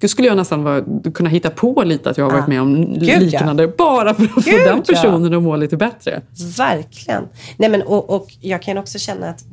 då 0.00 0.08
skulle 0.08 0.28
jag 0.28 0.36
nästan 0.36 0.64
vara, 0.64 0.82
kunna 1.14 1.28
hitta 1.28 1.50
på 1.50 1.82
lite 1.84 2.10
att 2.10 2.18
jag 2.18 2.24
har 2.24 2.30
varit 2.32 2.44
Ja. 2.46 2.48
med 2.48 2.60
om 2.62 2.96
ja. 3.00 3.18
liknande, 3.18 3.68
bara 3.68 4.14
för 4.14 4.24
att 4.24 4.30
få 4.30 4.40
Gud, 4.40 4.54
den 4.66 4.82
ja. 4.86 4.94
personen 4.94 5.34
att 5.34 5.42
må 5.42 5.56
lite 5.56 5.76
bättre. 5.76 6.22
Verkligen. 6.58 7.22
Nej, 7.56 7.70
men, 7.70 7.82
och, 7.82 8.10
och 8.10 8.26
jag 8.40 8.62
kan 8.62 8.78
också 8.78 8.98
känna 8.98 9.28
att 9.28 9.44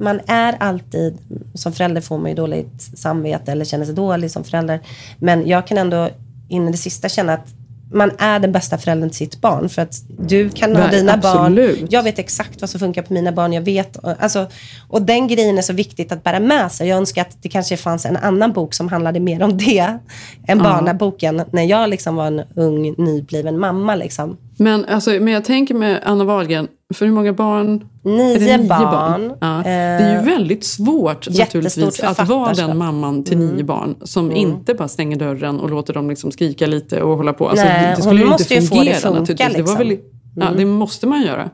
man 0.00 0.20
är 0.26 0.56
alltid, 0.60 1.18
som 1.54 1.72
förälder 1.72 2.00
får 2.00 2.18
man 2.18 2.30
ju 2.30 2.34
dåligt 2.34 2.82
samvete 2.98 3.52
eller 3.52 3.64
känner 3.64 3.84
sig 3.84 3.94
dålig 3.94 4.30
som 4.30 4.44
förälder. 4.44 4.80
Men 5.18 5.46
jag 5.48 5.66
kan 5.66 5.78
ändå 5.78 6.08
in 6.48 6.68
i 6.68 6.70
det 6.72 6.78
sista 6.78 7.08
känna 7.08 7.32
att 7.32 7.46
man 7.92 8.10
är 8.18 8.38
den 8.38 8.52
bästa 8.52 8.78
föräldern 8.78 9.10
till 9.10 9.16
sitt 9.18 9.40
barn. 9.40 9.68
För 9.68 9.82
att 9.82 10.02
du 10.18 10.50
kan 10.50 10.76
ha 10.76 10.82
Nej, 10.82 10.90
dina 10.90 11.12
absolut. 11.12 11.80
barn. 11.80 11.88
Jag 11.90 12.02
vet 12.02 12.18
exakt 12.18 12.60
vad 12.60 12.70
som 12.70 12.80
funkar 12.80 13.02
på 13.02 13.12
mina 13.12 13.32
barn. 13.32 13.52
Jag 13.52 13.62
vet, 13.62 14.04
alltså, 14.18 14.46
och 14.88 15.02
den 15.02 15.28
grejen 15.28 15.58
är 15.58 15.62
så 15.62 15.72
viktigt 15.72 16.12
att 16.12 16.24
bära 16.24 16.40
med 16.40 16.72
sig. 16.72 16.88
Jag 16.88 16.96
önskar 16.98 17.22
att 17.22 17.36
det 17.42 17.48
kanske 17.48 17.76
fanns 17.76 18.06
en 18.06 18.16
annan 18.16 18.52
bok 18.52 18.74
som 18.74 18.88
handlade 18.88 19.20
mer 19.20 19.42
om 19.42 19.58
det. 19.58 19.78
Än 20.46 20.58
Ja. 20.58 20.64
barnaboken. 20.64 21.42
När 21.50 21.62
jag 21.62 21.90
liksom 21.90 22.16
var 22.16 22.26
en 22.26 22.42
ung 22.54 22.94
nybliven 22.98 23.58
mamma. 23.58 23.94
Liksom. 23.94 24.36
Men, 24.60 24.84
alltså, 24.84 25.10
men 25.10 25.28
jag 25.28 25.44
tänker 25.44 25.74
med 25.74 26.00
Anna 26.04 26.24
Wahlgren, 26.24 26.68
för 26.94 27.06
hur 27.06 27.12
många 27.12 27.32
barn? 27.32 27.84
Nio 28.04 28.52
Är 28.54 28.58
det 28.58 28.68
barn. 28.68 29.32
Ja. 29.40 29.60
Det 29.64 29.70
är 29.70 30.12
ju 30.12 30.18
Eh, 30.18 30.24
väldigt 30.24 30.64
svårt 30.64 31.28
naturligtvis 31.38 32.00
att 32.00 32.28
vara 32.28 32.52
den 32.52 32.78
mamman 32.78 33.24
till 33.24 33.36
Mm. 33.36 33.48
nio 33.48 33.64
barn 33.64 33.94
som 34.02 34.24
Mm. 34.24 34.36
inte 34.36 34.74
bara 34.74 34.88
stänger 34.88 35.16
dörren 35.16 35.60
och 35.60 35.70
låter 35.70 35.94
dem 35.94 36.08
liksom 36.10 36.30
skrika 36.32 36.66
lite 36.66 37.02
och 37.02 37.16
hålla 37.16 37.32
på. 37.32 37.48
Alltså, 37.48 37.64
Nej, 37.64 37.94
det 37.96 38.02
skulle 38.02 38.16
ju 38.20 38.22
inte 38.26 38.32
måste 38.32 38.54
ju 38.54 38.60
få 38.60 38.66
fungera 38.66 38.94
det 38.94 39.00
funka, 39.00 39.20
naturligtvis. 39.20 39.56
Det, 39.56 39.62
var 39.62 39.78
väl, 39.78 39.86
liksom. 39.88 40.08
ja, 40.36 40.46
Mm. 40.46 40.58
det 40.58 40.64
måste 40.64 41.06
man 41.06 41.22
göra. 41.22 41.50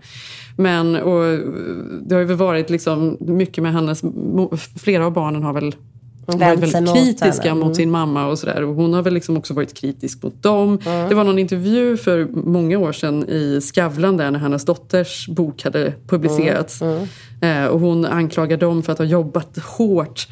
Men 0.56 0.96
och, 0.96 1.38
det 2.02 2.14
har 2.14 2.22
ju 2.22 2.34
varit 2.34 2.70
liksom 2.70 3.16
mycket 3.20 3.62
med 3.62 3.72
hennes... 3.72 4.02
Flera 4.82 5.06
av 5.06 5.12
barnen 5.12 5.42
har 5.42 5.52
väl 5.52 5.74
Vänt 6.26 6.40
varit 6.40 6.74
väldigt 6.74 6.82
mot 6.82 6.96
kritiska 6.96 7.42
henne. 7.48 7.54
mot 7.54 7.64
Mm. 7.64 7.74
sin 7.74 7.90
mamma 7.90 8.26
och 8.26 8.38
sådär. 8.38 8.62
Och 8.64 8.74
hon 8.74 8.92
har 8.94 9.02
väl 9.02 9.14
liksom 9.14 9.36
också 9.36 9.54
varit 9.54 9.74
kritisk 9.74 10.22
mot 10.22 10.42
dem. 10.42 10.78
Mm. 10.86 11.08
Det 11.08 11.14
var 11.14 11.24
någon 11.24 11.38
intervju 11.38 11.96
för 11.96 12.28
många 12.32 12.78
år 12.78 12.92
sedan 12.92 13.24
i 13.28 13.60
Skavlan 13.62 14.16
där 14.16 14.30
när 14.30 14.38
hennes 14.38 14.64
dotters 14.64 15.28
bok 15.28 15.62
hade 15.64 15.92
publicerats. 16.08 16.82
Mm. 16.82 17.06
Eh, 17.40 17.66
och 17.66 17.80
hon 17.80 18.04
anklagar 18.04 18.56
dem 18.56 18.82
för 18.82 18.92
att 18.92 18.98
ha 18.98 19.04
jobbat 19.04 19.58
hårt 19.58 20.28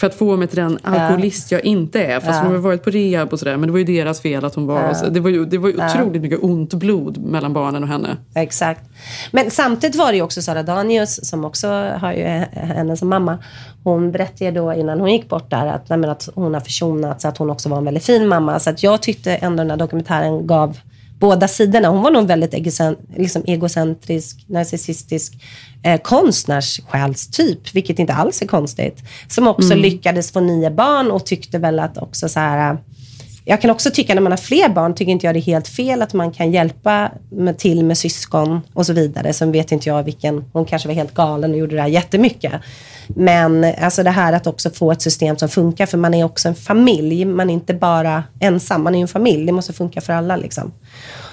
för 0.00 0.06
att 0.06 0.14
få 0.14 0.36
mig 0.36 0.48
till 0.48 0.56
den 0.56 0.78
alkoholist 0.82 1.52
jag 1.52 1.64
inte 1.64 2.04
är. 2.04 2.20
Fast 2.20 2.42
hon 2.42 2.52
har 2.52 2.58
varit 2.58 2.84
på 2.84 2.90
rehab 2.90 3.32
och 3.32 3.38
sådär. 3.38 3.56
Men 3.56 3.66
det 3.68 3.72
var 3.72 3.78
ju 3.78 3.84
deras 3.84 4.20
fel 4.20 4.44
att 4.44 4.54
hon 4.54 4.66
var... 4.66 5.10
Det 5.10 5.20
var 5.20 5.30
ju, 5.30 5.44
det 5.44 5.58
var 5.58 5.68
ju 5.68 5.74
otroligt 5.84 6.22
mycket 6.22 6.42
ont 6.42 6.74
blod 6.74 7.18
mellan 7.18 7.52
barnen 7.52 7.82
och 7.82 7.88
henne. 7.88 8.16
Exakt. 8.34 8.80
Men 9.30 9.50
samtidigt 9.50 9.96
var 9.96 10.10
det 10.10 10.16
ju 10.16 10.22
också 10.22 10.42
Sara 10.42 10.62
Danius, 10.62 11.28
som 11.28 11.44
också 11.44 11.68
har 12.00 12.12
ju 12.12 12.24
henne 12.52 12.96
som 12.96 13.08
mamma. 13.08 13.38
Hon 13.84 14.12
berättade 14.12 14.44
ju 14.44 14.50
då 14.50 14.74
innan 14.74 15.00
hon 15.00 15.12
gick 15.12 15.28
bort 15.28 15.50
där 15.50 15.66
att, 15.66 15.88
nej, 15.88 16.10
att 16.10 16.28
hon 16.34 16.54
har 16.54 16.60
försonats, 16.60 17.24
att 17.24 17.38
hon 17.38 17.50
också 17.50 17.68
var 17.68 17.78
en 17.78 17.84
väldigt 17.84 18.04
fin 18.04 18.28
mamma. 18.28 18.58
Så 18.58 18.70
att 18.70 18.82
jag 18.82 19.02
tyckte 19.02 19.34
ändå 19.34 19.56
den 19.56 19.70
här 19.70 19.76
dokumentären 19.76 20.46
gav 20.46 20.78
båda 21.20 21.48
sidorna. 21.48 21.88
Hon 21.88 22.02
var 22.02 22.10
nog 22.10 22.20
en 22.22 22.26
väldigt 22.26 22.52
liksom 23.16 23.42
egocentrisk, 23.46 24.44
narcissistisk 24.48 25.32
eh, 25.82 26.00
konstnärssjälstyp, 26.00 27.74
vilket 27.74 27.98
inte 27.98 28.14
alls 28.14 28.42
är 28.42 28.46
konstigt. 28.46 28.98
Som 29.28 29.48
också 29.48 29.72
Mm. 29.72 29.78
lyckades 29.78 30.32
få 30.32 30.40
nio 30.40 30.70
barn 30.70 31.10
och 31.10 31.26
tyckte 31.26 31.58
väl 31.58 31.78
att 31.78 31.98
också 31.98 32.28
så 32.28 32.40
här 32.40 32.78
jag 33.50 33.60
kan 33.60 33.70
också 33.70 33.90
tycka 33.90 34.14
när 34.14 34.22
man 34.22 34.32
har 34.32 34.36
fler 34.36 34.68
barn, 34.68 34.94
tycker 34.94 35.12
inte 35.12 35.26
jag 35.26 35.34
det 35.34 35.38
är 35.38 35.42
helt 35.42 35.68
fel 35.68 36.02
att 36.02 36.14
man 36.14 36.32
kan 36.32 36.52
hjälpa 36.52 37.10
med, 37.30 37.58
till 37.58 37.84
med 37.84 37.98
syskon 37.98 38.60
och 38.72 38.86
så 38.86 38.92
vidare. 38.92 39.32
Sen 39.32 39.52
vet 39.52 39.72
inte 39.72 39.88
jag 39.88 40.02
vilken, 40.02 40.44
hon 40.52 40.64
kanske 40.64 40.88
var 40.88 40.94
helt 40.94 41.14
galen 41.14 41.50
och 41.50 41.58
gjorde 41.58 41.76
det 41.76 41.82
här 41.82 41.88
jättemycket. 41.88 42.52
Men 43.08 43.74
alltså 43.80 44.02
det 44.02 44.10
här 44.10 44.32
att 44.32 44.46
också 44.46 44.70
få 44.70 44.92
ett 44.92 45.02
system 45.02 45.36
som 45.36 45.48
funkar, 45.48 45.86
för 45.86 45.98
man 45.98 46.14
är 46.14 46.24
också 46.24 46.48
en 46.48 46.54
familj. 46.54 47.24
Man 47.24 47.50
är 47.50 47.54
inte 47.54 47.74
bara 47.74 48.24
ensam, 48.40 48.82
man 48.82 48.94
är 48.94 49.00
en 49.00 49.08
familj. 49.08 49.46
Det 49.46 49.52
måste 49.52 49.72
funka 49.72 50.00
för 50.00 50.12
alla 50.12 50.36
liksom. 50.36 50.72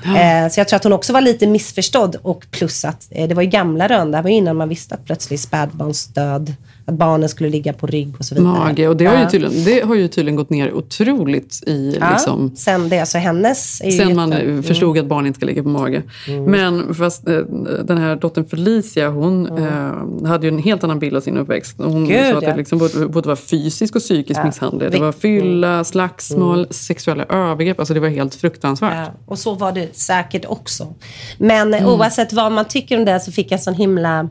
Eh, 0.06 0.50
så 0.50 0.60
jag 0.60 0.68
tror 0.68 0.78
att 0.78 0.84
hon 0.84 0.94
också 0.94 1.14
var 1.14 1.22
lite 1.22 1.48
missförstådd 1.48 2.16
och 2.22 2.46
plus 2.52 2.86
att 2.86 3.08
eh, 3.12 3.28
det 3.28 3.36
var 3.36 3.44
ju 3.44 3.50
gamla 3.50 3.88
rön. 3.88 4.12
Det 4.12 4.18
här 4.18 4.24
var 4.24 4.30
innan 4.30 4.56
man 4.56 4.70
visste 4.70 4.96
att 4.96 5.06
plötsligt 5.06 5.42
spädbarnsdöd, 5.42 6.54
att 6.88 6.94
barnen 6.98 7.30
skulle 7.30 7.50
ligga 7.50 7.74
på 7.74 7.88
rygg 7.88 8.14
och 8.20 8.26
så 8.26 8.36
vidare. 8.36 8.54
Mage. 8.54 8.88
Och 8.88 8.98
det 8.98 9.06
har, 9.06 9.18
ju 9.24 9.30
tydligen, 9.30 9.64
det 9.66 9.86
har 9.86 9.96
ju 9.96 10.08
tydligen 10.08 10.36
gått 10.36 10.50
ner 10.50 10.74
otroligt 10.74 11.64
i 11.68 11.98
Ja, 12.02 12.12
liksom, 12.12 12.56
sen 12.56 12.90
det. 12.90 13.06
Så 13.06 13.18
hennes 13.18 13.82
är 13.82 13.86
ju 13.86 13.92
Sen 13.92 14.16
man 14.16 14.30
jätte- 14.32 14.44
eh, 14.44 14.50
Mm. 14.50 14.64
förstod 14.64 14.98
att 14.98 15.06
barn 15.06 15.26
inte 15.26 15.38
ska 15.38 15.46
ligga 15.46 15.64
på 15.64 15.70
mage. 15.70 16.04
Men 16.48 16.94
fast 16.94 17.28
eh, 17.28 17.38
den 17.84 17.98
här 17.98 18.16
dottern 18.16 18.46
Felicia, 18.46 19.10
hon 19.10 19.58
eh, 19.58 20.28
hade 20.28 20.48
ju 20.48 20.54
en 20.54 20.60
helt 20.60 20.84
annan 20.84 21.00
bild 21.00 21.16
av 21.16 21.22
sin 21.22 21.38
uppväxt. 21.38 21.76
Hon 21.78 21.88
Mm. 21.92 22.06
Gud, 22.08 22.32
sa 22.32 22.38
att 22.38 22.44
ja. 22.44 22.50
det 22.52 22.58
liksom 22.58 22.80
både, 22.80 23.08
både 23.08 23.28
var 23.30 23.36
fysisk 23.36 23.96
och 23.96 24.02
psykisk 24.02 24.40
Ja. 24.40 24.46
misshandel. 24.46 24.92
Det 24.92 25.00
var 25.00 25.12
fylla, 25.12 25.84
slagsmål, 25.84 26.58
Mm. 26.60 26.68
sexuella 26.72 27.24
övergrepp. 27.26 27.80
Alltså 27.80 27.94
det 27.94 28.00
var 28.00 28.08
helt 28.10 28.36
fruktansvärt. 28.36 29.10
Och 29.26 29.40
så 29.40 29.54
var 29.54 29.72
det 29.72 29.96
säkert 29.98 30.46
också. 30.48 30.94
Men 31.38 31.74
Mm. 31.74 31.86
oavsett 31.90 32.34
vad 32.34 32.52
man 32.52 32.66
tycker 32.66 32.98
om 32.98 33.06
det 33.06 33.20
så 33.20 33.32
fick 33.32 33.52
jag 33.52 33.62
sån 33.62 33.74
himla 33.74 34.30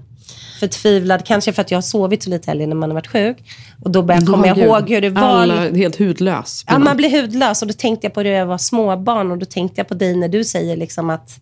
förtvivlad, 0.56 1.24
kanske 1.26 1.52
för 1.52 1.62
att 1.62 1.70
jag 1.70 1.76
har 1.76 1.82
sovit 1.82 2.22
så 2.22 2.30
lite 2.30 2.50
helger 2.50 2.66
när 2.66 2.76
man 2.76 2.90
har 2.90 2.94
varit 2.94 3.06
sjuk. 3.06 3.36
Och 3.82 3.90
då 3.90 4.02
började 4.02 4.24
jag 4.26 4.34
komma 4.34 4.46
ihåg 4.46 4.90
hur 4.90 5.00
det 5.00 5.10
var. 5.10 5.22
Alla 5.22 5.70
helt 5.70 5.98
hudlös. 5.98 6.64
Ja, 6.68 6.78
man 6.78 6.96
blir 6.96 7.20
hudlös 7.22 7.62
och 7.62 7.68
då 7.68 7.74
tänkte 7.74 8.06
jag 8.06 8.14
på 8.14 8.22
när 8.22 8.30
jag 8.30 8.46
var 8.46 8.58
småbarn 8.58 9.30
och 9.30 9.38
då 9.38 9.46
tänkte 9.46 9.80
jag 9.80 9.88
på 9.88 9.94
dig 9.94 10.16
när 10.16 10.28
du 10.28 10.44
säger 10.44 10.76
liksom 10.76 11.10
att 11.10 11.40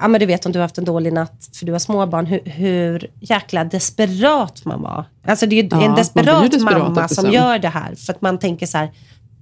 Ja 0.00 0.08
men 0.08 0.20
du 0.20 0.26
vet 0.26 0.46
om 0.46 0.52
du 0.52 0.58
har 0.58 0.64
haft 0.64 0.78
en 0.78 0.84
dålig 0.84 1.12
natt 1.12 1.48
för 1.52 1.66
du 1.66 1.72
har 1.72 1.78
småbarn, 1.78 2.26
hur, 2.26 2.40
hur 2.44 3.10
jäkla 3.20 3.64
desperat 3.64 4.64
man 4.64 4.82
var. 4.82 5.04
Alltså 5.26 5.46
det 5.46 5.58
är 5.58 5.68
Ja, 5.70 5.82
en 5.84 5.94
desperat, 5.94 6.50
desperat 6.50 6.78
mamma 6.82 7.08
som 7.08 7.24
sen. 7.24 7.32
gör 7.32 7.58
det 7.58 7.68
här. 7.68 7.94
För 7.94 8.12
att 8.12 8.22
man 8.22 8.38
tänker 8.38 8.66
så 8.66 8.78
här, 8.78 8.90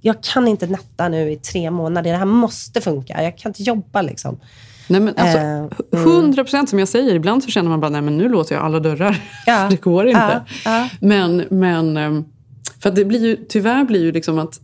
jag 0.01 0.23
kan 0.23 0.47
inte 0.47 0.67
natta 0.67 1.09
nu 1.09 1.31
i 1.31 1.35
tre 1.35 1.71
månader. 1.71 2.11
Det 2.11 2.17
här 2.17 2.25
måste 2.25 2.81
funka. 2.81 3.23
Jag 3.23 3.37
kan 3.37 3.49
inte 3.49 3.63
jobba 3.63 4.01
liksom. 4.01 4.39
Nej, 4.91 5.01
men 5.01 5.13
alltså, 5.17 5.37
Eh, 5.37 6.01
100 6.03 6.43
procent 6.43 6.69
som 6.69 6.79
jag 6.79 6.87
säger, 6.87 7.15
ibland 7.15 7.43
så 7.43 7.49
känner 7.51 7.69
man 7.69 7.79
bara, 7.79 7.89
nej 7.91 8.01
men 8.01 8.17
nu 8.17 8.29
låter 8.29 8.55
jag 8.55 8.63
alla 8.63 8.79
dörrar. 8.79 9.17
Ja. 9.45 9.67
det 9.69 9.81
går 9.81 10.07
inte. 10.07 10.41
Ja, 10.65 10.71
ja. 10.79 10.89
Men, 10.99 11.43
men 11.49 11.97
ehm, 11.97 12.23
för 12.83 12.91
det 12.91 13.05
blir 13.05 13.25
ju, 13.25 13.35
tyvärr 13.49 13.83
blir 13.83 14.01
ju 14.03 14.11
liksom 14.11 14.39
att 14.39 14.59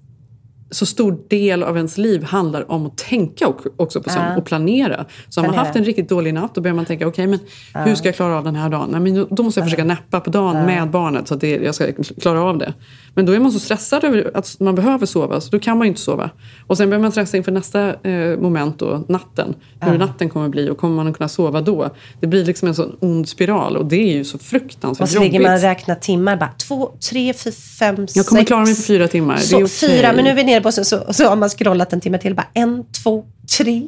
så 0.71 0.86
stor 0.86 1.17
del 1.30 1.63
av 1.63 1.78
ens 1.78 1.97
liv 1.97 2.23
handlar 2.23 2.71
om 2.71 2.86
att 2.86 2.97
tänka 2.97 3.47
också 3.78 4.01
på 4.01 4.09
Ja. 4.15 4.38
och 4.38 4.45
planera. 4.45 5.05
Så 5.30 5.41
har 5.41 5.47
man 5.47 5.57
haft 5.57 5.75
en 5.75 5.84
riktigt 5.86 6.09
dålig 6.09 6.34
natt, 6.34 6.55
då 6.55 6.61
börjar 6.61 6.75
man 6.75 6.86
tänka, 6.86 7.07
okej 7.07 7.28
men 7.28 7.39
Ja. 7.73 7.80
hur 7.80 7.95
ska 7.95 8.07
jag 8.07 8.15
klara 8.15 8.38
av 8.38 8.43
den 8.43 8.55
här 8.55 8.69
dagen? 8.69 8.89
Nej, 8.91 8.99
men 9.01 9.15
då- 9.15 9.28
då 9.30 9.43
måste 9.43 9.59
jag 9.59 9.65
försöka 9.65 9.84
nappa 9.84 10.19
på 10.19 10.30
dagen 10.30 10.65
med 10.65 10.89
barnet 10.91 11.28
så 11.28 11.34
att 11.34 11.41
det, 11.41 11.49
jag 11.55 11.75
ska 11.75 11.86
klara 12.21 12.41
av 12.41 12.57
det. 12.57 12.73
Men 13.18 13.26
då 13.26 13.34
är 13.34 13.39
man 13.39 13.51
så 13.51 13.59
stressad 13.59 14.03
över 14.03 14.32
att 14.34 14.55
man 14.59 14.76
behöver 14.76 15.05
sova, 15.05 15.41
så 15.41 15.49
då 15.49 15.59
kan 15.59 15.78
man 15.78 15.86
ju 15.88 15.89
inte 15.89 16.01
sova. 16.01 16.30
Och 16.68 16.78
sen 16.78 16.89
börjar 16.89 17.01
man 17.01 17.11
stressa 17.11 17.38
inför 17.38 17.51
nästa 17.51 17.93
eh, 18.09 18.39
moment 18.39 18.80
då, 18.80 19.03
natten. 19.07 19.55
Hur 19.80 19.91
Ja. 19.91 19.97
natten 19.97 20.30
kommer 20.30 20.49
bli 20.49 20.70
och 20.70 20.78
kommer 20.78 20.95
man 20.95 21.07
att 21.07 21.18
kunna 21.18 21.28
sova 21.30 21.61
då? 21.61 21.89
Det 22.20 22.28
blir 22.28 22.45
liksom 22.45 22.68
en 22.68 22.76
sån 22.76 22.95
ond 22.99 23.30
spiral 23.30 23.78
och 23.78 23.86
det 23.86 23.95
är 23.95 24.13
ju 24.13 24.24
så 24.24 24.38
fruktansvärt 24.38 25.03
Och 25.03 25.09
så 25.09 25.20
ligger 25.20 25.34
jobbigt. 25.34 25.47
man 25.47 25.55
och 25.55 25.61
räknar 25.61 25.95
timmar. 25.95 26.36
Bara, 26.38 26.49
två, 26.68 26.91
tre, 27.09 27.34
fyra, 27.34 27.53
fem, 27.80 28.07
jag 28.13 28.26
kommer 28.26 28.41
sex. 28.41 28.47
klara 28.47 28.65
mig 28.65 28.76
på 28.76 28.82
fyra 28.82 29.07
timmar. 29.07 29.36
det 29.36 29.41
är 29.41 29.43
Så, 29.43 29.55
okej. 29.57 29.68
Fyra, 29.68 30.13
men 30.13 30.24
nu 30.24 30.30
är 30.30 30.36
vi 30.36 30.43
nere 30.43 30.61
på 30.61 30.72
så, 30.72 30.84
så, 30.84 31.13
så 31.13 31.26
har 31.30 31.36
man 31.36 31.49
scrollat 31.49 31.93
en 31.93 32.01
timme 32.01 32.18
till. 32.18 32.36
Bara 32.36 32.47
en, 32.53 32.84
två, 33.03 33.26
tre. 33.58 33.88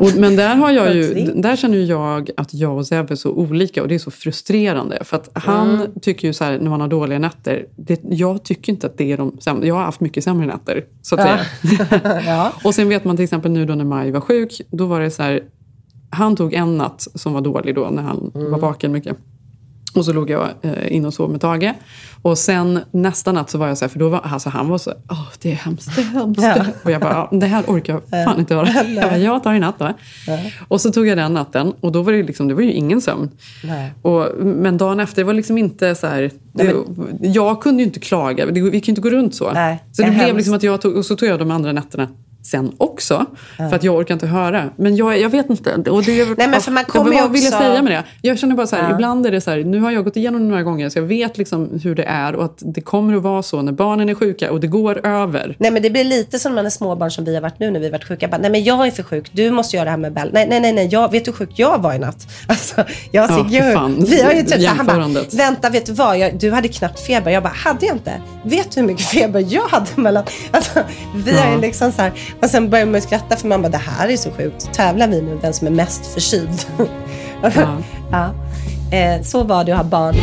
Och, 0.00 0.10
men 0.16 0.36
där, 0.36 0.56
har 0.56 0.70
jag 0.70 0.94
ju, 0.94 1.14
där 1.34 1.56
känner 1.56 1.78
jag 1.78 2.30
att 2.36 2.54
jag 2.54 2.76
och 2.76 2.86
Zeb 2.86 3.10
är 3.10 3.14
så 3.14 3.30
olika 3.30 3.82
och 3.82 3.88
det 3.88 3.94
är 3.94 3.98
så 3.98 4.10
frustrerande. 4.10 4.98
För 5.04 5.16
att 5.16 5.30
han 5.34 5.74
Mm. 5.74 5.86
tycker 6.02 6.28
ju 6.28 6.34
så 6.34 6.44
här, 6.44 6.58
när 6.58 6.70
man 6.70 6.80
har 6.80 6.88
dåliga 6.88 7.18
nätter, 7.18 7.66
det, 7.76 8.00
jag 8.10 8.42
tycker 8.44 8.72
inte 8.72 8.86
att 8.86 8.98
det 8.98 9.12
är 9.12 9.16
de 9.16 9.36
sämre. 9.40 9.66
Jag 9.68 9.74
har 9.74 9.82
haft 9.82 10.00
mycket 10.00 10.24
sämre 10.24 10.46
nätter, 10.46 10.84
så 11.02 11.14
att 11.14 11.20
Ja. 11.28 11.38
säga. 11.68 12.20
ja. 12.26 12.52
Och 12.64 12.74
sen 12.74 12.88
vet 12.88 13.04
man 13.04 13.16
till 13.16 13.24
exempel 13.24 13.50
nu 13.50 13.66
då 13.66 13.74
när 13.74 13.84
Maj 13.84 14.10
var 14.10 14.20
sjuk, 14.20 14.60
då 14.70 14.86
var 14.86 15.00
det 15.00 15.10
så 15.10 15.22
här, 15.22 15.42
han 16.10 16.36
tog 16.36 16.54
en 16.54 16.78
natt 16.78 17.06
som 17.14 17.32
var 17.32 17.40
dålig 17.40 17.74
då 17.74 17.88
när 17.90 18.02
han 18.02 18.30
Mm. 18.34 18.50
var 18.50 18.58
vaken 18.58 18.92
mycket. 18.92 19.16
Och 19.94 20.04
så 20.04 20.12
låg 20.12 20.30
jag 20.30 20.48
eh, 20.62 20.92
in 20.96 21.04
och 21.04 21.14
sov 21.14 21.30
med 21.30 21.40
Tage. 21.40 21.72
Och 22.22 22.38
sen 22.38 22.80
nästa 22.90 23.32
natt 23.32 23.50
så 23.50 23.58
var 23.58 23.68
jag 23.68 23.78
så 23.78 23.84
här, 23.84 23.90
för 23.90 23.98
då 23.98 24.08
var 24.08 24.20
alltså, 24.24 24.48
han 24.50 24.68
var 24.68 24.78
så 24.78 24.92
åh 25.10 25.26
det 25.42 25.50
är 25.52 25.54
hemskt, 25.54 25.96
det 25.96 26.02
är 26.02 26.04
hemskt. 26.04 26.42
Ja. 26.42 26.56
Och 26.82 26.90
jag 26.90 27.00
bara, 27.00 27.12
"Ja, 27.30 27.38
det 27.38 27.46
här 27.46 27.64
orkar 27.66 28.00
jag 28.10 28.24
fan 28.24 28.38
inte 28.40 28.54
höra. 28.54 28.68
Jag 28.88 29.02
bara, 29.10 29.18
jag 29.18 29.42
tar 29.42 29.52
en 29.54 29.60
natt 29.60 29.78
då. 29.78 29.92
Och 30.68 30.80
så 30.80 30.92
tog 30.92 31.06
jag 31.06 31.18
den 31.18 31.34
natten 31.34 31.72
och 31.80 31.92
då 31.92 32.02
var 32.02 32.12
det, 32.12 32.22
liksom, 32.22 32.48
det 32.48 32.54
var 32.54 32.62
ju 32.62 32.72
ingen 32.72 33.00
sömn. 33.00 33.30
Nej. 33.64 33.92
Och, 34.02 34.26
men 34.44 34.78
dagen 34.78 35.00
efter 35.00 35.24
var 35.24 35.34
liksom 35.34 35.58
inte 35.58 35.94
så 35.94 36.06
här... 36.06 36.30
Det, 36.52 36.74
jag 37.20 37.62
kunde 37.62 37.82
ju 37.82 37.86
inte 37.86 38.00
klaga, 38.00 38.46
vi 38.46 38.52
kunde 38.60 38.76
ju 38.76 38.82
inte 38.88 39.00
gå 39.00 39.10
runt 39.10 39.34
så. 39.34 39.52
Nej, 39.52 39.84
så 39.92 40.02
det 40.02 40.08
det 40.08 40.10
blev 40.14 40.20
hemskt. 40.26 40.36
liksom 40.36 40.54
att 40.54 40.62
jag 40.62 40.80
tog, 40.80 40.96
och 40.96 41.06
så 41.06 41.16
tog 41.16 41.28
jag 41.28 41.38
de 41.38 41.50
andra 41.50 41.72
nätterna 41.72 42.08
sen 42.42 42.72
också. 42.78 42.89
Ja. 43.10 43.26
För 43.56 43.76
att 43.76 43.84
jag 43.84 43.94
orkar 43.96 44.14
inte 44.14 44.26
höra. 44.26 44.70
Men 44.76 44.96
jag, 44.96 45.18
jag 45.18 45.30
vet 45.30 45.50
inte. 45.50 45.90
Och 45.90 46.02
det, 46.04 46.38
Nej, 46.38 46.48
men 46.48 46.60
för 46.60 46.70
man 46.72 46.84
ja, 46.88 46.92
kommer 46.92 47.12
ju 47.12 47.20
vad 47.20 47.32
vill 47.32 47.42
jag 47.44 47.52
också- 47.52 47.62
säga 47.64 47.82
med 47.82 47.92
det? 47.92 48.04
Jag 48.28 48.38
känner 48.38 48.54
bara 48.54 48.66
så 48.66 48.76
här, 48.76 48.82
Ja. 48.88 48.94
ibland 48.94 49.26
är 49.26 49.30
det 49.30 49.40
så 49.40 49.50
här, 49.50 49.58
nu 49.64 49.80
har 49.80 49.90
jag 49.90 50.04
gått 50.04 50.16
igenom 50.16 50.40
det 50.42 50.48
några 50.48 50.62
gånger 50.62 50.88
så 50.88 50.98
jag 50.98 51.02
vet 51.04 51.38
liksom 51.38 51.80
hur 51.82 51.94
det 51.94 52.04
är 52.04 52.34
och 52.34 52.44
att 52.44 52.58
det 52.60 52.80
kommer 52.80 53.16
att 53.16 53.22
vara 53.22 53.42
så 53.42 53.62
när 53.62 53.72
barnen 53.72 54.08
är 54.08 54.14
sjuka 54.14 54.52
och 54.52 54.60
det 54.60 54.66
går 54.66 55.06
över. 55.06 55.56
Nej 55.58 55.70
men 55.70 55.82
det 55.82 55.90
blir 55.90 56.04
lite 56.04 56.38
som 56.38 56.52
när 56.52 56.56
man 56.56 56.66
är 56.66 56.70
småbarn 56.70 57.10
som 57.10 57.24
vi 57.24 57.34
har 57.34 57.42
varit 57.42 57.58
nu 57.58 57.70
när 57.70 57.80
vi 57.80 57.86
har 57.86 57.92
varit 57.92 58.08
sjuka. 58.08 58.28
Bara, 58.28 58.38
nej 58.38 58.50
men 58.50 58.64
jag 58.64 58.86
är 58.86 58.90
för 58.90 59.02
sjuk, 59.02 59.28
du 59.32 59.50
måste 59.50 59.76
göra 59.76 59.84
det 59.84 59.90
här 59.90 59.98
med 59.98 60.12
Bell. 60.12 60.30
Nej, 60.32 60.46
nej, 60.50 60.60
nej, 60.60 60.72
nej. 60.72 60.88
Jag, 60.92 61.12
vet 61.12 61.24
du 61.24 61.30
hur 61.30 61.36
sjuk 61.38 61.50
jag 61.56 61.78
var 61.82 61.94
i 61.94 61.98
natt? 61.98 62.26
Alltså, 62.46 62.84
jag 63.10 63.24
och 63.24 63.30
Ja, 63.30 63.44
Sigge, 63.50 63.72
fan. 63.74 64.04
vi 64.08 64.22
har 64.22 64.32
ju 64.32 64.42
typ 64.42 64.66
han 64.68 64.86
bara, 64.86 65.08
vänta 65.32 65.70
vet 65.70 65.86
du 65.86 65.92
vad, 65.92 66.18
jag, 66.18 66.38
du 66.38 66.50
hade 66.50 66.68
knappt 66.68 67.00
feber. 67.00 67.30
Jag 67.30 67.42
bara, 67.42 67.52
hade 67.64 67.86
jag 67.86 67.94
inte? 67.94 68.12
Vet 68.44 68.70
du 68.70 68.80
hur 68.80 68.86
mycket 68.86 69.06
feber 69.06 69.44
jag 69.48 69.62
hade 69.68 69.86
mellan... 69.96 70.24
Alltså, 70.50 70.80
vi 71.24 71.32
har 71.38 71.46
ju 71.46 71.52
Ja. 71.52 71.58
liksom 71.60 71.92
så 71.92 72.02
här, 72.02 72.12
och 72.42 72.50
sen 72.50 72.70
börjar 72.70 72.86
man 72.90 73.02
skratta 73.02 73.36
för 73.36 73.48
man 73.48 73.62
bara, 73.62 73.68
det 73.68 73.78
här 73.78 74.08
är 74.08 74.16
så 74.16 74.30
sjukt. 74.30 74.72
Tävlar 74.72 75.08
vi 75.08 75.22
nu 75.22 75.38
vem 75.42 75.52
som 75.52 75.66
är 75.66 75.70
mest 75.70 76.06
förkyld? 76.06 76.66
Ja. 77.42 77.78
ja. 78.10 78.34
Eh, 78.96 79.22
så 79.22 79.44
var 79.44 79.64
det 79.64 79.72
att 79.72 79.78
ha 79.78 79.84
barn. 79.84 80.14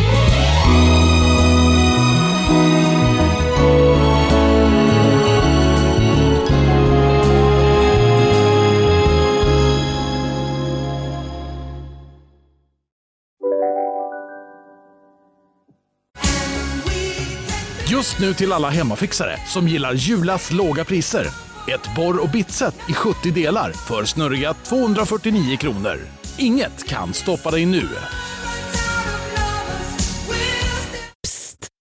Just 17.90 18.18
nu 18.18 18.34
till 18.34 18.52
alla 18.52 18.70
hemmafixare 18.70 19.36
som 19.46 19.68
gillar 19.68 19.92
Julas 19.94 20.52
låga 20.52 20.84
priser. 20.84 21.47
Ett 21.74 21.94
borr 21.96 22.22
och 22.22 22.30
bitset 22.30 22.74
i 22.88 22.92
70 22.92 23.30
delar 23.30 23.72
för 23.72 24.04
snurriga 24.04 24.54
249 24.54 25.56
kronor. 25.56 25.98
Inget 26.38 26.88
kan 26.88 27.14
stoppa 27.14 27.50
dig 27.50 27.66
nu. 27.66 27.88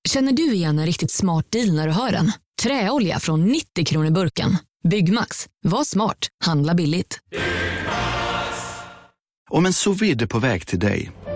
Känner 0.09 0.31
du 0.31 0.53
igen 0.53 0.79
en 0.79 0.85
riktigt 0.85 1.11
smart 1.11 1.45
deal 1.51 1.73
när 1.75 1.88
du 1.88 1.93
hör 1.93 2.11
den? 2.11 2.31
Träolja 2.63 3.19
från 3.19 3.45
90 3.45 3.85
kronor 3.85 4.11
burken. 4.11 4.57
Byggmax. 4.89 5.47
Var 5.65 5.83
smart. 5.83 6.27
Handla 6.45 6.73
billigt. 6.73 7.19
Om 9.49 9.65
en 9.65 9.73
sous 9.73 9.99
på 10.29 10.39
väg 10.39 10.67
till 10.67 10.79
dig 10.79 11.11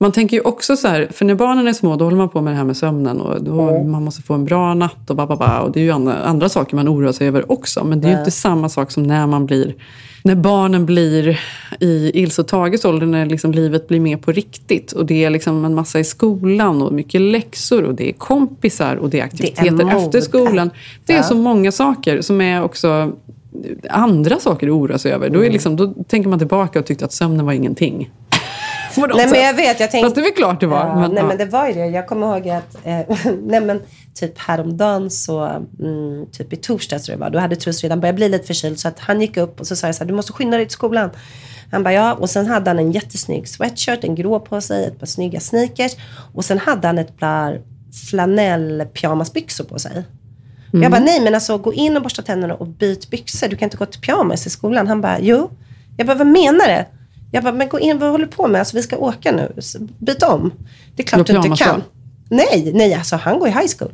Man 0.00 0.12
tänker 0.12 0.36
ju 0.36 0.42
också 0.42 0.76
så 0.76 0.88
här, 0.88 1.08
för 1.12 1.24
när 1.24 1.34
barnen 1.34 1.68
är 1.68 1.72
små 1.72 1.96
då 1.96 2.04
håller 2.04 2.16
man 2.16 2.28
på 2.28 2.40
med 2.40 2.52
det 2.52 2.56
här 2.56 2.64
med 2.64 2.76
sömnen 2.76 3.20
och 3.20 3.42
då 3.44 3.84
man 3.84 4.04
måste 4.04 4.22
få 4.22 4.34
en 4.34 4.44
bra 4.44 4.74
natt 4.74 5.10
och 5.10 5.16
bababa, 5.16 5.60
och 5.60 5.72
det 5.72 5.80
är 5.80 5.84
ju 5.84 5.90
andra, 5.90 6.14
andra 6.14 6.48
saker 6.48 6.76
man 6.76 6.88
oroar 6.88 7.12
sig 7.12 7.28
över 7.28 7.52
också. 7.52 7.84
Men 7.84 8.00
det 8.00 8.06
är 8.06 8.08
ju 8.08 8.14
Ja. 8.14 8.18
inte 8.20 8.30
samma 8.30 8.68
sak 8.68 8.90
som 8.90 9.02
när 9.02 9.26
man 9.26 9.46
blir, 9.46 9.74
när 10.22 10.34
barnen 10.34 10.86
blir 10.86 11.40
i 11.80 12.10
Ilse 12.22 12.40
och 12.42 12.48
Tages 12.48 12.84
ålder, 12.84 13.06
när 13.06 13.26
liksom 13.26 13.52
livet 13.52 13.88
blir 13.88 14.00
mer 14.00 14.16
på 14.16 14.32
riktigt. 14.32 14.92
Och 14.92 15.06
det 15.06 15.24
är 15.24 15.30
liksom 15.30 15.64
en 15.64 15.74
massa 15.74 15.98
i 16.00 16.04
skolan 16.04 16.82
och 16.82 16.92
mycket 16.92 17.20
läxor 17.20 17.82
och 17.82 17.94
det 17.94 18.08
är 18.08 18.12
kompisar 18.12 18.96
och 18.96 19.10
det 19.10 19.20
är 19.20 19.24
aktiviteter 19.24 19.70
mode. 19.72 19.92
efter 19.96 20.20
skolan. 20.20 20.70
Det 21.06 21.12
är 21.12 21.16
Ja. 21.16 21.22
så 21.22 21.34
många 21.34 21.72
saker 21.72 22.20
som 22.20 22.40
är 22.40 22.62
också 22.62 23.12
andra 23.90 24.38
saker 24.38 24.66
att 24.66 24.72
oroa 24.72 24.98
sig 24.98 25.12
över. 25.12 25.30
Då, 25.30 25.44
är 25.44 25.50
liksom, 25.50 25.76
då 25.76 25.94
tänker 26.08 26.28
man 26.28 26.38
tillbaka 26.38 26.78
och 26.78 26.86
tyckte 26.86 27.04
att 27.04 27.12
sömnen 27.12 27.46
var 27.46 27.52
ingenting. 27.52 28.10
Något 29.00 29.16
Nej 29.16 29.28
men 29.30 29.40
jag 29.40 29.54
vet, 29.54 29.80
jag 29.80 29.90
tänkte... 29.90 30.06
Fast 30.06 30.14
det 30.14 30.20
är 30.20 30.22
väl 30.22 30.32
klart 30.32 30.60
det 30.60 30.66
var. 30.66 30.86
Ja, 30.86 30.94
men, 30.94 31.10
nej 31.10 31.22
ja. 31.22 31.26
men 31.26 31.38
det 31.38 31.44
var 31.44 31.68
ju 31.68 31.74
det. 31.74 31.86
Jag 31.86 32.06
kommer 32.06 32.26
ihåg 32.26 32.48
att, 32.48 32.76
eh, 32.84 33.00
nej 33.42 33.60
men 33.60 33.82
typ 34.14 34.38
häromdagen 34.38 35.10
så, 35.10 35.44
mm, 35.80 36.26
typ 36.32 36.52
i 36.52 36.56
torsdags 36.56 37.04
tror 37.04 37.14
jag 37.14 37.20
var, 37.20 37.30
då 37.30 37.38
hade 37.38 37.56
Truss 37.56 37.82
redan 37.82 38.00
börjat 38.00 38.16
bli 38.16 38.28
lite 38.28 38.46
förkyld 38.46 38.78
så 38.78 38.88
att 38.88 38.98
han 38.98 39.20
gick 39.20 39.36
upp 39.36 39.60
och 39.60 39.66
så 39.66 39.76
sa 39.76 39.86
jag 39.86 39.94
så 39.94 40.04
här, 40.04 40.08
du 40.08 40.14
måste 40.14 40.32
skynda 40.32 40.56
dig 40.56 40.66
till 40.66 40.72
skolan. 40.72 41.10
Han 41.70 41.82
bara 41.82 41.94
ja, 41.94 42.14
och 42.14 42.30
sen 42.30 42.46
hade 42.46 42.70
han 42.70 42.78
en 42.78 42.92
jättesnygg 42.92 43.48
sweatshirt, 43.48 44.04
en 44.04 44.14
grå 44.14 44.40
på 44.40 44.60
sig, 44.60 44.84
ett 44.84 44.98
par 44.98 45.06
snygga 45.06 45.40
sneakers 45.40 45.96
och 46.34 46.44
sen 46.44 46.58
hade 46.58 46.86
han 46.86 46.98
ett 46.98 47.18
par 47.18 47.60
flanell-pyjamasbyxor 48.10 49.64
på 49.64 49.78
sig. 49.78 50.04
Mm. 50.72 50.82
Jag 50.82 50.92
bara, 50.92 51.00
nej 51.00 51.20
men 51.20 51.34
alltså 51.34 51.58
gå 51.58 51.72
in 51.72 51.96
och 51.96 52.02
borsta 52.02 52.22
tänderna 52.22 52.54
och 52.54 52.66
byt 52.66 53.10
byxor. 53.10 53.48
Du 53.48 53.56
kan 53.56 53.66
inte 53.66 53.76
gå 53.76 53.86
till 53.86 54.00
pyjamas 54.00 54.46
i 54.46 54.50
skolan. 54.50 54.86
Han 54.86 55.00
bara, 55.00 55.20
jo. 55.20 55.50
Jag 55.96 56.06
bara, 56.06 56.16
vad 56.16 56.26
menar 56.26 56.66
du? 56.66 56.84
Jag 57.30 57.44
bara, 57.44 57.52
men 57.52 57.68
gå 57.68 57.80
in, 57.80 57.98
vad 57.98 58.10
håller 58.10 58.26
du 58.26 58.30
på 58.32 58.48
med? 58.48 58.58
Alltså 58.58 58.76
vi 58.76 58.82
ska 58.82 58.96
åka 58.96 59.32
nu. 59.32 59.52
Byt 59.98 60.22
om. 60.22 60.52
Det 60.96 61.02
är 61.02 61.06
klart 61.06 61.26
du 61.26 61.36
inte 61.36 61.64
kan. 61.64 61.82
Nej, 62.30 62.70
nej 62.74 62.94
alltså 62.94 63.16
han 63.16 63.38
går 63.38 63.48
i 63.48 63.50
high 63.50 63.68
school. 63.78 63.92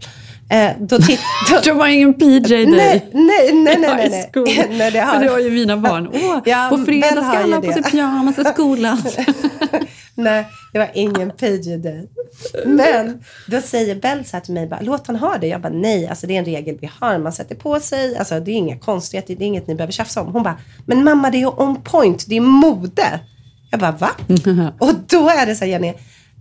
Eh, 0.48 0.70
då 0.80 0.98
titt, 0.98 1.20
då, 1.50 1.60
Det 1.64 1.72
var 1.72 1.86
ingen 1.86 2.14
PJ 2.14 2.38
Day. 2.40 2.66
nej, 2.66 3.10
nej, 3.12 3.52
nej, 3.52 3.78
nej, 3.78 4.08
nej, 4.10 4.30
school. 4.32 4.44
nej. 4.46 4.66
nej 4.78 4.90
det 4.90 5.00
har, 5.00 5.12
Men 5.12 5.22
det 5.22 5.32
har 5.32 5.38
ju 5.38 5.50
mina 5.50 5.76
barn. 5.76 6.08
Åh, 6.14 6.38
Ja, 6.44 6.66
på 6.70 6.84
fredag 6.84 7.06
ska 7.10 7.20
har 7.22 7.36
alla 7.36 7.60
på 7.60 7.72
sig 7.72 7.82
pyjamas 7.82 8.38
i 8.38 8.44
skolan. 8.44 8.98
Nej, 10.14 10.46
det 10.72 10.78
var 10.78 10.90
ingen 10.94 11.30
PJ 11.30 11.76
Day. 11.76 12.08
Men 12.66 13.24
då 13.48 13.60
säger 13.60 13.94
Bell 13.94 14.24
så 14.24 14.36
här 14.36 14.40
till 14.40 14.54
mig, 14.54 14.66
bara, 14.66 14.80
låt 14.80 15.06
han 15.06 15.16
ha 15.16 15.38
det. 15.38 15.46
Jag 15.46 15.60
bara, 15.60 15.72
nej, 15.72 16.06
alltså 16.06 16.26
det 16.26 16.34
är 16.34 16.38
en 16.38 16.44
regel 16.44 16.78
vi 16.80 16.90
har. 17.00 17.18
Man 17.18 17.32
sätter 17.32 17.54
på 17.54 17.80
sig, 17.80 18.16
alltså 18.16 18.40
det 18.40 18.50
är 18.50 18.54
inga 18.54 18.78
konstigheter, 18.78 19.34
det 19.36 19.44
är 19.44 19.46
inget 19.46 19.66
ni 19.66 19.74
behöver 19.74 19.92
tjafsa 19.92 20.22
om. 20.22 20.32
Hon 20.32 20.42
bara, 20.42 20.58
men 20.86 21.04
mamma 21.04 21.30
det 21.30 21.42
är 21.42 21.62
on 21.62 21.82
point, 21.82 22.24
det 22.28 22.36
är 22.36 22.40
mode. 22.40 23.20
Jag 23.70 23.80
bara, 23.80 23.92
va? 23.92 24.10
Och 24.78 24.94
då 25.06 25.28
är 25.28 25.46
det 25.46 25.54
så 25.54 25.64
här, 25.64 25.72
Jenny, 25.72 25.94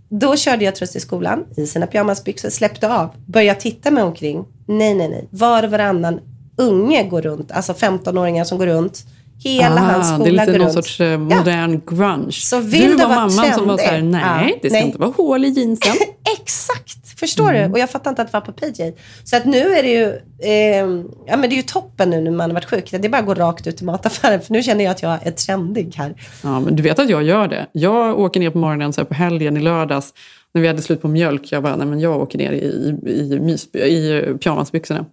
då 0.08 0.36
körde 0.36 0.64
jag 0.64 0.74
Truls 0.74 0.92
till 0.92 1.00
skolan 1.00 1.44
i 1.56 1.66
sina 1.66 1.86
pyjamasbyxor, 1.86 2.50
släppte 2.50 2.88
av, 2.88 3.10
började 3.26 3.60
titta 3.60 3.90
mig 3.90 4.02
omkring. 4.02 4.44
Nej, 4.66 4.94
nej, 4.94 5.08
nej. 5.08 5.28
Var 5.30 5.62
och 5.62 5.70
varannan 5.70 6.20
unge 6.56 7.04
går 7.04 7.22
runt, 7.22 7.52
alltså 7.52 7.72
15-åringar 7.72 8.44
som 8.44 8.58
går 8.58 8.66
runt. 8.66 9.04
Hela 9.38 9.80
hans 9.80 10.08
skola 10.08 10.22
Ah, 10.22 10.24
det 10.24 10.28
är 10.28 10.46
lite 10.46 10.52
någon 10.58 10.60
runt. 10.60 10.72
sorts 10.72 11.00
eh, 11.00 11.18
modern 11.18 11.80
grunge. 11.86 12.32
Så 12.32 12.60
vill 12.60 12.90
du 12.90 12.96
var 12.96 13.08
mamman 13.08 13.30
som 13.54 13.68
var 13.68 13.76
så 13.78 13.84
här, 13.84 13.90
trendig? 13.90 14.10
nej, 14.12 14.48
Ja, 14.50 14.58
det 14.62 14.68
ska 14.70 14.78
nej. 14.78 14.86
inte 14.86 14.98
vara 14.98 15.10
hål 15.16 15.44
i 15.44 15.48
jeansen. 15.48 15.92
Exakt, 16.40 17.18
förstår 17.20 17.50
Mm. 17.50 17.62
du? 17.68 17.72
Och 17.72 17.78
jag 17.78 17.90
fattar 17.90 18.10
inte 18.10 18.22
att 18.22 18.28
det 18.28 18.38
var 18.38 18.40
på 18.40 18.52
PJ. 18.52 18.92
Så 19.24 19.36
att 19.36 19.44
nu 19.44 19.58
är 19.58 19.82
det 19.82 19.88
ju, 19.90 20.04
eh, 20.50 21.04
ja 21.26 21.36
men 21.36 21.40
det 21.40 21.54
är 21.54 21.56
ju 21.56 21.62
toppen 21.62 22.10
nu 22.10 22.20
när 22.20 22.30
man 22.30 22.50
har 22.50 22.54
varit 22.54 22.64
sjuk. 22.70 22.90
Det 22.90 23.04
är 23.04 23.08
bara 23.08 23.18
att 23.18 23.26
gå 23.26 23.34
rakt 23.34 23.66
ut 23.66 23.76
till 23.76 23.86
mataffären 23.86 24.40
för 24.40 24.52
nu 24.52 24.62
känner 24.62 24.84
jag 24.84 24.90
att 24.90 25.02
jag 25.02 25.26
är 25.26 25.30
trendig 25.30 25.92
här. 25.96 26.14
Ja, 26.42 26.60
men 26.60 26.76
du 26.76 26.82
vet 26.82 26.98
att 26.98 27.10
jag 27.10 27.22
gör 27.22 27.48
det. 27.48 27.66
Jag 27.72 28.18
åker 28.20 28.40
ner 28.40 28.50
på 28.50 28.58
morgonen 28.58 28.92
så 28.92 29.00
här 29.00 29.06
på 29.06 29.14
helgen 29.14 29.56
i 29.56 29.60
lördags 29.60 30.12
när 30.54 30.62
vi 30.62 30.68
hade 30.68 30.82
slut 30.82 31.02
på 31.02 31.08
mjölk. 31.08 31.52
Jag 31.52 31.62
bara, 31.62 31.76
nej 31.76 31.86
men 31.86 32.00
jag 32.00 32.20
åker 32.20 32.38
ner 32.38 32.52
i, 32.52 32.96
i, 33.06 33.38
mys, 33.40 33.74
i 33.74 34.22
pyjamasbyxorna. 34.42 35.04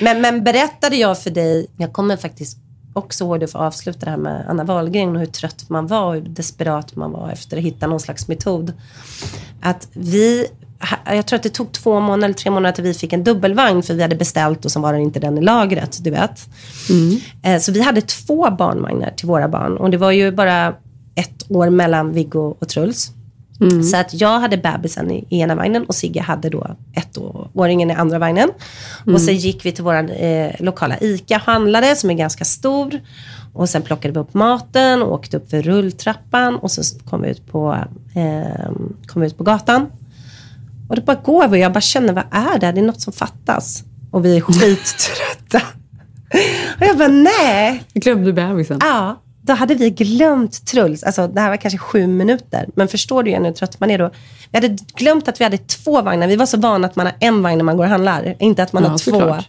Men, 0.00 0.20
men 0.20 0.44
berättade 0.44 0.96
jag 0.96 1.22
för 1.22 1.30
dig, 1.30 1.66
jag 1.78 1.92
kommer 1.92 2.16
faktiskt 2.16 2.58
också 2.92 3.38
det 3.38 3.46
för 3.46 3.58
att 3.58 3.64
avsluta 3.64 4.04
det 4.04 4.10
här 4.10 4.16
med 4.18 4.44
Anna 4.48 4.64
Wahlgren 4.64 5.14
och 5.14 5.18
hur 5.20 5.26
trött 5.26 5.64
man 5.68 5.86
var 5.86 6.04
och 6.06 6.14
hur 6.14 6.20
desperat 6.20 6.96
man 6.96 7.12
var 7.12 7.30
efter 7.30 7.56
att 7.56 7.62
hitta 7.62 7.86
någon 7.86 8.00
slags 8.00 8.28
metod. 8.28 8.72
Att 9.62 9.88
vi, 9.92 10.46
jag 11.06 11.26
tror 11.26 11.36
att 11.36 11.42
det 11.42 11.48
tog 11.48 11.72
två 11.72 12.00
månader 12.00 12.24
eller 12.24 12.34
tre 12.34 12.50
månader 12.50 12.74
till 12.74 12.84
vi 12.84 12.94
fick 12.94 13.12
en 13.12 13.24
dubbelvagn 13.24 13.82
för 13.82 13.94
vi 13.94 14.02
hade 14.02 14.16
beställt 14.16 14.64
och 14.64 14.72
så 14.72 14.80
var 14.80 14.92
det 14.92 15.00
inte 15.00 15.20
den 15.20 15.38
i 15.38 15.40
lagret, 15.40 15.98
du 16.04 16.10
vet. 16.10 16.48
Eh, 17.42 17.58
Så 17.60 17.72
vi 17.72 17.80
hade 17.82 18.00
två 18.00 18.50
barnvagnar 18.50 19.10
till 19.10 19.26
våra 19.28 19.48
barn 19.48 19.76
och 19.76 19.90
det 19.90 19.96
var 19.96 20.10
ju 20.10 20.32
bara 20.32 20.74
ett 21.14 21.50
år 21.50 21.70
mellan 21.70 22.12
Viggo 22.12 22.56
och 22.60 22.68
Truls. 22.68 23.10
Så 23.82 23.96
att 23.96 24.20
jag 24.20 24.40
hade 24.40 24.56
bebisen 24.56 25.10
i, 25.10 25.26
i 25.28 25.40
ena 25.40 25.54
vagnen 25.54 25.84
och 25.84 25.94
Sigge 25.94 26.20
hade 26.20 26.50
då 26.50 26.76
ettåringen 26.94 27.90
i 27.90 27.94
andra 27.94 28.18
vagnen. 28.18 28.50
Mm. 29.02 29.14
Och 29.14 29.20
sen 29.20 29.36
gick 29.36 29.66
vi 29.66 29.72
till 29.72 29.84
vår 29.84 30.22
eh, 30.22 30.50
lokala 30.58 30.96
ICA 31.00 31.36
och 31.36 31.42
handlade 31.42 31.96
som 31.96 32.10
är 32.10 32.14
ganska 32.14 32.44
stor. 32.44 33.00
Och 33.52 33.68
sen 33.68 33.82
plockade 33.82 34.14
vi 34.14 34.20
upp 34.20 34.34
maten 34.34 35.02
och 35.02 35.12
åkte 35.12 35.36
upp 35.36 35.50
för 35.50 35.62
rulltrappan 35.62 36.56
och 36.56 36.70
så 36.70 36.82
kom 37.04 37.22
vi 37.22 37.30
ut 37.30 37.46
på, 37.46 37.76
eh, 38.14 38.70
kom 39.06 39.22
ut 39.22 39.38
på 39.38 39.44
gatan. 39.44 39.86
Och 40.88 40.96
det 40.96 41.02
bara 41.02 41.16
går 41.16 41.48
vi 41.48 41.56
och 41.56 41.62
jag 41.62 41.72
bara 41.72 41.80
känner, 41.80 42.12
vad 42.12 42.24
är 42.30 42.58
det? 42.58 42.72
Det 42.72 42.80
är 42.80 42.84
något 42.84 43.00
som 43.00 43.12
fattas. 43.12 43.84
Och 44.10 44.24
vi 44.24 44.36
är 44.36 44.40
skittrötta. 44.40 45.58
och 46.80 46.86
jag 46.86 46.98
bara, 46.98 47.08
nej. 47.08 47.82
Glömde 47.94 48.32
bebisen? 48.32 48.78
Ja, 48.80 49.22
då 49.42 49.52
hade 49.52 49.74
vi 49.74 49.90
glömt 49.90 50.66
Truls. 50.66 51.02
Alltså, 51.02 51.28
det 51.28 51.40
här 51.40 51.48
var 51.50 51.56
kanske 51.56 51.78
sju 51.78 52.06
minuter. 52.06 52.68
Men 52.74 52.88
förstår 52.88 53.22
du 53.22 53.30
igen 53.30 53.44
hur 53.44 53.52
trött 53.52 53.80
man 53.80 53.90
är 53.90 53.98
då? 53.98 54.10
Vi 54.50 54.56
hade 54.58 54.76
glömt 54.96 55.28
att 55.28 55.40
vi 55.40 55.44
hade 55.44 55.58
två 55.58 56.02
vagnar. 56.02 56.26
Vi 56.26 56.36
var 56.36 56.46
så 56.46 56.56
vana 56.56 56.86
att 56.86 56.96
man 56.96 57.06
har 57.06 57.14
en 57.20 57.42
vagn 57.42 57.58
när 57.58 57.64
man 57.64 57.76
går 57.76 57.84
och 57.84 57.90
handlar. 57.90 58.34
Inte 58.38 58.62
att 58.62 58.72
man 58.72 58.82
Ja, 58.82 58.88
har 58.88 58.98
två. 58.98 59.10
såklart. 59.10 59.48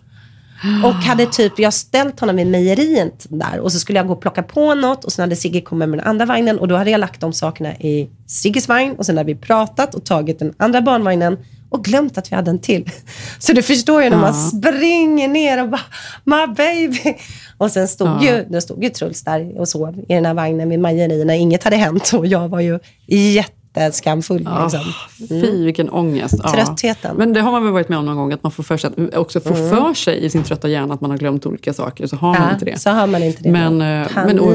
Och 0.84 0.94
hade 0.94 1.26
typ, 1.26 1.60
jag 1.60 1.74
ställt 1.74 2.20
honom 2.20 2.36
vid 2.36 2.48
mejeriet 2.48 3.26
där 3.30 3.60
och 3.60 3.72
så 3.72 3.80
skulle 3.80 4.00
jag 4.00 4.08
gå 4.08 4.14
och 4.14 4.22
plocka 4.22 4.44
på 4.44 4.76
något 4.76 5.04
och 5.04 5.12
sen 5.14 5.24
hade 5.24 5.36
Sigge 5.36 5.62
kommit 5.62 5.90
med 5.90 6.00
den 6.00 6.08
andra 6.08 6.26
vagnen 6.26 6.60
och 6.60 6.68
då 6.68 6.76
hade 6.76 6.92
jag 6.92 7.00
lagt 7.00 7.22
de 7.22 7.34
sakerna 7.34 7.74
i 7.74 8.10
Sigges 8.28 8.68
vagn 8.68 8.96
och 8.98 9.06
sen 9.06 9.18
hade 9.18 9.34
vi 9.34 9.40
pratat 9.40 9.96
och 9.96 10.04
tagit 10.06 10.40
den 10.40 10.54
andra 10.58 10.82
barnvagnen 10.82 11.38
och 11.74 11.84
glömt 11.84 12.18
att 12.18 12.32
vi 12.32 12.36
hade 12.36 12.52
en 12.52 12.60
till. 12.60 12.90
Så 13.40 13.54
du 13.54 13.62
förstår 13.62 14.04
ju 14.04 14.10
när 14.10 14.18
man 14.18 14.34
Ja. 14.36 14.60
springer 14.60 15.28
ner 15.28 15.64
och 15.64 15.70
bara, 15.70 15.82
my 16.24 16.54
baby. 16.56 17.18
Och 17.58 17.72
sen 17.72 17.88
stod, 17.88 18.08
Ja. 18.08 18.24
ju, 18.24 18.46
då 18.50 18.62
stod 18.62 18.84
ju 18.84 18.90
Truls 18.90 19.24
där 19.24 19.60
och 19.60 19.68
sov 19.68 20.00
i 20.10 20.14
den 20.14 20.26
här 20.26 20.34
vagnen 20.34 20.70
vid 20.70 20.80
mejerierna. 20.80 21.36
Inget 21.36 21.64
hade 21.64 21.76
hänt 21.76 22.12
och 22.14 22.28
jag 22.28 22.48
var 22.48 22.60
ju 22.60 22.80
jätteskamfull. 23.08 24.48
Ah, 24.52 24.64
Liksom. 24.64 24.82
Fy, 25.30 25.64
vilken 25.66 25.90
ångest. 25.90 26.36
Ja. 26.44 26.52
Tröttheten. 26.52 27.16
Men 27.18 27.34
det 27.34 27.42
har 27.42 27.52
man 27.52 27.64
väl 27.64 27.72
varit 27.74 27.90
med 27.90 27.98
om 27.98 28.06
någon 28.06 28.16
gång, 28.18 28.34
att 28.34 28.44
man 28.44 28.52
får 28.52 28.64
för 28.64 28.78
sig, 28.78 28.90
att, 28.98 29.16
också 29.16 29.40
får 29.40 29.56
Mm. 29.56 29.70
för 29.70 29.94
sig 29.94 30.26
i 30.26 30.30
sin 30.30 30.44
trötta 30.44 30.68
hjärna 30.70 30.94
att 30.94 31.02
man 31.02 31.12
har 31.12 31.18
glömt 31.18 31.46
olika 31.46 31.74
saker, 31.74 32.08
så 32.08 32.16
har 32.16 32.34
man 32.34 32.42
Ja, 32.48 32.54
inte 32.54 32.66
det. 32.66 32.80
så 32.80 32.90
har 32.90 33.08
man 33.08 33.24
inte 33.24 33.44
det. 33.44 33.52
Men, 33.52 33.82
eh, 33.82 34.08
men 34.16 34.40
och, 34.40 34.54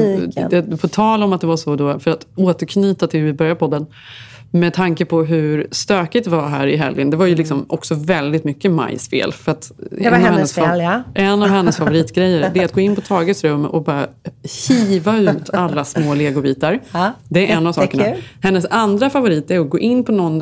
det, 0.49 0.77
på 0.81 0.87
tal 0.87 1.23
om 1.23 1.33
att 1.33 1.41
det 1.41 1.47
var 1.47 1.57
så 1.57 1.75
då, 1.75 1.99
för 1.99 2.11
att 2.11 2.25
återknyta 2.35 3.07
till 3.07 3.19
hur 3.19 3.27
vi 3.27 3.33
började 3.33 3.59
podden, 3.59 3.85
med 4.51 4.73
tanke 4.73 5.05
på 5.05 5.23
hur 5.23 5.67
stökigt 5.71 6.25
det 6.25 6.31
var 6.31 6.47
här 6.47 6.67
i 6.67 6.75
helgen. 6.75 7.09
Det 7.09 7.17
var 7.17 7.25
ju 7.25 7.35
liksom 7.35 7.65
också 7.69 7.95
väldigt 7.95 8.43
mycket 8.43 8.71
Majs 8.71 9.09
fel. 9.09 9.31
För 9.33 9.51
att 9.51 9.71
Mm. 9.91 10.03
Det 10.03 10.09
var 10.09 10.17
en 10.17 10.25
av 10.25 10.31
hennes 10.31 10.53
fel, 10.53 10.79
ja. 10.81 11.03
En 11.13 11.43
av 11.43 11.49
hennes 11.49 11.77
favoritgrejer 11.81 12.51
det 12.53 12.59
är 12.59 12.65
att 12.65 12.73
gå 12.73 12.79
in 12.81 12.95
på 12.95 13.01
Tages 13.01 13.43
rum 13.43 13.65
och 13.65 13.83
bara 13.83 14.07
hiva 14.67 15.17
ut 15.17 15.49
alla 15.53 15.85
små 15.85 16.13
legobitar. 16.13 16.79
det 17.29 17.51
är 17.51 17.57
en 17.57 17.67
av 17.67 17.73
sakerna. 17.73 18.03
jättekul. 18.03 18.23
Hennes 18.41 18.65
andra 18.69 19.09
favorit 19.09 19.51
är 19.51 19.59
att 19.59 19.69
gå 19.69 19.79
in 19.79 20.03
på 20.03 20.11
någon, 20.11 20.39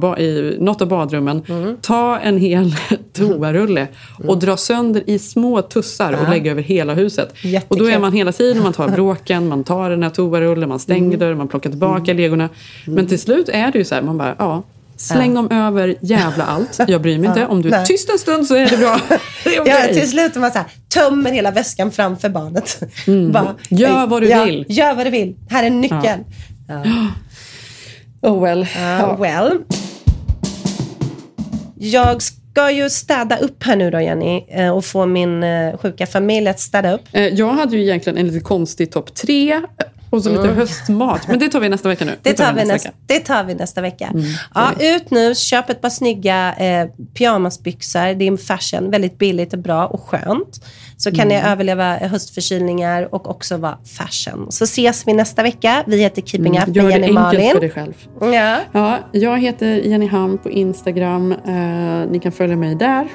ba- 0.00 0.18
i 0.18 0.56
något 0.60 0.82
av 0.82 0.88
badrummen, 0.88 1.42
Mm. 1.48 1.76
ta 1.82 2.18
en 2.18 2.38
hel 2.38 2.74
toarulle 3.12 3.86
och 4.26 4.38
dra 4.38 4.56
sönder 4.56 5.02
i 5.06 5.18
små 5.18 5.62
tussar 5.62 6.12
och 6.12 6.18
Ja. 6.26 6.30
lägga 6.30 6.50
över 6.50 6.62
hela 6.62 6.94
huset. 6.94 7.28
Och 7.28 7.36
då 7.42 7.44
är 7.44 7.50
Jättekul. 7.88 8.00
man 8.00 8.12
hela 8.12 8.32
tiden, 8.32 8.62
man 8.62 8.72
tar 8.72 8.88
bråken, 8.96 9.48
man 9.48 9.64
tar 9.64 9.90
den 9.90 10.02
här 10.02 10.10
toarullen, 10.10 10.68
man 10.68 10.78
stänger 10.78 11.06
Mm. 11.06 11.18
dörren, 11.18 11.38
man 11.38 11.48
plockar 11.48 11.70
tillbaka 11.70 12.12
legorna. 12.12 12.48
Men 12.86 13.06
till 13.06 13.18
slut 13.18 13.48
är 13.50 13.72
det 13.72 13.78
ju 13.78 13.84
så 13.84 13.94
här, 13.94 14.02
man 14.02 14.18
bara, 14.18 14.34
ja, 14.38 14.62
släng 14.96 15.34
dem 15.34 15.50
över 15.50 15.96
jävla 16.00 16.44
allt. 16.44 16.80
Jag 16.86 17.02
bryr 17.02 17.18
mig 17.18 17.28
inte. 17.28 17.46
Om 17.48 17.62
du 17.62 17.70
är 17.70 17.84
tyst 17.84 18.10
en 18.10 18.18
stund 18.18 18.46
så 18.46 18.54
är 18.54 18.66
det 18.66 18.76
bra. 18.76 19.00
Det 19.44 19.56
är 19.56 19.60
okej. 19.60 19.86
Ja, 19.88 19.94
till 19.94 20.10
slut 20.10 20.36
är 20.36 20.40
man 20.40 20.50
så 20.50 20.58
här, 20.58 20.66
tömmer 20.88 21.30
hela 21.30 21.50
väskan 21.50 21.90
framför 21.90 22.28
barnet. 22.28 22.82
Mm. 23.06 23.46
Gör 23.68 24.06
vad 24.06 24.22
du 24.22 24.28
ja, 24.28 24.44
vill. 24.44 24.66
Gör 24.68 24.94
vad 24.94 25.06
du 25.06 25.10
vill. 25.10 25.36
Här 25.50 25.64
är 25.64 25.70
nyckeln. 25.70 26.24
Ja. 26.68 26.82
Oh 28.22 28.42
well. 28.42 28.66
Ja, 28.76 29.16
well. 29.20 29.58
Jag 31.78 32.22
ska 32.22 32.70
ju 32.70 32.90
städa 32.90 33.36
upp 33.36 33.64
här 33.64 33.76
nu 33.76 33.90
då, 33.90 34.00
Jenny, 34.00 34.44
eh, 34.48 34.68
och 34.68 34.84
få 34.84 35.06
min 35.06 35.42
eh, 35.42 35.76
sjuka 35.76 36.06
familj 36.06 36.48
att 36.48 36.60
städa 36.60 36.92
upp. 36.92 37.00
Eh, 37.12 37.26
Jag 37.26 37.52
hade 37.52 37.76
ju 37.76 37.82
egentligen 37.82 38.18
en 38.18 38.26
lite 38.26 38.40
konstig 38.40 38.92
topp 38.92 39.14
tre 39.14 39.60
och 40.10 40.22
så 40.22 40.28
lite 40.30 40.42
Mm. 40.42 40.56
höstmat. 40.56 41.28
Men 41.28 41.38
det 41.38 41.48
tar 41.48 41.60
vi 41.60 41.68
nästa 41.68 41.88
vecka 41.88 42.04
nu. 42.04 42.16
Det 42.22 42.32
tar, 42.32 42.52
vi 42.52 42.64
nästa 42.64 42.72
vecka. 42.88 42.90
det 43.06 43.18
tar 43.20 43.44
vi 43.44 43.54
nästa 43.54 43.80
vecka. 43.80 44.06
Mm, 44.06 44.24
ja, 44.54 44.70
ut 44.80 45.10
nu, 45.10 45.34
köp 45.34 45.70
ett 45.70 45.80
par 45.80 45.90
snygga 45.90 46.54
eh, 46.54 46.86
pyjamasbyxor. 47.18 48.14
Det 48.14 48.24
är 48.24 48.28
en 48.28 48.38
fashion, 48.38 48.90
väldigt 48.90 49.18
billigt 49.18 49.52
och 49.52 49.58
bra 49.58 49.86
och 49.86 50.00
skönt. 50.08 50.64
Så 50.96 51.10
kan 51.10 51.20
Mm. 51.20 51.28
ni 51.28 51.50
överleva 51.50 51.96
höstförkylningar 51.96 53.14
och 53.14 53.30
också 53.30 53.56
vara 53.56 53.78
fashion. 53.98 54.46
Så 54.52 54.64
ses 54.64 55.06
vi 55.08 55.12
nästa 55.12 55.42
vecka. 55.42 55.84
Vi 55.86 55.96
heter 56.02 56.22
Keeping 56.22 56.56
Mm, 56.56 56.70
Up 56.70 56.76
Gör 56.76 56.82
med 56.82 56.90
det 56.92 56.94
Jenny 57.06 57.06
enkelt 57.06 57.24
Malin. 57.24 57.50
för 57.52 57.60
dig 57.60 57.70
själv. 57.70 57.94
Ja. 58.20 58.58
Ja, 58.72 58.98
jag 59.12 59.38
heter 59.40 59.66
Jenny 59.66 60.06
Ham 60.06 60.38
på 60.38 60.50
Instagram. 60.50 61.32
Eh, 61.32 62.10
ni 62.10 62.20
kan 62.22 62.32
följa 62.32 62.56
mig 62.56 62.74
där. 62.74 63.08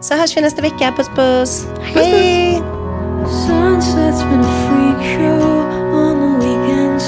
Så 0.00 0.14
hörs 0.14 0.36
vi 0.36 0.40
nästa 0.40 0.62
vecka. 0.62 0.92
Puss 0.96 1.08
puss. 1.16 1.66
Hej! 1.94 2.62
Sunset's 3.26 4.30
been 4.30 4.40
a 4.40 4.44
freak 4.68 5.18
show. 5.18 5.61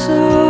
so 0.06 0.43